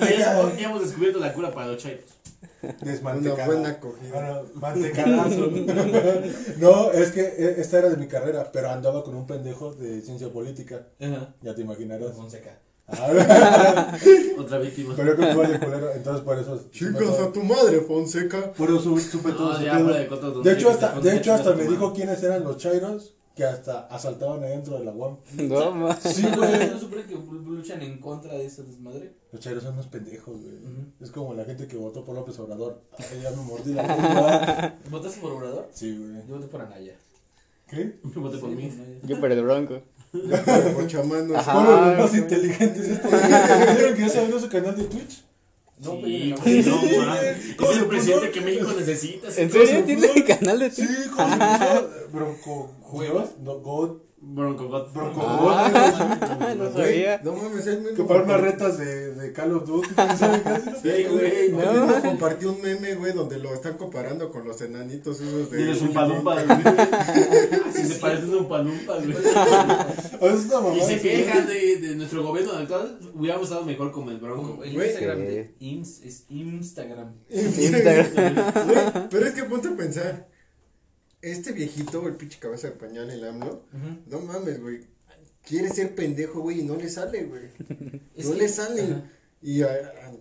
Ya, 0.00 0.56
ya 0.56 0.68
hemos 0.68 0.82
descubierto 0.82 1.18
la 1.18 1.32
cura 1.32 1.50
para 1.52 1.68
los 1.68 1.82
chairos. 1.82 2.04
Desmantecada. 2.80 3.44
Una 3.44 3.46
buena 3.46 3.68
acogida. 3.70 4.10
Ah, 4.14 4.42
no, 4.54 4.60
mantecadazo. 4.60 5.50
no, 6.58 6.92
es 6.92 7.10
que 7.10 7.20
eh, 7.22 7.54
esta 7.58 7.78
era 7.78 7.88
de 7.88 7.96
mi 7.96 8.06
carrera, 8.06 8.50
pero 8.52 8.70
andaba 8.70 9.02
con 9.02 9.16
un 9.16 9.26
pendejo 9.26 9.74
de 9.74 10.00
ciencia 10.02 10.30
política. 10.32 10.86
Ajá. 11.00 11.34
Ya 11.40 11.54
te 11.54 11.62
imaginarás. 11.62 12.12
Fonseca. 12.14 12.58
Otra 14.38 14.58
víctima. 14.58 14.94
pero 14.96 15.12
yo 15.12 15.16
que 15.16 15.30
igual 15.30 15.52
de 15.52 15.60
culero, 15.60 15.92
entonces 15.92 16.22
por 16.24 16.38
eso. 16.38 16.60
Chicos, 16.70 17.20
a 17.20 17.32
tu 17.32 17.42
madre, 17.42 17.80
Fonseca. 17.80 18.52
Por 18.52 18.70
eso 18.70 18.98
supe 18.98 19.32
todo 19.32 19.56
de 19.58 20.52
hecho, 20.52 20.70
hasta, 20.70 20.88
de 20.94 21.00
con 21.10 21.18
hecho, 21.18 21.32
hasta 21.32 21.54
me 21.54 21.62
dijo 21.62 21.86
madre. 21.86 21.94
quiénes 21.94 22.22
eran 22.22 22.44
los 22.44 22.58
chairos 22.58 23.14
que 23.34 23.44
hasta 23.44 23.86
asaltaban 23.86 24.42
adentro 24.44 24.78
de 24.78 24.84
la 24.84 24.92
UAM. 24.92 25.16
No, 25.38 25.70
ma. 25.72 25.96
Sí, 25.96 26.26
güey. 26.36 26.70
¿No 26.70 26.78
supone 26.78 27.04
que 27.04 27.14
luchan 27.14 27.80
en 27.82 27.98
contra 27.98 28.34
de 28.34 28.44
esa 28.44 28.62
desmadre? 28.62 29.14
Los 29.30 29.40
chairos 29.40 29.62
son 29.62 29.74
unos 29.74 29.86
pendejos, 29.86 30.40
güey. 30.40 30.54
Es 31.00 31.10
como 31.10 31.32
la 31.34 31.44
gente 31.44 31.66
que 31.66 31.76
votó 31.76 32.04
por 32.04 32.14
López 32.14 32.38
Obrador. 32.40 32.82
Ay, 32.98 33.20
ya 33.22 33.30
me 33.30 33.42
mordí 33.42 33.72
la. 33.72 34.76
¿Votaste 34.90 35.20
por 35.20 35.32
Obrador? 35.32 35.68
Sí, 35.72 35.96
güey. 35.96 36.26
Yo 36.28 36.34
voté 36.34 36.48
por 36.48 36.60
Anaya. 36.60 36.94
¿Qué? 37.68 37.98
Voté 38.02 38.36
por 38.36 38.50
mí. 38.50 38.70
Yo 39.04 39.18
por 39.18 39.32
el 39.32 39.42
bronco. 39.42 39.80
Por 40.74 40.86
chamanos. 40.86 41.36
Ajá. 41.36 41.58
Uno 41.58 41.70
de 41.70 41.86
los 41.90 41.98
más 41.98 42.10
güey. 42.10 42.22
inteligentes 42.22 42.88
este. 42.88 43.08
¿Vieron 43.76 43.94
que 43.94 44.00
ya 44.02 44.08
se 44.08 44.20
abrió 44.20 44.38
su 44.40 44.48
canal 44.48 44.76
de 44.76 44.84
Twitch? 44.84 45.24
No, 45.78 45.92
Sí, 46.04 46.34
pero- 46.34 46.42
güey, 46.42 46.62
no, 46.64 47.04
ma. 47.06 47.16
¿Cómo 47.56 47.70
Es 47.70 47.76
se 47.76 47.82
el 47.82 47.88
presidente 47.88 48.30
que 48.30 48.40
México 48.40 48.68
necesita. 48.78 49.28
¿En 49.36 49.48
¿Cómo 49.50 49.60
se 49.64 49.66
serio? 49.70 49.84
¿Tiene 49.84 50.24
canal 50.24 50.58
de 50.60 50.70
Sí, 50.70 50.86
Twitch? 50.86 51.10
¿cómo 51.10 51.28
se 51.32 51.36
puso? 51.38 51.90
Bronco. 52.12 52.70
¿Juegos? 52.82 53.28
No, 53.42 53.58
God. 53.60 53.90
Bronco 54.24 54.68
God. 54.68 54.92
Bronco 54.94 55.20
Ah, 55.50 56.54
no 56.56 56.72
sabía. 56.76 57.20
No 57.24 57.32
mames, 57.34 57.66
él 57.66 57.80
mismo. 57.80 57.96
Que 57.96 58.04
para 58.04 58.22
unas 58.22 58.40
retas 58.40 58.78
de, 58.78 59.14
de 59.14 59.32
Call 59.32 59.52
of 59.56 59.66
Duty. 59.66 59.88
Sí, 60.82 61.04
güey. 61.10 61.50
No. 61.52 62.02
Compartió 62.02 62.52
un 62.52 62.60
meme, 62.62 62.94
güey, 62.94 63.12
donde 63.12 63.38
lo 63.38 63.52
están 63.52 63.76
comparando 63.76 64.30
con 64.30 64.46
los 64.46 64.60
enanitos 64.62 65.20
esos 65.20 65.50
de. 65.50 65.60
Y 65.60 65.62
eres 65.64 65.82
un 65.82 65.92
palumpa, 65.92 66.34
güey. 66.42 66.46
Si 67.74 67.84
se 67.86 67.94
parecen 68.00 68.34
un 68.34 68.48
palumpa, 68.48 68.94
güey. 68.98 69.12
O 69.16 69.20
sea, 69.20 69.86
es 70.20 70.44
una 70.46 70.60
mamada. 70.60 70.76
Y 70.76 70.80
se 70.82 71.00
quejan 71.00 71.46
de, 71.46 71.76
de 71.78 71.94
nuestro 71.96 72.22
gobierno 72.22 72.52
actual. 72.52 72.98
Hubiéramos 73.14 73.48
estado 73.48 73.64
mejor 73.64 73.90
como 73.90 74.10
el 74.12 74.18
Bronco. 74.18 74.62
El. 74.62 74.72
Instagram 74.74 75.18
Sí. 75.18 75.24
de 75.26 75.54
Instagram. 76.30 77.14
Instagram. 77.28 79.08
Pero 79.10 79.26
es 79.26 79.34
que 79.34 79.44
ponte 79.44 79.68
a 79.68 79.76
pensar. 79.76 80.31
Este 81.22 81.52
viejito, 81.52 82.06
el 82.08 82.16
pinche 82.16 82.38
cabeza 82.38 82.68
de 82.68 82.74
pañal, 82.74 83.08
el 83.10 83.24
AMLO. 83.24 83.62
No 84.06 84.20
mames, 84.20 84.60
güey. 84.60 84.80
Quiere 85.46 85.70
ser 85.70 85.94
pendejo, 85.94 86.40
güey, 86.40 86.60
y 86.60 86.64
no 86.64 86.76
le 86.76 86.88
sale, 86.88 87.24
güey. 87.24 87.42
No 88.16 88.32
que- 88.32 88.38
le 88.38 88.48
sale. 88.48 89.02
Y 89.40 89.62
a, 89.62 89.66
a 89.68 90.12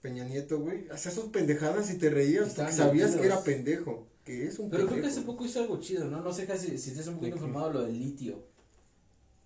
Peña 0.00 0.24
Nieto, 0.24 0.58
güey, 0.60 0.88
hacía 0.90 1.10
sus 1.12 1.26
pendejadas 1.26 1.90
y 1.90 1.98
te 1.98 2.08
reías 2.10 2.54
porque 2.54 2.72
sabías 2.72 3.14
que 3.16 3.26
era 3.26 3.42
pendejo. 3.42 4.06
Que 4.24 4.46
es 4.46 4.58
un 4.58 4.70
Pero 4.70 4.86
creo 4.86 5.00
que 5.00 5.08
hace 5.08 5.22
poco 5.22 5.44
hizo 5.44 5.60
algo 5.60 5.80
chido, 5.80 6.04
¿no? 6.04 6.22
No 6.22 6.32
sé 6.32 6.46
casi 6.46 6.78
si 6.78 6.90
estás 6.90 7.08
un 7.08 7.16
poquito 7.16 7.36
informado 7.36 7.72
lo 7.72 7.82
del 7.82 7.98
litio. 7.98 8.46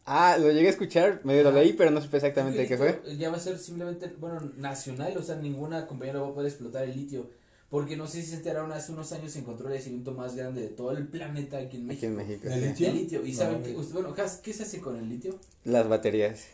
Ah, 0.04 0.36
lo 0.38 0.52
llegué 0.52 0.68
a 0.68 0.70
escuchar, 0.70 1.20
medio 1.24 1.42
lo 1.42 1.50
leí, 1.50 1.72
pero 1.72 1.90
no 1.90 2.00
supe 2.00 2.18
exactamente 2.18 2.66
qué 2.68 2.76
fue. 2.76 3.00
Ya 3.18 3.30
va 3.30 3.38
a 3.38 3.40
ser 3.40 3.58
simplemente, 3.58 4.12
bueno, 4.20 4.52
nacional, 4.56 5.16
o 5.18 5.22
sea, 5.22 5.36
ninguna 5.36 5.86
compañía 5.86 6.14
lo 6.14 6.22
va 6.22 6.28
a 6.28 6.34
poder 6.34 6.48
explotar 6.50 6.84
el 6.84 6.94
litio. 6.94 7.28
Porque 7.70 7.96
no 7.96 8.06
sé 8.06 8.22
si 8.22 8.28
se 8.30 8.36
enteraron, 8.36 8.70
hace 8.72 8.92
unos 8.92 9.10
años 9.12 9.32
se 9.32 9.40
encontró 9.40 9.68
el 9.68 9.74
yacimiento 9.74 10.12
más 10.12 10.36
grande 10.36 10.60
de 10.62 10.68
todo 10.68 10.92
el 10.92 11.08
planeta 11.08 11.58
aquí 11.58 11.78
en 11.78 11.90
Aquí 11.90 12.06
México. 12.06 12.06
en 12.06 12.16
México. 12.16 12.48
¿De 12.48 12.74
sí. 12.76 12.86
litio? 12.92 13.26
¿Y 13.26 13.32
No, 13.32 13.38
saben 13.38 13.60
güey. 13.60 13.72
qué? 13.74 13.78
Usted- 13.80 13.94
Bueno, 13.94 14.14
¿qué 14.42 14.52
se 14.52 14.62
hace 14.62 14.80
con 14.80 14.96
el 14.96 15.08
litio? 15.08 15.38
Las 15.64 15.88
baterías. 15.88 16.44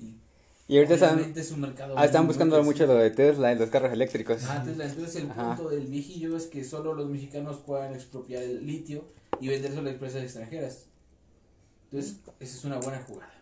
Y 0.00 0.14
Y 0.68 0.76
ahorita 0.78 0.94
están, 0.94 1.32
es 1.36 1.50
un 1.50 1.60
mercado 1.60 1.94
ah, 1.98 2.04
están 2.06 2.26
buscando 2.26 2.56
muy 2.56 2.64
mucho 2.64 2.86
lo 2.86 2.94
de 2.94 3.10
Tesla 3.10 3.52
y 3.52 3.58
los 3.58 3.68
carros 3.68 3.92
eléctricos. 3.92 4.44
Ah, 4.44 4.62
Tesla. 4.64 4.86
Entonces 4.86 5.16
el 5.16 5.30
Ajá. 5.30 5.56
punto 5.56 5.68
del 5.70 5.86
viejillo 5.86 6.36
es 6.36 6.46
que 6.46 6.64
solo 6.64 6.94
los 6.94 7.10
mexicanos 7.10 7.58
puedan 7.58 7.92
expropiar 7.94 8.42
el 8.42 8.66
litio 8.66 9.04
y 9.40 9.48
venderlo 9.48 9.80
a 9.80 9.82
las 9.82 9.92
empresas 9.92 10.22
extranjeras. 10.22 10.86
Entonces, 11.90 12.16
esa 12.40 12.56
es 12.56 12.64
una 12.64 12.78
buena 12.78 13.02
jugada. 13.02 13.41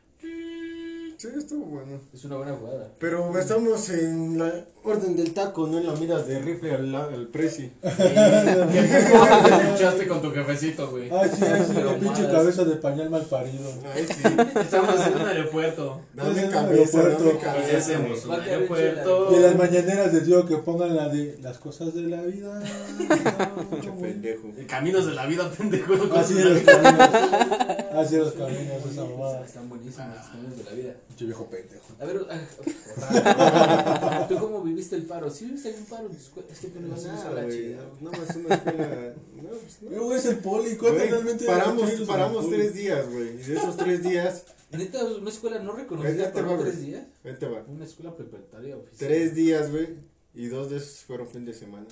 Sí, 1.21 1.29
estuvo 1.37 1.67
bueno. 1.67 2.01
Es 2.15 2.25
una 2.25 2.37
buena 2.39 2.55
jugada. 2.55 2.89
Pero 2.99 3.39
estamos 3.39 3.91
en 3.91 4.39
la 4.39 4.65
orden 4.85 5.15
del 5.17 5.35
taco, 5.35 5.67
no 5.67 5.77
en 5.77 5.87
la 5.87 5.93
mira 5.93 6.19
de 6.23 6.39
rifle 6.39 6.73
al, 6.75 6.95
al 6.95 7.27
presi. 7.27 7.71
Te 7.83 7.91
luchaste 9.71 10.07
con 10.09 10.23
tu 10.23 10.31
jefecito, 10.31 10.89
güey. 10.91 11.11
Ay, 11.13 11.29
sí, 11.29 11.45
ay, 11.45 11.63
sí, 11.67 11.73
Pero 11.75 11.93
la 11.93 11.99
pinche 11.99 12.23
malas. 12.23 12.33
cabeza 12.39 12.65
de 12.65 12.77
pañal 12.77 13.11
mal 13.11 13.27
parido. 13.27 13.71
Ay, 13.95 14.07
sí. 14.07 14.15
Estamos 14.61 14.95
en 15.07 15.15
un 15.21 15.29
aeropuerto. 15.29 16.01
Dame 16.15 16.31
En 16.31 16.39
el 16.39 16.51
cabeza, 16.51 17.01
aeropuerto. 17.01 17.25
dame 17.25 17.35
Y 17.35 17.43
cabeza. 17.43 17.77
hacemos 17.77 18.25
un 18.25 18.33
aeropuerto. 18.41 19.29
Y 19.31 19.35
en 19.35 19.43
las 19.43 19.57
mañaneras 19.57 20.15
les 20.15 20.25
digo 20.25 20.47
que 20.47 20.57
pongan 20.57 20.97
la 20.97 21.11
de 21.11 21.39
las 21.43 21.59
cosas 21.59 21.93
de 21.95 22.01
la 22.01 22.23
vida. 22.23 22.63
Pinche 23.71 23.91
pendejo. 23.91 24.49
Caminos 24.67 25.05
de 25.05 25.13
la 25.13 25.27
vida, 25.27 25.51
pendejo. 25.51 25.93
Así 26.17 26.33
de 26.33 26.45
los 26.45 26.59
caminos. 26.63 27.11
Así 27.93 28.15
de 28.17 28.21
los 28.21 28.33
caminos, 28.35 28.87
esa 28.91 29.05
mamada. 29.05 29.45
Están 29.45 29.69
buenísimas 29.69 30.17
las 30.17 30.27
cosas 30.29 30.57
de 30.57 30.65
la 30.65 30.71
vida. 30.73 30.97
Pinche 31.09 31.25
viejo 31.27 31.47
pendejo. 31.47 31.87
A 31.99 32.05
ver, 32.05 32.27
ah, 32.31 34.27
¿tú 34.29 34.39
cómo 34.39 34.63
viviste 34.63 34.97
el 34.97 35.03
paro? 35.03 35.31
¿Sí 35.31 35.47
viviste 35.47 35.71
algún 35.71 35.85
paro? 35.87 36.07
en 36.07 36.13
tu 36.13 36.17
escuela? 36.17 36.49
Es 36.53 36.61
que 36.61 36.69
tú 36.69 36.81
no 36.81 36.87
ibas 36.87 37.07
a 37.07 37.31
güey, 37.31 37.51
chida. 37.51 37.79
Nada 38.01 38.19
más 38.19 38.37
una 38.37 38.55
escuela. 38.55 39.15
No, 39.37 39.49
pues 39.49 39.83
no. 39.83 39.91
Luego 39.91 40.15
es 40.15 40.25
el 40.27 40.39
poli, 40.39 40.77
¿cuánto 40.77 40.99
Güey, 40.99 41.11
realmente 41.11 41.45
paramos 41.47 41.91
paramos 42.07 42.49
tres 42.49 42.75
días, 42.75 43.11
güey. 43.11 43.29
Y 43.35 43.43
de 43.43 43.57
esos 43.57 43.77
tres 43.77 44.03
días, 44.03 44.45
¿Neta 44.73 45.05
una 45.05 45.31
escuela 45.31 45.59
no 45.59 45.73
reconocida 45.73 46.33
por 46.33 46.61
tres 46.61 46.77
güey. 46.77 46.87
días? 46.91 47.07
vete 47.25 47.47
va. 47.47 47.65
Una 47.67 47.85
escuela 47.85 48.15
preparatoria 48.15 48.77
oficial. 48.77 49.09
Tres 49.09 49.35
días, 49.35 49.71
güey. 49.71 49.89
Y 50.35 50.47
dos 50.47 50.71
de 50.71 50.77
esos 50.77 51.05
fueron 51.05 51.27
fin 51.29 51.45
de 51.45 51.53
semana. 51.53 51.87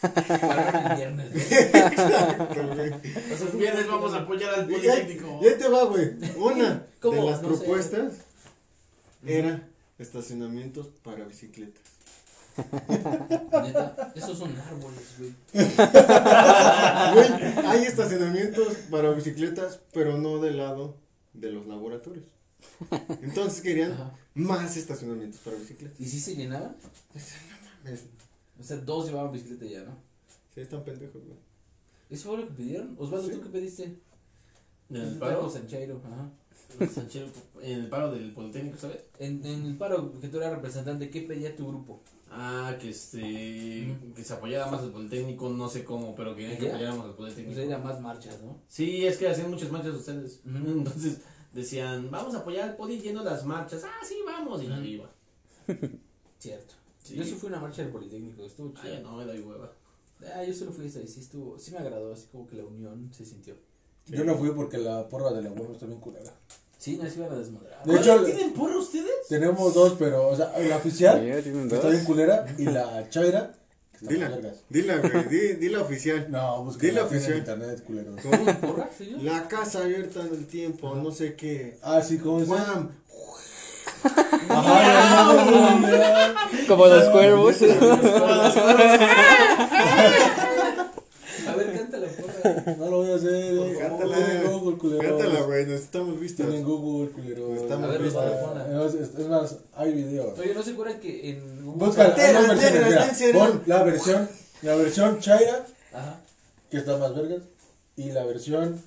Pararon 0.00 0.90
el 0.90 0.96
viernes. 0.96 1.32
güey. 1.32 2.74
güey. 2.74 2.90
O 3.32 3.36
sea, 3.36 3.48
el 3.52 3.56
viernes 3.58 3.86
vamos 3.86 4.14
a 4.14 4.18
apoyar 4.18 4.54
al 4.54 4.66
Politécnico. 4.66 5.40
y 5.42 5.46
ahí 5.48 5.54
te 5.58 5.68
va, 5.68 5.84
güey. 5.84 6.10
Una 6.36 6.86
¿Cómo? 7.00 7.24
de 7.24 7.30
las 7.30 7.42
No 7.42 7.50
sé. 7.50 7.54
propuestas 7.56 8.12
era 9.24 9.68
estacionamientos 9.98 10.86
para 11.02 11.24
bicicletas. 11.24 11.82
Neta, 12.88 14.12
esos 14.14 14.38
son 14.38 14.54
árboles, 14.58 15.14
güey. 15.18 15.34
Güey, 17.12 17.66
hay 17.66 17.84
estacionamientos 17.84 18.74
para 18.90 19.10
bicicletas, 19.10 19.80
pero 19.92 20.16
no 20.16 20.38
del 20.38 20.56
lado 20.56 20.96
de 21.34 21.50
los 21.52 21.66
laboratorios. 21.66 22.24
Entonces 23.22 23.60
querían 23.60 23.92
Ajá. 23.92 24.14
más 24.34 24.76
estacionamientos 24.78 25.40
para 25.40 25.56
bicicletas. 25.58 26.00
¿Y 26.00 26.06
si 26.06 26.18
se 26.20 26.34
llenaban? 26.34 26.76
Es- 27.86 28.06
O 28.58 28.62
sea, 28.62 28.76
dos 28.78 29.06
llevaban 29.06 29.32
bicicleta 29.32 29.66
ya, 29.66 29.82
¿no? 29.84 29.96
Sí, 30.54 30.60
están 30.60 30.82
pendejos, 30.84 31.22
güey. 31.24 31.36
¿Eso 32.08 32.28
fue 32.30 32.38
lo 32.38 32.48
que 32.48 32.54
pidieron? 32.54 32.96
Osvaldo, 32.98 33.28
Sí. 33.28 33.34
¿tú 33.34 33.42
qué 33.42 33.48
pediste? 33.50 33.98
En 34.90 34.96
el 34.96 35.18
paro. 35.18 35.36
taco 35.38 35.50
Sanchairo, 35.50 36.00
ajá. 36.04 36.30
Sanchero, 36.86 37.26
En 37.60 37.80
el 37.80 37.88
paro 37.88 38.12
del 38.12 38.32
Politécnico, 38.32 38.76
¿sabes? 38.78 38.98
En, 39.18 39.44
en 39.44 39.66
el 39.66 39.76
paro 39.76 40.18
que 40.20 40.28
tú 40.28 40.38
eras 40.38 40.52
representante, 40.54 41.10
¿qué 41.10 41.22
pedía 41.22 41.54
tu 41.56 41.66
grupo? 41.68 42.00
Ah, 42.30 42.76
que 42.80 42.90
este. 42.90 43.96
Que 44.14 44.24
se 44.24 44.32
apoyara 44.32 44.70
más 44.70 44.82
el 44.82 44.90
Politécnico, 44.90 45.48
no 45.50 45.68
sé 45.68 45.84
cómo, 45.84 46.14
pero 46.14 46.34
querían 46.34 46.58
que 46.58 46.68
apoyáramos 46.70 47.04
al 47.04 47.10
O 47.10 47.16
Politécnico. 47.16 47.54
sea, 47.56 47.64
era 47.64 47.78
más 47.78 48.00
marchas, 48.00 48.40
¿no? 48.42 48.58
Sí, 48.68 49.06
es 49.06 49.16
que 49.18 49.28
hacían 49.28 49.50
muchas 49.50 49.70
marchas 49.70 49.94
ustedes. 49.94 50.40
Entonces 50.44 51.20
decían, 51.52 52.10
vamos 52.10 52.34
a 52.34 52.38
apoyar 52.38 52.70
al 52.70 52.76
Poli 52.76 52.98
yendo 53.00 53.20
a 53.20 53.24
las 53.24 53.44
marchas. 53.44 53.82
Ah, 53.84 54.04
sí, 54.06 54.16
vamos. 54.24 54.62
Y 54.62 54.66
nadie 54.68 54.90
iba. 54.90 55.10
Cierto. 56.38 56.74
Yo 57.14 57.24
sí 57.24 57.32
fui 57.32 57.48
a 57.48 57.52
una 57.52 57.60
marcha 57.60 57.82
del 57.82 57.90
Politécnico, 57.90 58.44
estuvo 58.44 58.72
Ay, 58.82 58.90
chido. 58.96 59.02
no, 59.02 59.16
me 59.16 59.24
da 59.26 59.32
hueva. 59.34 59.72
Ah, 60.34 60.42
yo 60.44 60.52
solo 60.54 60.72
fui 60.72 60.86
a 60.86 60.88
esa 60.88 61.00
y 61.00 61.06
sí 61.06 61.20
estuvo, 61.20 61.58
sí 61.58 61.70
me 61.72 61.78
agradó, 61.78 62.12
así 62.12 62.26
como 62.32 62.46
que 62.46 62.56
la 62.56 62.64
unión 62.64 63.10
se 63.16 63.24
sintió. 63.24 63.54
Yo 64.06 64.24
no 64.24 64.36
fui 64.36 64.50
porque 64.50 64.78
la 64.78 65.08
porra 65.08 65.32
de 65.32 65.42
la 65.42 65.50
huevo 65.50 65.72
está 65.72 65.86
bien 65.86 66.00
culera. 66.00 66.32
Sí, 66.78 66.96
nos 66.96 67.16
iban 67.16 67.32
a 67.32 67.36
desmadrar. 67.38 67.84
De 67.84 67.96
hecho, 67.96 68.24
¿Tienen 68.24 68.52
porra 68.52 68.78
ustedes? 68.78 69.10
tenemos 69.28 69.74
dos, 69.74 69.94
pero, 69.98 70.28
o 70.28 70.36
sea, 70.36 70.52
la 70.58 70.76
oficial, 70.76 71.20
tienen 71.42 71.68
dos. 71.68 71.78
está 71.78 71.90
bien 71.90 72.04
culera, 72.04 72.46
y 72.58 72.64
la 72.64 73.08
chaira, 73.10 73.52
que 73.92 73.96
está 74.04 74.10
Dila, 74.14 74.28
más 74.28 74.36
vergas. 74.42 74.64
dila, 74.68 74.98
güey, 74.98 75.28
di, 75.28 75.52
dila 75.54 75.80
oficial. 75.82 76.30
No, 76.30 76.62
pues 76.64 76.78
Dile 76.78 76.92
la 76.92 77.04
oficial. 77.04 77.32
en 77.32 77.38
internet, 77.38 77.82
culero. 77.84 78.14
¿Cómo? 78.22 78.60
¿Porra, 78.60 78.90
señor? 78.96 79.22
La 79.22 79.48
casa 79.48 79.82
abierta 79.82 80.20
en 80.20 80.34
el 80.34 80.46
tiempo, 80.46 80.94
no 80.94 81.10
sé 81.10 81.34
qué. 81.34 81.78
Ah, 81.82 82.00
sí, 82.02 82.18
¿cómo 82.18 82.40
es? 82.40 82.46
Guam. 82.46 82.90
Ajá. 84.48 85.32
Como 86.68 86.86
los 86.86 87.04
cuervos. 87.10 87.56
A 91.48 91.54
ver, 91.54 91.72
canta 91.76 91.98
la 91.98 92.06
porra. 92.08 92.76
No 92.76 92.90
lo 92.90 92.96
voy 92.98 93.10
a 93.12 93.14
hacer. 93.16 93.32
eh. 93.34 93.76
Cántala, 93.80 94.16
Tienen 94.16 94.50
Google, 94.52 94.78
culero. 94.78 95.02
cántala, 95.18 95.40
güey, 95.42 95.66
necesitamos 95.66 96.20
vistas. 96.20 96.46
Tienen 96.46 96.64
Google, 96.66 97.10
culero. 97.12 97.54
Estamos 97.54 97.84
A 97.88 97.92
ver, 97.92 98.00
los 98.00 98.94
Es, 98.94 99.00
es- 99.00 99.18
es 99.18 99.28
más, 99.28 99.56
hay 99.76 99.92
videos. 99.92 100.38
Oye, 100.38 100.54
¿no 100.54 100.62
se 100.62 100.70
acuerdan 100.72 101.00
que 101.00 101.30
en 101.30 101.64
Google... 101.64 101.86
Busca 101.86 102.14
mira, 102.16 102.40
vencerán. 102.54 103.38
pon 103.38 103.62
la 103.66 103.82
versión, 103.84 104.28
la 104.62 104.74
versión 104.76 105.20
Chaira, 105.20 105.66
Ajá. 105.92 106.20
que 106.70 106.78
está 106.78 106.96
más 106.98 107.14
vergas, 107.14 107.42
y 107.96 108.10
la 108.10 108.24
versión 108.24 108.82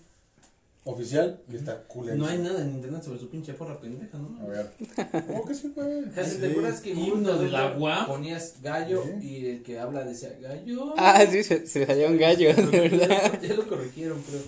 oficial, 0.93 1.41
que 1.49 1.57
está 1.57 1.83
culera. 1.83 2.17
No 2.17 2.25
hay 2.27 2.37
nada 2.39 2.61
en 2.61 2.71
internet 2.71 3.03
sobre 3.03 3.19
su 3.19 3.29
pinche 3.29 3.53
porra 3.53 3.79
pendeja, 3.79 4.17
A 4.17 4.21
¿no? 4.21 4.47
ver. 4.47 4.71
¿Cómo 5.27 5.45
que 5.45 5.53
sí, 5.55 5.71
güey? 5.75 6.03
Casi, 6.15 6.37
¿te 6.37 6.45
Sí. 6.47 6.51
acuerdas 6.51 6.81
que 6.81 6.91
en 6.91 6.99
Himno 6.99 7.37
del 7.37 7.55
agua. 7.55 8.05
ponías 8.07 8.55
gallo 8.61 9.03
Sí. 9.03 9.27
y 9.27 9.45
el 9.47 9.63
que 9.63 9.79
habla 9.79 10.03
decía 10.03 10.37
gallo? 10.41 10.93
Ah, 10.97 11.23
sí, 11.29 11.43
se, 11.43 11.65
se 11.67 11.85
salió 11.85 12.07
un 12.07 12.17
gallo, 12.17 12.53
de 12.53 12.89
verdad. 12.89 13.39
Ya 13.41 13.53
lo 13.55 13.67
corrigieron, 13.67 14.21
pero, 14.29 14.43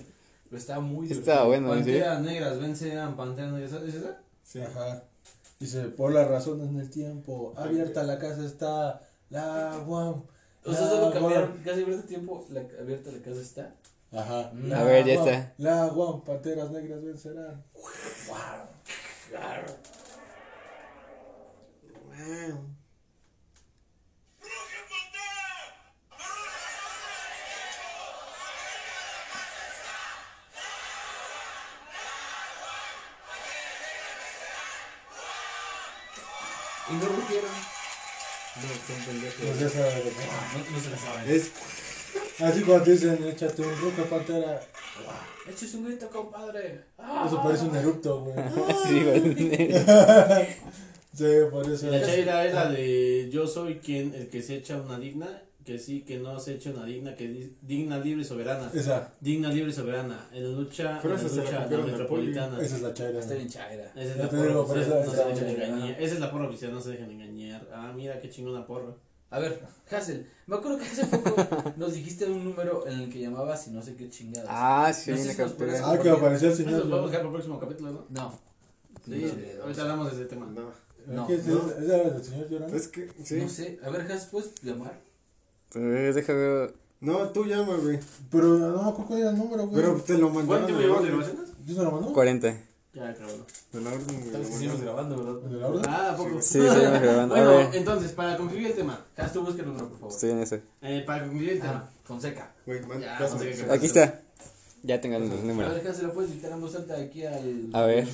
pero 0.49 0.57
estaba 0.57 0.79
muy 0.81 1.11
Estaba 1.11 1.45
bueno, 1.45 1.69
sí. 1.73 1.79
Panteras 1.79 2.21
negras 2.21 2.59
vencerán, 2.59 3.15
panteras 3.15 3.51
negras. 3.53 3.73
¿Es 3.83 3.95
esa? 3.95 4.17
Sí. 4.43 4.61
Ajá. 4.61 5.03
Dice, 5.59 5.83
por 5.89 6.11
la 6.11 6.25
razón 6.27 6.61
en 6.61 6.79
el 6.79 6.89
tiempo, 6.89 7.53
abierta 7.55 8.03
la 8.03 8.17
casa 8.17 8.43
está, 8.45 9.01
la 9.29 9.77
guam. 9.85 10.23
O 10.65 10.73
sea, 10.73 10.87
solo 10.89 11.11
cambiaron 11.11 11.59
casi 11.63 11.83
abierto 11.83 12.07
tiempo, 12.07 12.45
la, 12.49 12.61
abierta 12.79 13.11
la 13.11 13.19
casa 13.21 13.41
está. 13.41 13.75
Ajá. 14.13 14.51
Mm. 14.53 14.69
La 14.69 14.79
A 14.81 14.83
ver, 14.83 15.05
ya 15.05 15.15
guam, 15.15 15.27
está. 15.27 15.53
La 15.57 15.87
guam, 15.87 16.21
panteras 16.23 16.71
negras 16.71 17.01
vencerán. 17.01 17.63
Guam. 18.27 18.67
Y 36.89 36.93
no 36.93 37.05
rugieron. 37.05 37.51
No, 38.55 38.67
son 38.85 39.05
pendejos. 39.05 39.35
Pues 39.39 39.61
lo 39.61 39.69
no 40.71 40.79
se 40.79 40.89
la 40.89 40.97
saben. 40.97 41.29
Es 41.29 41.51
Así 42.43 42.61
cuando 42.61 42.83
te 42.85 42.91
dicen, 42.91 43.19
échate 43.27 43.61
un 43.61 43.75
ruca 43.77 44.03
pantera. 44.09 44.61
Eches 45.49 45.73
un 45.75 45.85
grito, 45.85 46.09
compadre. 46.09 46.81
Ah. 46.97 47.25
Eso 47.27 47.41
parece 47.41 47.65
un 47.65 47.75
erupto, 47.75 48.21
güey. 48.21 48.35
Sí, 48.87 49.03
güey. 49.03 49.71
Sí, 51.13 51.25
por 51.51 51.69
eso. 51.69 51.87
La 51.91 52.01
chaira 52.01 52.45
es 52.45 52.53
la 52.53 52.69
de 52.71 53.29
yo 53.31 53.45
soy 53.45 53.75
quien, 53.79 54.13
el 54.15 54.29
que 54.29 54.41
se 54.41 54.55
echa 54.55 54.77
una 54.81 54.97
digna, 54.97 55.41
que 55.65 55.77
sí, 55.77 56.03
que 56.03 56.17
no 56.19 56.39
se 56.39 56.53
echa 56.53 56.69
una 56.69 56.85
digna, 56.85 57.15
que 57.15 57.27
di- 57.27 57.53
digna, 57.61 57.99
libre 57.99 58.21
y 58.21 58.25
soberana. 58.25 58.71
Esa, 58.73 59.11
Digna, 59.19 59.49
libre 59.49 59.71
y 59.71 59.73
soberana. 59.73 60.29
En 60.31 60.43
la 60.53 60.57
lucha, 60.57 61.01
en 61.03 61.09
la 61.09 61.17
se 61.17 61.35
la 61.35 61.43
lucha 61.43 61.67
la 61.69 61.77
metropolitana. 61.85 62.61
esa 62.61 62.75
es 62.77 62.81
la 62.81 62.93
chaira. 62.93 63.19
Está 63.19 63.33
bien 63.33 63.49
chaira. 63.49 63.91
Esa 63.93 64.11
es 64.11 64.17
la 64.17 64.29
porra 64.29 64.57
oficial, 64.59 65.01
eso 65.03 65.13
no 65.27 65.35
se 65.35 65.43
dejen 65.45 65.61
engañar. 65.61 66.01
Esa 66.01 66.13
es 66.13 66.19
la 66.21 66.31
porra 66.31 66.47
oficial, 66.47 66.71
no 66.71 66.81
se 66.81 66.89
dejen 66.91 67.11
engañar. 67.11 67.67
Ah, 67.73 67.91
mira 67.93 68.19
qué 68.21 68.29
chingona 68.29 68.65
porra. 68.65 68.93
A 69.31 69.39
ver, 69.39 69.61
Hassel, 69.89 70.29
me 70.45 70.55
acuerdo 70.57 70.77
que 70.77 70.83
hace 70.85 71.05
poco 71.05 71.35
nos 71.77 71.93
dijiste 71.93 72.25
un 72.25 72.43
número 72.43 72.85
en 72.85 72.99
el 72.99 73.09
que 73.09 73.19
llamabas 73.19 73.65
y 73.67 73.71
no 73.71 73.81
sé 73.81 73.95
qué 73.95 74.09
chingadas. 74.09 74.47
Ah, 74.49 74.91
sí, 74.93 75.11
No 75.11 75.17
sé 75.17 75.31
si 75.31 75.35
captura. 75.37 75.73
Ah, 75.83 75.97
que 75.97 76.09
apareció 76.09 76.47
el 76.49 76.53
Eso 76.53 76.63
señor. 76.63 76.85
lo 76.85 76.97
vamos 76.97 77.09
a 77.09 77.11
dejar 77.11 77.19
para 77.21 77.27
el 77.27 77.31
próximo 77.33 77.59
capítulo, 77.59 77.91
¿no? 77.91 78.05
No. 78.09 78.39
Sí, 79.05 79.33
ahorita 79.63 79.81
hablamos 79.81 80.11
de 80.11 80.21
ese 80.21 80.25
tema. 80.29 80.45
No. 80.47 80.71
No. 81.07 81.27
¿Qué 81.27 81.33
es 81.35 81.47
no. 81.47 81.59
del 81.65 82.23
señor 82.23 82.49
llorando? 82.49 82.75
Es 82.77 82.87
que, 82.89 83.09
sí. 83.23 83.35
No 83.41 83.49
sé. 83.49 83.79
A 83.83 83.89
ver, 83.89 84.01
Hassel, 84.01 84.29
¿puedes 84.29 84.53
llamar? 84.61 84.99
Eh, 85.75 86.11
Deja 86.13 86.33
ver. 86.33 86.73
No, 86.99 87.29
tú 87.29 87.45
llama, 87.45 87.75
güey. 87.77 87.99
Pero 88.29 88.45
no 88.59 88.83
me 88.83 88.89
acuerdo 88.89 89.05
cuál 89.07 89.19
era 89.21 89.29
el 89.31 89.37
número, 89.37 89.65
güey. 89.67 89.81
Pero 89.81 90.01
te 90.01 90.17
lo 90.17 90.31
¿Cuánto 90.31 90.51
mandaron. 90.53 90.65
tiempo 90.67 90.79
a 90.79 90.81
la 90.81 90.87
llevamos 90.87 91.03
de 91.03 91.11
orden. 91.11 91.35
grabaciones? 91.35 91.65
¿Yo 91.65 91.75
se 91.75 91.83
lo 91.83 91.91
mandó? 91.91 92.13
40. 92.13 92.57
Ya, 92.93 93.13
claro. 93.13 93.45
De 93.71 93.81
la 93.81 93.89
orden, 93.89 94.31
que 94.31 94.37
lo 94.37 94.43
seguimos 94.43 94.81
grabando, 94.81 95.17
¿verdad? 95.23 95.49
¿De 95.49 95.57
la 95.57 95.67
orden? 95.67 95.85
Ah, 95.87 96.11
¿a 96.11 96.17
poco? 96.17 96.41
Sí, 96.41 96.59
seguimos 96.59 97.01
grabando. 97.01 97.35
A 97.35 97.37
Bueno, 97.45 97.57
ver. 97.69 97.75
entonces, 97.75 98.11
para 98.11 98.35
concluir 98.35 98.67
el 98.67 98.73
tema. 98.73 99.05
Has, 99.15 99.31
tú 99.31 99.41
busca 99.45 99.61
el 99.61 99.67
número, 99.67 99.87
por 99.87 99.97
favor. 99.99 100.13
Estoy 100.13 100.29
en 100.31 100.39
eso. 100.39 100.59
Eh, 100.81 101.03
para 101.05 101.23
concluir 101.23 101.51
el 101.51 101.59
tema. 101.61 101.89
Ah, 101.89 101.89
con 102.05 102.19
seca. 102.21 102.53
Güey, 102.65 102.81
man, 102.85 102.99
Ya, 102.99 103.17
qué- 103.17 103.71
Aquí 103.71 103.85
está. 103.85 104.21
Ya 104.83 104.99
tengan 104.99 105.21
los 105.29 105.39
A 105.39 105.43
números. 105.43 105.73
ver, 105.75 105.87
Hassel, 105.87 106.07
¿lo 106.07 106.13
puedes 106.13 106.31
dictar 106.33 106.51
en 106.51 106.59
voz 106.61 106.75
alta 106.75 106.97
aquí 106.99 107.23
al. 107.25 107.69
A 107.71 107.83
ver. 107.85 108.07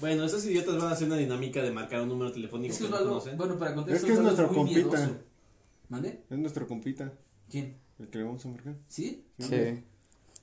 Bueno, 0.00 0.24
esos 0.24 0.44
idiotas 0.44 0.76
van 0.76 0.88
a 0.88 0.90
hacer 0.90 1.06
una 1.06 1.16
dinámica 1.16 1.62
de 1.62 1.70
marcar 1.70 2.00
un 2.02 2.08
número 2.08 2.32
telefónico 2.32 2.72
Es 2.72 2.78
que 2.80 2.84
que 2.86 2.90
no 2.90 2.98
conocen. 2.98 3.36
bueno, 3.38 3.56
para 3.58 3.74
contexto, 3.74 4.04
Es 4.06 4.10
que 4.10 4.12
es 4.18 4.20
nuestro 4.22 4.46
muy 4.48 4.56
compita. 4.56 4.78
miedoso. 4.80 5.12
¿Mande? 5.88 6.20
Es 6.28 6.38
nuestro 6.38 6.66
compita. 6.66 7.12
¿Quién? 7.48 7.78
El 8.00 8.08
que 8.08 8.18
le 8.18 8.24
vamos 8.24 8.44
a 8.44 8.48
marcar. 8.48 8.74
¿Sí? 8.88 9.24
Sí. 9.38 9.84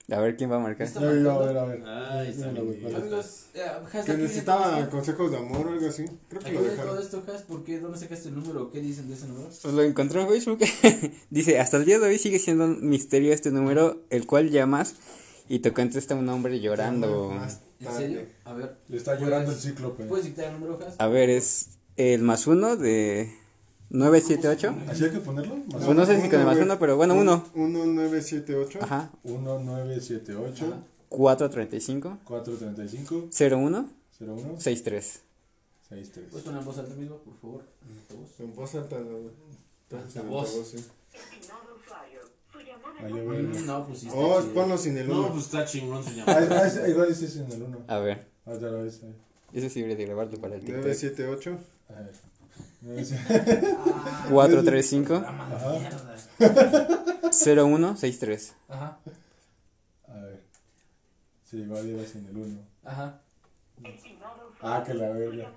A 0.10 0.20
ver 0.20 0.36
quién 0.36 0.52
va 0.52 0.58
a 0.58 0.60
marcar. 0.60 0.88
Ya, 0.92 1.00
ya, 1.00 1.08
a 1.08 1.38
ver, 1.40 1.58
a 1.58 1.66
ver. 1.66 1.84
Ay, 1.86 2.44
Amigos, 2.44 3.46
Que 3.54 3.62
¿a 3.62 4.04
quién 4.04 4.18
le 4.18 4.24
necesitaba 4.24 4.90
consejos 4.90 5.32
de 5.32 5.38
amor 5.38 5.68
o 5.68 5.70
algo 5.72 5.88
así. 5.88 6.06
Creo 6.28 6.42
¿A 6.42 6.44
que 6.46 6.52
lo 6.52 6.64
de 6.64 6.70
todo 6.70 6.96
dejaron. 6.96 7.02
esto, 7.02 7.24
Has? 7.34 7.42
¿Por 7.44 7.64
qué? 7.64 7.80
¿Dónde 7.80 7.98
sacaste 7.98 8.30
el 8.30 8.36
número? 8.36 8.70
¿Qué 8.72 8.82
dicen 8.82 9.08
de 9.08 9.14
ese 9.14 9.28
número? 9.28 9.48
Pues 9.62 9.74
lo 9.74 9.84
encontré 9.84 10.22
en 10.22 10.28
Facebook. 10.28 10.60
Dice, 11.30 11.60
hasta 11.60 11.78
el 11.78 11.86
día 11.86 12.00
de 12.00 12.08
hoy 12.08 12.18
sigue 12.18 12.40
siendo 12.40 12.66
un 12.66 12.90
misterio 12.90 13.32
este 13.32 13.52
número, 13.52 14.02
el 14.10 14.26
cual 14.26 14.50
llamas 14.50 14.96
y 15.48 15.60
te 15.60 15.72
contesta 15.72 16.16
un 16.16 16.28
hombre 16.30 16.60
llorando. 16.60 17.32
¿En 17.80 17.92
serio? 17.94 18.22
A 18.46 18.54
ver. 18.54 18.76
Le 18.90 18.98
está 18.98 19.14
llorando 19.18 19.52
el 19.52 19.58
¿puedes- 19.58 19.62
cíclope. 19.64 20.04
¿Puedes 20.06 20.26
dictar 20.26 20.46
el 20.46 20.54
número, 20.60 20.78
Has? 20.86 20.96
A 21.00 21.08
ver, 21.08 21.30
es 21.30 21.70
el 21.96 22.22
más 22.22 22.48
uno 22.48 22.76
de 22.76 23.34
978. 23.92 24.76
¿Así 24.90 25.04
hay 25.06 25.12
que 25.12 25.20
ponerlo? 25.20 25.56
Más 25.58 25.84
Pues 25.84 25.96
no 25.98 26.06
sé 26.06 26.22
si 26.22 26.30
con 26.30 26.40
el 26.40 26.46
más 26.46 26.58
uno, 26.58 26.80
pero 26.80 26.96
bueno, 26.98 27.14
uno. 27.16 27.46
1978. 27.54 28.80
Ajá. 28.82 29.12
1978 29.24 30.66
Ajá. 30.66 30.84
435 31.10 32.18
435 32.24 33.30
01 33.38 33.90
01 34.20 34.60
63. 34.60 35.22
63. 35.90 36.30
¿Puedes 36.30 36.46
poner 36.46 36.60
en 36.62 36.66
voz 36.66 36.78
alta, 36.78 36.94
amigo, 36.94 37.18
por 37.26 37.38
favor? 37.40 37.64
En 38.40 38.56
voz 38.56 38.76
alta, 38.76 38.98
no, 38.98 39.18
en. 39.18 39.32
Mm, 43.02 43.66
No, 43.66 43.88
pues 43.88 44.00
sí. 44.00 44.08
Oh, 44.14 44.42
ponlo 44.54 44.78
sin 44.78 44.98
el 44.98 45.08
No, 45.10 45.20
1. 45.22 45.32
pues 45.34 45.46
está 45.46 45.66
chingón 45.66 46.04
su 46.04 46.12
llamada. 46.12 46.66
ese- 46.68 46.90
igual 46.90 47.10
es 47.10 47.36
en 47.36 47.52
el 47.52 47.62
1. 47.64 47.78
A 47.88 47.98
ver, 48.00 48.26
Otra 48.46 48.70
vez. 48.72 49.02
ahí. 49.04 49.14
ese 49.54 49.70
sí 49.70 49.82
debería 49.82 49.98
de 49.98 50.06
grabarlo 50.06 50.40
para 50.40 50.56
el 50.56 50.62
TikTok. 50.62 50.78
978. 50.84 51.58
A 51.90 51.94
ver. 51.94 52.12
Nueve, 52.82 53.06
siete- 53.06 53.76
Ah, 53.78 54.28
435 54.32 55.08
programa 55.08 55.50
de 55.50 55.56
Ajá. 55.56 55.72
mierda. 55.80 57.64
01 57.64 57.96
63. 57.98 58.56
Ajá, 58.68 59.00
A 60.08 60.14
ver. 60.16 60.42
Sí, 61.50 61.58
igual 61.58 61.88
era 61.90 62.08
sin 62.08 62.26
el 62.28 62.38
1. 62.38 62.60
ajá. 62.86 63.22
Ah, 64.62 64.84
que 64.86 64.94
la 64.94 65.10
verga. 65.10 65.52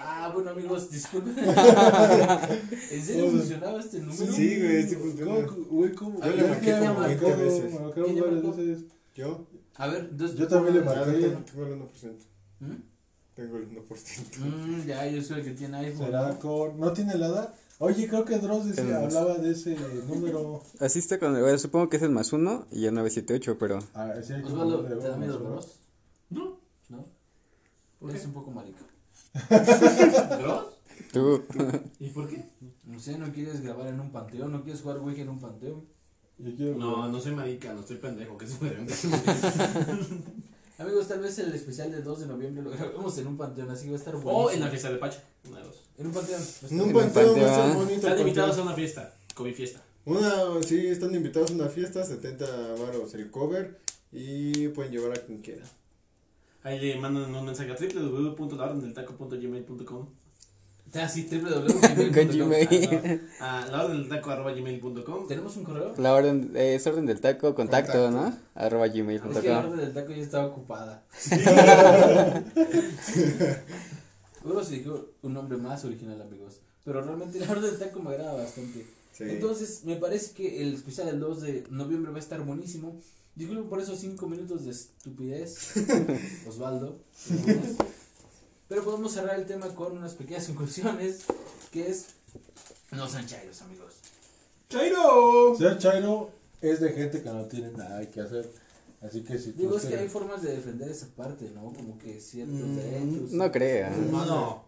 Ah, 0.00 0.30
bueno, 0.32 0.50
amigos, 0.50 0.90
disculpen. 0.90 1.36
¿En 2.90 3.04
serio 3.04 3.30
funcionaba 3.30 3.80
este 3.80 3.98
número? 4.00 4.32
Sí, 4.32 4.60
güey, 4.60 4.82
sí 4.88 4.94
funciona. 4.96 5.46
¿Cómo, 5.46 5.64
güey, 5.66 5.92
cómo? 5.92 6.22
Yo 6.24 6.30
le 6.30 6.48
marqué 6.48 6.72
como 6.78 6.94
me 7.00 7.06
20 7.08 7.24
marcó, 7.26 7.42
veces. 7.42 7.64
me 7.74 7.80
marcaron 7.80 8.04
¿Quién 8.04 8.14
le 8.14 8.20
varias 8.22 8.42
marcó? 8.44 8.56
veces. 8.58 8.84
Yo. 9.14 9.46
A 9.74 9.86
ver, 9.88 10.08
entonces. 10.10 10.38
Yo 10.38 10.48
también 10.48 10.74
le 10.76 10.80
Ah, 10.80 10.84
marqué. 10.84 11.12
tengo 11.50 11.66
el 11.66 11.72
1%. 11.72 12.24
¿Mm? 12.60 12.74
Tengo 13.38 13.56
el 13.58 13.70
1%. 13.70 14.38
Mm, 14.40 14.84
ya, 14.84 15.06
yo 15.06 15.22
soy 15.22 15.38
el 15.38 15.44
que 15.44 15.50
tiene 15.52 15.76
iPhone. 15.76 16.06
¿Será 16.06 16.36
con.? 16.40 16.80
¿No 16.80 16.92
tiene 16.92 17.16
la 17.16 17.28
edad? 17.28 17.54
Oye, 17.78 18.08
creo 18.08 18.24
que 18.24 18.36
Dross 18.38 18.66
decía, 18.66 18.82
El- 18.98 19.04
hablaba 19.04 19.38
de 19.38 19.52
ese 19.52 19.76
número. 20.08 20.60
Así 20.80 20.98
está 20.98 21.20
con 21.20 21.40
bueno, 21.40 21.56
supongo 21.56 21.88
que 21.88 21.98
es 21.98 22.02
el 22.02 22.10
más 22.10 22.32
uno 22.32 22.66
y 22.72 22.86
el 22.86 22.94
978, 22.94 23.56
pero 23.56 23.78
Ah, 23.94 24.12
sí, 24.24 24.32
hay 24.32 24.42
que 24.42 24.48
Osvaldo, 24.48 24.84
¿te 24.84 24.96
da 24.96 25.16
miedo. 25.16 25.38
Dross? 25.38 25.76
¿No? 26.30 26.58
¿No? 26.88 27.06
¿Por 28.00 28.10
Es 28.10 28.22
qué? 28.22 28.26
un 28.26 28.32
poco 28.32 28.50
marica. 28.50 28.80
¿Dross? 30.40 30.64
tú. 31.12 31.40
¿Y 32.00 32.08
por 32.08 32.28
qué? 32.28 32.44
No 32.86 32.98
sé, 32.98 33.16
no 33.18 33.32
quieres 33.32 33.60
grabar 33.60 33.86
en 33.86 34.00
un 34.00 34.10
panteón, 34.10 34.50
no 34.50 34.64
quieres 34.64 34.82
jugar 34.82 34.98
Ouija 34.98 35.22
en 35.22 35.28
un 35.28 35.38
panteón. 35.38 35.84
Yo 36.38 36.56
quiero. 36.56 36.76
No, 36.76 37.08
no 37.08 37.20
soy 37.20 37.36
marica, 37.36 37.72
no 37.72 37.80
estoy 37.82 37.98
pendejo, 37.98 38.36
que 38.36 38.48
se 38.48 38.58
me 38.64 38.70
Amigos, 40.78 41.08
tal 41.08 41.18
vez 41.18 41.36
el 41.40 41.52
especial 41.52 41.90
del 41.90 42.04
2 42.04 42.20
de 42.20 42.26
noviembre 42.26 42.62
lo 42.62 42.70
grabemos 42.70 43.18
en 43.18 43.26
un 43.26 43.36
panteón, 43.36 43.68
así 43.68 43.88
va 43.88 43.94
a 43.94 43.98
estar 43.98 44.14
bueno. 44.14 44.38
O 44.38 44.48
en 44.50 44.60
la 44.60 44.68
fiesta 44.68 44.92
de 44.92 44.98
Pacha. 44.98 45.24
Una 45.48 45.58
de 45.58 45.64
dos. 45.64 45.82
En 45.98 46.06
un 46.06 46.12
panteón. 46.12 46.40
En 46.70 46.80
un 46.80 46.92
panteón 46.92 47.42
va 47.42 47.50
a 47.50 47.66
ser 47.66 47.76
bonito. 47.76 47.94
Están 47.94 48.20
invitados 48.20 48.58
a 48.58 48.62
una 48.62 48.74
fiesta, 48.74 49.16
COVID 49.34 49.54
fiesta. 49.54 49.82
Una, 50.04 50.62
sí, 50.64 50.86
están 50.86 51.12
invitados 51.12 51.50
a 51.50 51.54
una 51.54 51.68
fiesta, 51.68 52.04
70 52.04 52.46
varos 52.78 53.12
el 53.14 53.28
cover 53.30 53.80
y 54.12 54.68
pueden 54.68 54.92
llevar 54.92 55.18
a 55.18 55.20
quien 55.20 55.42
quiera. 55.42 55.64
Ahí 56.62 56.78
le 56.78 56.94
mandan 56.96 57.34
un 57.34 57.44
mensaje 57.44 57.72
a 57.72 57.76
www.laordendeltaco.gmail.com 57.76 60.06
Ah, 60.94 61.08
sí, 61.08 61.28
www.gmail.com. 61.30 62.48
Gmail. 62.48 63.20
a 63.40 63.66
laordendeltaco.gmail.com 63.70 65.28
¿Tenemos 65.28 65.56
un 65.56 65.64
correo? 65.64 65.94
La 65.98 66.14
orden, 66.14 66.52
eh, 66.54 66.74
es 66.76 66.86
orden 66.86 67.04
del 67.06 67.20
taco, 67.20 67.54
contacto, 67.54 67.92
Contacto. 67.92 68.10
¿no? 68.10 68.36
Arroba 68.54 68.86
Es 68.86 68.92
que 68.92 68.98
la 68.98 69.04
gmail.com. 69.04 69.56
orden 69.72 69.76
del 69.76 69.92
taco 69.92 70.12
ya 70.12 70.22
estaba 70.22 70.46
ocupada. 70.46 71.02
Luego 74.44 74.64
se 74.64 74.74
dijo 74.76 75.06
un 75.22 75.32
nombre 75.34 75.58
más 75.58 75.84
original, 75.84 76.22
amigos. 76.22 76.60
Pero 76.84 77.02
realmente 77.02 77.38
la 77.40 77.50
orden 77.50 77.64
del 77.64 77.78
taco 77.78 78.00
me 78.00 78.10
agrada 78.10 78.34
bastante. 78.34 78.86
Sí. 79.12 79.24
Entonces, 79.24 79.84
me 79.84 79.96
parece 79.96 80.32
que 80.32 80.62
el 80.62 80.74
especial 80.74 81.08
del 81.08 81.20
2 81.20 81.40
de 81.42 81.64
noviembre 81.70 82.12
va 82.12 82.18
a 82.18 82.20
estar 82.20 82.40
buenísimo. 82.42 82.98
Disculpen 83.34 83.68
por 83.68 83.80
esos 83.80 83.98
5 83.98 84.26
minutos 84.26 84.64
de 84.64 84.70
estupidez, 84.70 85.74
Osvaldo. 86.48 86.98
Pero 88.68 88.84
podemos 88.84 89.12
cerrar 89.12 89.38
el 89.38 89.46
tema 89.46 89.68
con 89.74 89.96
unas 89.96 90.14
pequeñas 90.14 90.46
conclusiones, 90.46 91.20
que 91.72 91.88
es... 91.88 92.06
No 92.92 93.08
sean 93.08 93.26
chairos, 93.26 93.60
amigos. 93.62 93.94
¡Chairo! 94.68 95.54
Ser 95.56 95.78
chairo 95.78 96.30
es 96.60 96.80
de 96.80 96.92
gente 96.92 97.22
que 97.22 97.30
no 97.30 97.44
tiene 97.46 97.70
nada 97.72 98.04
que 98.10 98.20
hacer. 98.20 98.50
Así 99.00 99.22
que 99.22 99.38
si 99.38 99.52
tú 99.52 99.58
Digo, 99.62 99.76
es 99.76 99.84
que 99.84 99.96
hay 99.96 100.08
formas 100.08 100.42
de 100.42 100.56
defender 100.56 100.90
esa 100.90 101.06
parte, 101.16 101.50
¿no? 101.54 101.72
Como 101.72 101.98
que 101.98 102.20
ciertos 102.20 102.56
Mm, 102.56 102.76
derechos. 102.76 103.30
no 103.32 103.52
creo. 103.52 103.90
No, 103.90 104.26
no. 104.26 104.64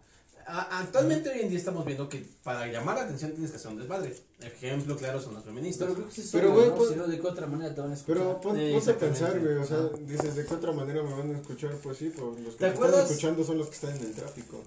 Actualmente 0.47 1.29
hoy 1.31 1.41
en 1.41 1.49
día 1.49 1.59
estamos 1.59 1.85
viendo 1.85 2.09
que 2.09 2.25
para 2.43 2.67
llamar 2.67 2.97
la 2.97 3.03
atención 3.03 3.33
tienes 3.33 3.51
que 3.51 3.57
hacer 3.57 3.71
un 3.71 3.79
desmadre. 3.79 4.17
Ejemplo 4.41 4.97
claro 4.97 5.21
son 5.21 5.35
las 5.35 5.45
feministas. 5.45 5.83
Pero 5.87 5.95
creo 5.95 6.09
que 6.09 6.15
sí 6.23 6.29
Pero, 6.33 6.47
son, 6.49 6.55
güey, 6.57 6.69
¿no? 6.71 6.89
Si 6.89 6.95
no, 6.97 7.07
de 7.07 7.21
qué 7.21 7.27
otra 7.27 7.47
manera 7.47 7.75
te 7.75 7.81
van 7.81 7.91
a 7.91 7.95
escuchar. 7.95 8.17
Pero 8.17 8.41
pon, 8.41 8.59
Eh, 8.59 8.73
ponte 8.75 8.91
a 8.91 8.99
pensar, 8.99 9.39
güey, 9.41 9.55
o 9.57 9.65
sea, 9.65 9.77
Ah. 9.79 9.97
dices, 10.01 10.35
¿de 10.37 10.47
qué 10.47 10.55
otra 10.55 10.73
manera 10.73 11.03
me 11.03 11.13
van 11.13 11.35
a 11.35 11.39
escuchar? 11.39 11.73
Pues 11.83 11.99
sí, 11.99 12.13
pues 12.17 12.41
los 12.45 12.55
que 12.55 12.65
¿Te 12.65 12.79
me 12.79 12.87
están 12.87 13.01
escuchando 13.07 13.45
son 13.45 13.59
los 13.59 13.67
que 13.69 13.75
están 13.75 13.97
en 13.97 14.03
el 14.05 14.13
tráfico, 14.13 14.63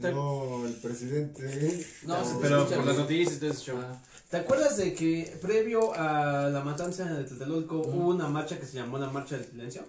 ¿Te- 0.00 0.12
no 0.12 0.66
el 0.66 0.74
presidente. 0.74 1.86
No, 2.04 2.16
Pero 2.40 2.58
escucha 2.62 2.76
por 2.76 2.86
las 2.86 2.98
noticias 2.98 3.36
y 3.36 3.40
todo 3.40 3.50
ese 3.50 3.60
show. 3.60 3.78
Ah, 3.82 4.02
¿Te 4.30 4.36
acuerdas 4.38 4.76
de 4.76 4.94
que 4.94 5.36
previo 5.40 5.94
a 5.94 6.48
la 6.50 6.60
matanza 6.64 7.04
de 7.04 7.24
Tlatelolco 7.24 7.78
hubo 7.78 8.08
una 8.08 8.28
marcha 8.28 8.58
que 8.58 8.66
se 8.66 8.74
llamó 8.76 8.98
la 8.98 9.08
Marcha 9.10 9.36
del 9.36 9.46
Silencio? 9.46 9.82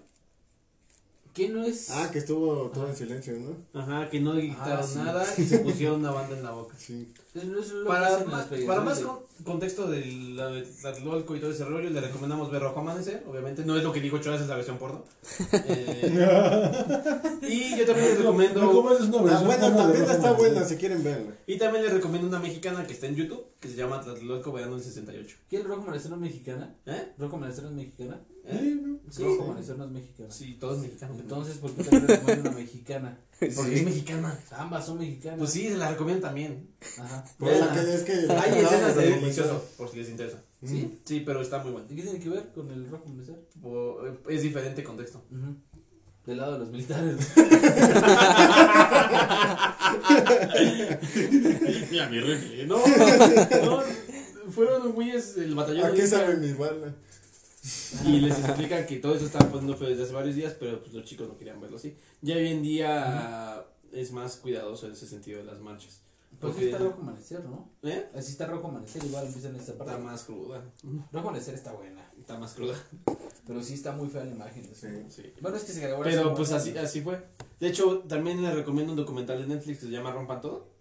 ¿Qué 1.36 1.50
no 1.50 1.66
es? 1.66 1.92
Ah, 1.92 2.10
que 2.12 2.20
estuvo 2.20 2.70
todo 2.74 2.88
en 2.88 2.96
silencio, 2.96 3.34
¿no? 3.38 3.80
Ajá, 3.80 4.10
que 4.10 4.22
no 4.22 4.32
gritaron 4.36 4.80
Ah, 4.80 4.84
sí. 4.84 4.98
nada 5.00 5.26
y 5.38 5.44
se 5.44 5.60
pusieron 5.60 6.00
una 6.00 6.12
banda 6.12 6.38
en 6.38 6.44
la 6.44 6.52
boca. 6.52 6.74
Sí. 6.78 7.12
Es- 7.34 7.44
no 7.44 7.60
es 7.60 7.72
lo 7.74 7.84
que 7.84 7.88
Para, 7.90 8.08
en 8.22 8.32
las 8.32 8.46
para 8.66 8.82
más 8.82 9.00
de- 9.00 9.04
con- 9.04 9.20
contexto 9.44 9.86
del 9.88 10.38
la 10.38 10.48
de 10.48 10.62
Tlatelolco 10.62 11.36
y 11.36 11.42
todo 11.42 11.52
ese 11.52 11.66
rollo, 11.66 11.90
le 11.90 12.00
recomendamos 12.00 12.50
ver 12.50 12.62
Rojo 12.62 12.80
Amanecer. 12.80 13.26
Obviamente, 13.30 13.66
no 13.66 13.76
es 13.76 13.84
lo 13.84 13.92
que 13.92 14.00
dijo 14.00 14.18
Chávez, 14.20 14.40
es 14.42 14.48
la 14.48 14.56
versión 14.56 14.78
porno. 14.78 15.04
Eh, 15.52 17.40
y 17.42 17.78
yo 17.78 17.86
también 17.86 18.08
les 18.08 18.14
No, 18.20 18.20
recomiendo. 18.24 18.72
¿cómo 18.72 18.92
es 18.94 19.02
una 19.02 19.18
La 19.18 19.22
versión 19.24 19.46
buena 19.46 19.62
porno 19.68 19.78
también 19.78 20.04
está 20.10 20.32
buena, 20.32 20.64
si 20.64 20.76
quieren 20.78 21.04
verla. 21.04 21.34
Y 21.48 21.58
también 21.58 21.84
les 21.84 21.94
recomiendo 21.94 22.28
una 22.30 22.40
mexicana 22.40 22.88
que 22.88 22.94
está 22.94 23.08
en 23.08 23.16
YouTube, 23.16 23.44
que 23.60 23.68
se 23.68 23.76
llama 23.76 24.00
Tlatelolco 24.00 24.54
Verano 24.54 24.76
del 24.76 24.84
68. 24.86 25.36
¿Qué 25.50 25.58
el 25.58 25.66
rojo 25.66 25.82
amanecer 25.82 26.12
no 26.12 26.16
es 26.16 26.22
mexicana? 26.22 26.74
¿Eh? 26.86 27.12
¿Rojo 27.18 27.36
amanecer 27.36 27.66
no 27.66 27.72
es 27.72 27.76
mexicana? 27.76 28.22
¿Eh? 28.48 28.78
Sí, 29.10 29.18
Sí. 29.18 29.24
rojo 29.24 29.44
amanecer 29.44 29.78
no 29.78 29.86
es 29.86 29.92
mexicana. 29.92 30.32
Sí, 30.32 30.58
todo 30.60 30.74
es 30.76 30.82
mexicano. 30.82 31.16
Entonces, 31.20 31.58
¿por 31.58 31.72
qué 31.74 31.84
también 31.84 32.08
recomiendo 32.08 32.50
una 32.50 32.58
mexicana? 32.60 33.20
Porque 33.56 33.76
es 33.76 33.84
mexicana. 33.84 34.40
Ambas 34.58 34.86
son 34.86 34.98
mexicanas. 35.00 35.38
Pues 35.40 35.52
sí, 35.52 35.68
se 35.70 35.78
la 35.78 35.92
recomiendo 35.92 36.26
también. 36.28 36.70
Ajá. 37.00 37.24
La 37.40 37.74
que 37.74 37.94
es 37.94 38.04
que 38.04 38.14
Hay 38.34 38.60
escenas 38.64 38.96
de 38.96 39.10
delicioso, 39.10 39.64
por 39.78 39.90
si 39.90 39.98
les 39.98 40.10
interesa. 40.10 40.42
¿Sí? 40.64 41.00
Sí, 41.06 41.20
pero 41.26 41.42
está 41.42 41.60
muy 41.62 41.72
bueno. 41.74 41.88
¿Y 41.90 41.96
qué 41.96 42.02
tiene 42.04 42.20
que 42.20 42.30
ver 42.30 42.52
con 42.54 42.72
el 42.72 42.90
rojo 42.90 43.04
amanecer? 43.06 43.40
O- 43.62 44.00
Es 44.28 44.42
diferente 44.42 44.84
contexto. 44.84 45.24
Ujú. 45.32 45.56
Del 46.26 46.38
lado 46.38 46.54
de 46.54 46.60
los 46.60 46.70
militares. 46.72 47.18
Mira 51.92 52.10
mi 52.10 52.20
rifle. 52.20 52.66
No, 52.66 52.78
no, 53.66 53.82
fueron 54.52 54.92
güeyes 54.94 55.36
del 55.36 55.56
batallón. 55.56 55.86
¿A 55.86 55.92
qué 55.92 56.02
de 56.02 56.08
Ica 56.08 56.18
sabe 56.18 56.38
mi 56.38 56.54
bala? 56.54 56.94
Y 58.06 58.20
les 58.20 58.38
explican 58.40 58.86
que 58.86 58.98
todo 58.98 59.16
eso 59.16 59.26
estaba 59.26 59.50
poniendo 59.50 59.76
feo 59.76 59.90
desde 59.90 60.04
hace 60.04 60.14
varios 60.14 60.36
días, 60.36 60.56
pero 60.60 60.82
pues 60.82 60.94
los 60.94 61.04
chicos 61.06 61.28
no 61.28 61.38
querían 61.38 61.60
verlo 61.60 61.78
así. 61.78 61.96
Ya 62.22 62.36
hoy 62.36 62.48
en 62.50 62.62
día 62.62 63.66
es 63.92 64.12
más 64.12 64.36
cuidadoso 64.38 64.86
en 64.88 64.94
ese 64.94 65.08
sentido 65.08 65.40
de 65.40 65.46
las 65.46 65.60
marchas. 65.60 66.02
Pues 66.40 66.52
Porque- 66.52 66.66
sí 66.68 66.72
está 66.72 66.84
rojo 66.84 67.02
amanecer, 67.02 67.46
¿no? 67.46 67.70
¿Eh? 67.84 68.10
Así 68.14 68.32
está 68.32 68.46
rojo 68.46 68.68
amanecer, 68.68 69.04
igual 69.06 69.26
empiezan 69.26 69.56
esta 69.56 69.74
parte. 69.78 69.94
Está 69.94 70.04
más 70.04 70.24
cruda. 70.24 70.64
Rojo 71.12 71.30
amanecer 71.30 71.56
está 71.56 71.72
buena. 71.72 72.06
Está 72.20 72.38
más 72.38 72.54
cruda. 72.54 72.76
Pero 73.48 73.64
sí 73.64 73.76
está 73.76 73.94
muy 73.94 74.10
fea 74.10 74.26
la 74.26 74.32
imagen. 74.32 74.64
Sí. 74.76 74.88
Sí. 75.10 75.34
Bueno, 75.42 75.56
es 75.58 75.64
que 75.64 75.72
se 75.72 75.82
grabó 75.82 76.04
Pero 76.04 76.36
pues 76.36 76.52
así, 76.52 76.78
así 76.78 77.02
fue. 77.02 77.24
De 77.60 77.68
hecho, 77.68 78.00
también 78.08 78.42
les 78.44 78.54
recomiendo 78.54 78.92
un 78.92 78.98
documental 78.98 79.40
de 79.40 79.48
Netflix 79.48 79.80
que 79.80 79.86
se 79.86 79.92
llama 79.92 80.12
Rompan 80.12 80.42
Todo. 80.42 80.75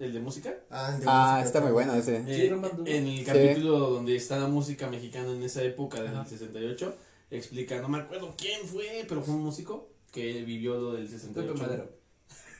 El 0.00 0.12
de 0.12 0.20
música. 0.20 0.52
Ah, 0.68 0.90
de 0.98 1.04
Ah, 1.06 1.32
música 1.34 1.46
está 1.46 1.60
muy 1.60 1.70
bueno 1.72 1.94
ese. 1.94 2.16
Eh, 2.26 2.46
en 2.86 3.06
el 3.06 3.18
Sí. 3.18 3.24
capítulo 3.24 3.78
donde 3.78 4.16
está 4.16 4.38
la 4.38 4.48
música 4.48 4.88
mexicana 4.88 5.30
en 5.30 5.42
esa 5.44 5.62
época 5.62 6.02
del 6.02 6.08
Ajá. 6.14 6.24
68, 6.26 6.94
explica, 7.30 7.80
no 7.80 7.88
me 7.88 7.98
acuerdo 7.98 8.34
quién 8.36 8.66
fue, 8.66 9.04
pero 9.08 9.22
fue 9.22 9.34
un 9.34 9.42
músico 9.44 9.88
que 10.10 10.42
vivió 10.42 10.74
lo 10.74 10.92
del 10.94 11.08
68. 11.08 11.52
Pepe 11.54 11.66
Madero. 11.66 11.90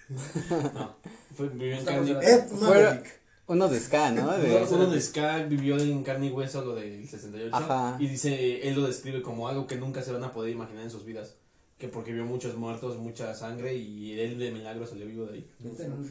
No, 0.75 0.97
fue, 1.37 1.49
vivió 1.49 1.77
en 1.77 1.85
carne, 1.85 2.15
Maverick. 2.61 3.21
Uno 3.47 3.67
de 3.69 3.81
ska, 3.81 4.13
¿no? 4.13 4.31
De, 4.39 4.57
Uno- 4.57 4.67
uno 4.71 4.87
de 4.91 5.01
Ska 5.01 5.39
vivió 5.45 5.77
en 5.79 6.05
carne 6.05 6.27
y 6.27 6.31
hueso 6.31 6.65
lo 6.65 6.75
del 6.77 7.09
68 7.09 7.55
Ajá. 7.57 7.97
y 7.99 8.07
dice, 8.07 8.69
él 8.69 8.77
lo 8.77 8.87
describe 8.87 9.23
como 9.23 9.49
algo 9.49 9.67
que 9.67 9.75
nunca 9.77 10.03
se 10.03 10.13
van 10.13 10.23
a 10.23 10.33
poder 10.33 10.53
imaginar 10.53 10.85
en 10.85 10.91
sus 10.91 11.05
vidas, 11.05 11.35
que 11.81 11.89
porque 11.89 12.13
vio 12.13 12.25
muchos 12.27 12.55
muertos, 12.57 12.99
mucha 12.99 13.35
sangre 13.35 13.75
y 13.75 14.21
él 14.21 14.39
de 14.39 14.53
milagro 14.53 14.87
salió 14.87 15.07
vivo 15.07 15.25
de 15.27 15.39
ahí. 15.39 15.51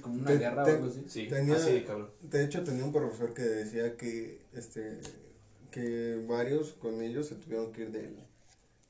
Como 0.02 0.16
una 0.16 0.26
Te- 0.26 0.38
guerra 0.40 0.64
te- 0.66 0.72
o 0.72 0.76
algo 0.76 0.88
así. 0.88 1.06
Sí, 1.08 1.28
Tenía- 1.30 1.56
así 1.56 1.72
de 1.72 1.84
cabrón. 1.86 2.10
De 2.24 2.44
hecho, 2.44 2.64
tenía 2.64 2.84
un 2.84 2.92
profesor 2.92 3.34
que 3.34 3.44
decía 3.44 3.96
que 3.96 4.42
este 4.54 5.00
que 5.72 6.26
varios 6.28 6.72
con 6.74 7.02
ellos 7.04 7.28
se 7.28 7.36
tuvieron 7.36 7.72
que 7.72 7.84
ir 7.84 7.92
del 7.92 8.16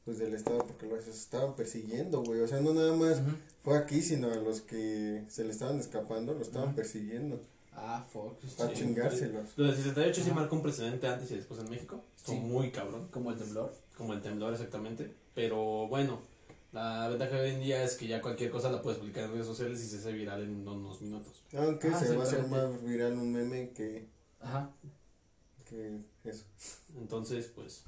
pues 0.05 0.17
del 0.17 0.33
estado 0.33 0.59
porque 0.59 0.87
los 0.87 1.05
estaban 1.07 1.55
persiguiendo, 1.55 2.23
güey. 2.23 2.39
O 2.39 2.47
sea, 2.47 2.61
no 2.61 2.73
nada 2.73 2.95
más 2.95 3.21
fue 3.61 3.77
aquí, 3.77 4.01
sino 4.01 4.31
a 4.31 4.35
los 4.37 4.61
que 4.61 5.23
se 5.27 5.43
le 5.43 5.51
estaban 5.51 5.77
escapando, 5.79 6.33
los 6.33 6.47
estaban 6.47 6.73
persiguiendo 6.73 7.39
Ah, 7.75 8.03
fuck. 8.11 8.39
para 8.57 8.69
Sí. 8.73 8.77
chingárselos. 8.83 9.49
Lo 9.57 9.65
del 9.67 9.75
68 9.75 10.23
sí 10.23 10.31
marcó 10.31 10.55
un 10.55 10.63
precedente 10.63 11.05
antes 11.07 11.29
y 11.31 11.35
después 11.35 11.59
en 11.59 11.69
México, 11.69 12.01
estuvo 12.15 12.35
Sí. 12.37 12.41
muy 12.41 12.71
cabrón. 12.71 13.07
Como 13.11 13.31
el 13.31 13.37
temblor. 13.37 13.73
como 13.97 14.13
el 14.13 14.21
temblor 14.21 14.53
exactamente. 14.53 15.11
Pero 15.35 15.87
bueno, 15.89 16.21
la 16.71 17.07
ventaja 17.09 17.35
de 17.35 17.41
hoy 17.41 17.55
en 17.55 17.61
día 17.61 17.83
es 17.83 17.95
que 17.95 18.07
ya 18.07 18.21
cualquier 18.21 18.51
cosa 18.51 18.71
la 18.71 18.81
puedes 18.81 18.99
publicar 18.99 19.23
en 19.25 19.31
redes 19.31 19.45
sociales 19.47 19.81
y 19.83 19.87
se 19.87 19.97
hace 19.97 20.11
viral 20.13 20.43
en 20.43 20.67
unos 20.67 21.01
minutos. 21.01 21.43
Aunque 21.57 21.87
Ah, 21.89 21.99
se 21.99 22.15
va 22.15 22.23
a 22.23 22.27
hacer 22.27 22.45
más 22.47 22.83
viral 22.83 23.13
un 23.13 23.31
meme 23.31 23.69
que, 23.71 24.07
Ajá. 24.39 24.69
que 25.67 25.99
eso. 26.23 26.45
Entonces, 26.97 27.47
pues, 27.55 27.83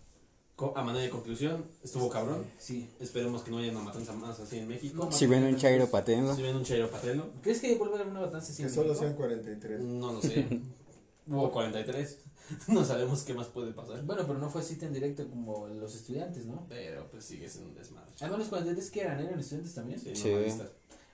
a 0.76 0.84
manera 0.84 1.04
de 1.04 1.10
conclusión, 1.10 1.66
estuvo 1.84 2.08
cabrón. 2.10 2.46
Sí. 2.60 2.88
Esperemos 3.00 3.42
que 3.42 3.50
no 3.52 3.58
haya 3.58 3.72
una 3.72 3.82
matanza 3.82 4.14
más 4.14 4.40
así 4.40 4.60
en 4.60 4.68
México. 4.68 5.06
No, 5.06 5.12
Si 5.12 5.26
ven 5.26 5.44
un 5.44 5.56
chairo 5.58 5.88
pateando. 5.90 6.36
Si 6.36 6.42
ven 6.44 6.56
un 6.56 6.64
chairo 6.64 6.90
patelo, 6.90 7.30
¿Crees 7.42 7.60
que 7.62 7.76
vuelve 7.76 7.96
a 7.96 8.00
haber 8.02 8.12
una 8.12 8.22
matanza 8.22 8.52
así 8.52 8.62
Que 8.64 8.70
en 8.70 8.74
solo 8.76 8.90
México? 8.90 9.06
sean 9.06 9.16
43. 9.16 9.82
no 9.82 10.14
lo 10.14 10.22
sé. 10.22 10.48
Hubo 11.28 11.52
43. 11.52 12.18
No 12.68 12.84
sabemos 12.86 13.24
qué 13.24 13.34
más 13.34 13.48
puede 13.48 13.72
pasar. 13.72 14.02
Bueno, 14.04 14.24
pero 14.28 14.40
no 14.40 14.50
fue 14.50 14.62
así 14.62 14.76
tan 14.76 14.94
directo 14.94 15.28
como 15.30 15.68
los 15.68 15.96
estudiantes, 15.96 16.46
¿no? 16.46 16.66
Pero 16.70 17.08
pues 17.10 17.24
sigue 17.26 17.48
siendo 17.50 17.70
un 17.70 17.76
desmadre. 17.76 18.12
Además, 18.20 18.40
los 18.40 18.48
43 18.50 18.92
que 18.92 19.02
eran, 19.02 19.20
eran 19.20 19.40
estudiantes 19.40 19.74
también. 19.74 20.00
Sí, 20.00 20.16
Sí. 20.16 20.32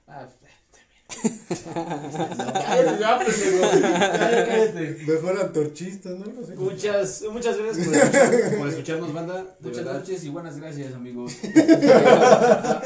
Ah. 0.08 0.28
Mejor 5.08 5.40
antorchista, 5.40 6.10
¿no? 6.10 6.26
No 6.26 6.46
sé. 6.46 6.56
Muchas, 6.56 7.24
muchas 7.32 7.58
gracias 7.58 7.86
por, 7.88 7.96
escuchar- 7.98 8.58
por 8.58 8.68
escucharnos, 8.70 9.14
banda. 9.14 9.58
Muchas 9.60 9.84
verdad. 9.84 10.00
noches 10.00 10.24
y 10.24 10.30
buenas 10.30 10.58
gracias, 10.58 10.94
amigos. 10.94 11.34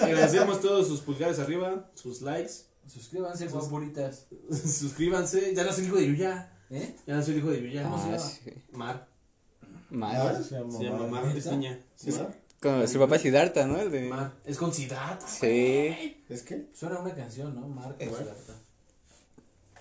Agradecemos 0.02 0.62
todos 0.62 0.88
sus 0.88 1.02
pulgares 1.02 1.40
arriba, 1.40 1.90
sus 1.96 2.22
likes. 2.22 2.54
Suscríbanse, 2.88 3.48
favoritas. 3.50 4.26
Suscríbanse. 4.52 5.54
Ya 5.56 5.64
no 5.64 5.72
soy 5.72 5.86
hijo 5.86 5.96
de 5.98 6.08
Yuya. 6.08 6.51
¿Eh? 6.72 6.96
Ya 7.06 7.16
no 7.16 7.22
soy 7.24 7.34
el 7.34 7.40
hijo 7.40 7.50
de 7.52 7.62
Yuya. 7.62 7.84
¿Cómo 7.84 7.98
se 7.98 8.04
Ah, 8.10 8.18
llama? 8.18 8.20
sí. 8.30 8.52
Mar. 8.72 9.08
Mar. 9.90 10.44
Se 10.44 10.56
llama 10.56 10.78
Se 10.78 10.84
llama 10.86 11.08
Mar. 11.08 11.26
Mar. 11.26 11.38
Es 11.38 11.46
niña. 11.52 11.80
¿Sí? 11.96 12.12
Con 12.62 12.88
su 12.88 13.00
papá 13.00 13.18
Siddhartha, 13.20 13.66
¿no? 13.68 13.78
El 13.80 13.92
de... 13.92 14.08
Mar. 14.10 14.34
Es 14.46 14.58
con 14.58 14.72
Siddhartha. 14.74 15.28
Sí. 15.28 16.24
¿Es 16.30 16.44
que? 16.44 16.70
Suena 16.74 17.00
una 17.00 17.14
canción, 17.14 17.54
¿no? 17.56 17.68
Marco 17.68 17.96
Es- 18.00 18.10
Siddhartha. 18.10 18.54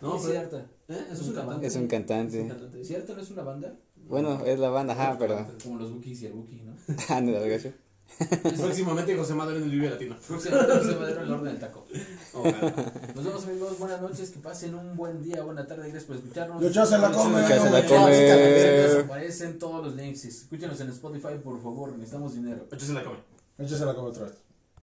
No, 0.01 0.13
¿Quién 0.13 0.21
es. 0.21 0.27
Siddhartha? 0.27 0.59
¿Eh? 0.89 1.07
Es 1.13 1.13
¿Es 1.13 1.21
un 1.23 1.29
un 1.29 1.35
cantante. 1.35 1.67
Es 1.67 1.77
un 1.77 1.87
cantante. 1.87 2.37
Es 2.39 2.43
un 2.43 2.49
cantante. 2.49 2.85
¿Siddhartha 2.85 3.15
no 3.15 3.21
es 3.23 3.31
una 3.31 3.43
banda? 3.43 3.77
Bueno, 4.09 4.45
es 4.47 4.59
la 4.59 4.71
banda, 4.71 4.95
ajá, 4.95 5.17
pero... 5.19 5.47
Como 5.63 5.79
los 5.79 5.93
Bookies 5.93 6.23
y 6.23 6.27
el 6.27 6.33
Bookie, 6.33 6.63
¿no? 6.63 6.75
Ah, 7.11 7.21
no, 7.21 7.37
así. 7.55 7.73
Próximamente 8.59 9.17
José 9.17 9.35
Madero 9.35 9.59
en 9.59 9.65
el 9.65 9.71
Vive 9.71 9.91
Latino. 9.91 10.17
Próximamente 10.27 10.73
José 10.79 10.97
Madero 10.97 11.21
en 11.21 11.27
el 11.27 11.33
orden 11.33 11.45
del 11.53 11.59
taco. 11.59 11.87
Ojalá. 12.35 12.75
Nos 13.15 13.25
vemos 13.25 13.45
amigos, 13.45 13.79
buenas 13.79 14.01
noches, 14.03 14.31
que 14.31 14.39
pasen 14.41 14.75
un 14.75 14.97
buen 14.97 15.23
día, 15.23 15.43
buena 15.43 15.67
tarde, 15.67 15.83
gracias 15.83 16.05
por 16.05 16.17
escucharnos. 16.17 16.63
Lucho 16.63 16.85
se 16.85 16.99
la 16.99 17.11
come. 17.11 17.43
Lucho 17.43 17.63
se 17.63 17.71
la 17.71 17.87
come. 17.87 18.13
se 18.15 19.01
Aparecen 19.01 19.59
todos 19.59 19.85
los 19.85 19.97
links. 19.97 20.25
Escúchenos 20.25 20.81
en 20.81 20.91
Spotify, 20.91 21.39
por 21.43 21.63
favor, 21.63 21.93
necesitamos 21.93 22.35
dinero. 22.35 22.67
Ocho 22.71 22.87
se 22.87 22.93
la 22.93 23.05
come. 23.05 23.19
Échase 23.61 23.85
la 23.85 23.95
come 23.95 24.09
otra 24.09 24.25
vez. 24.25 24.50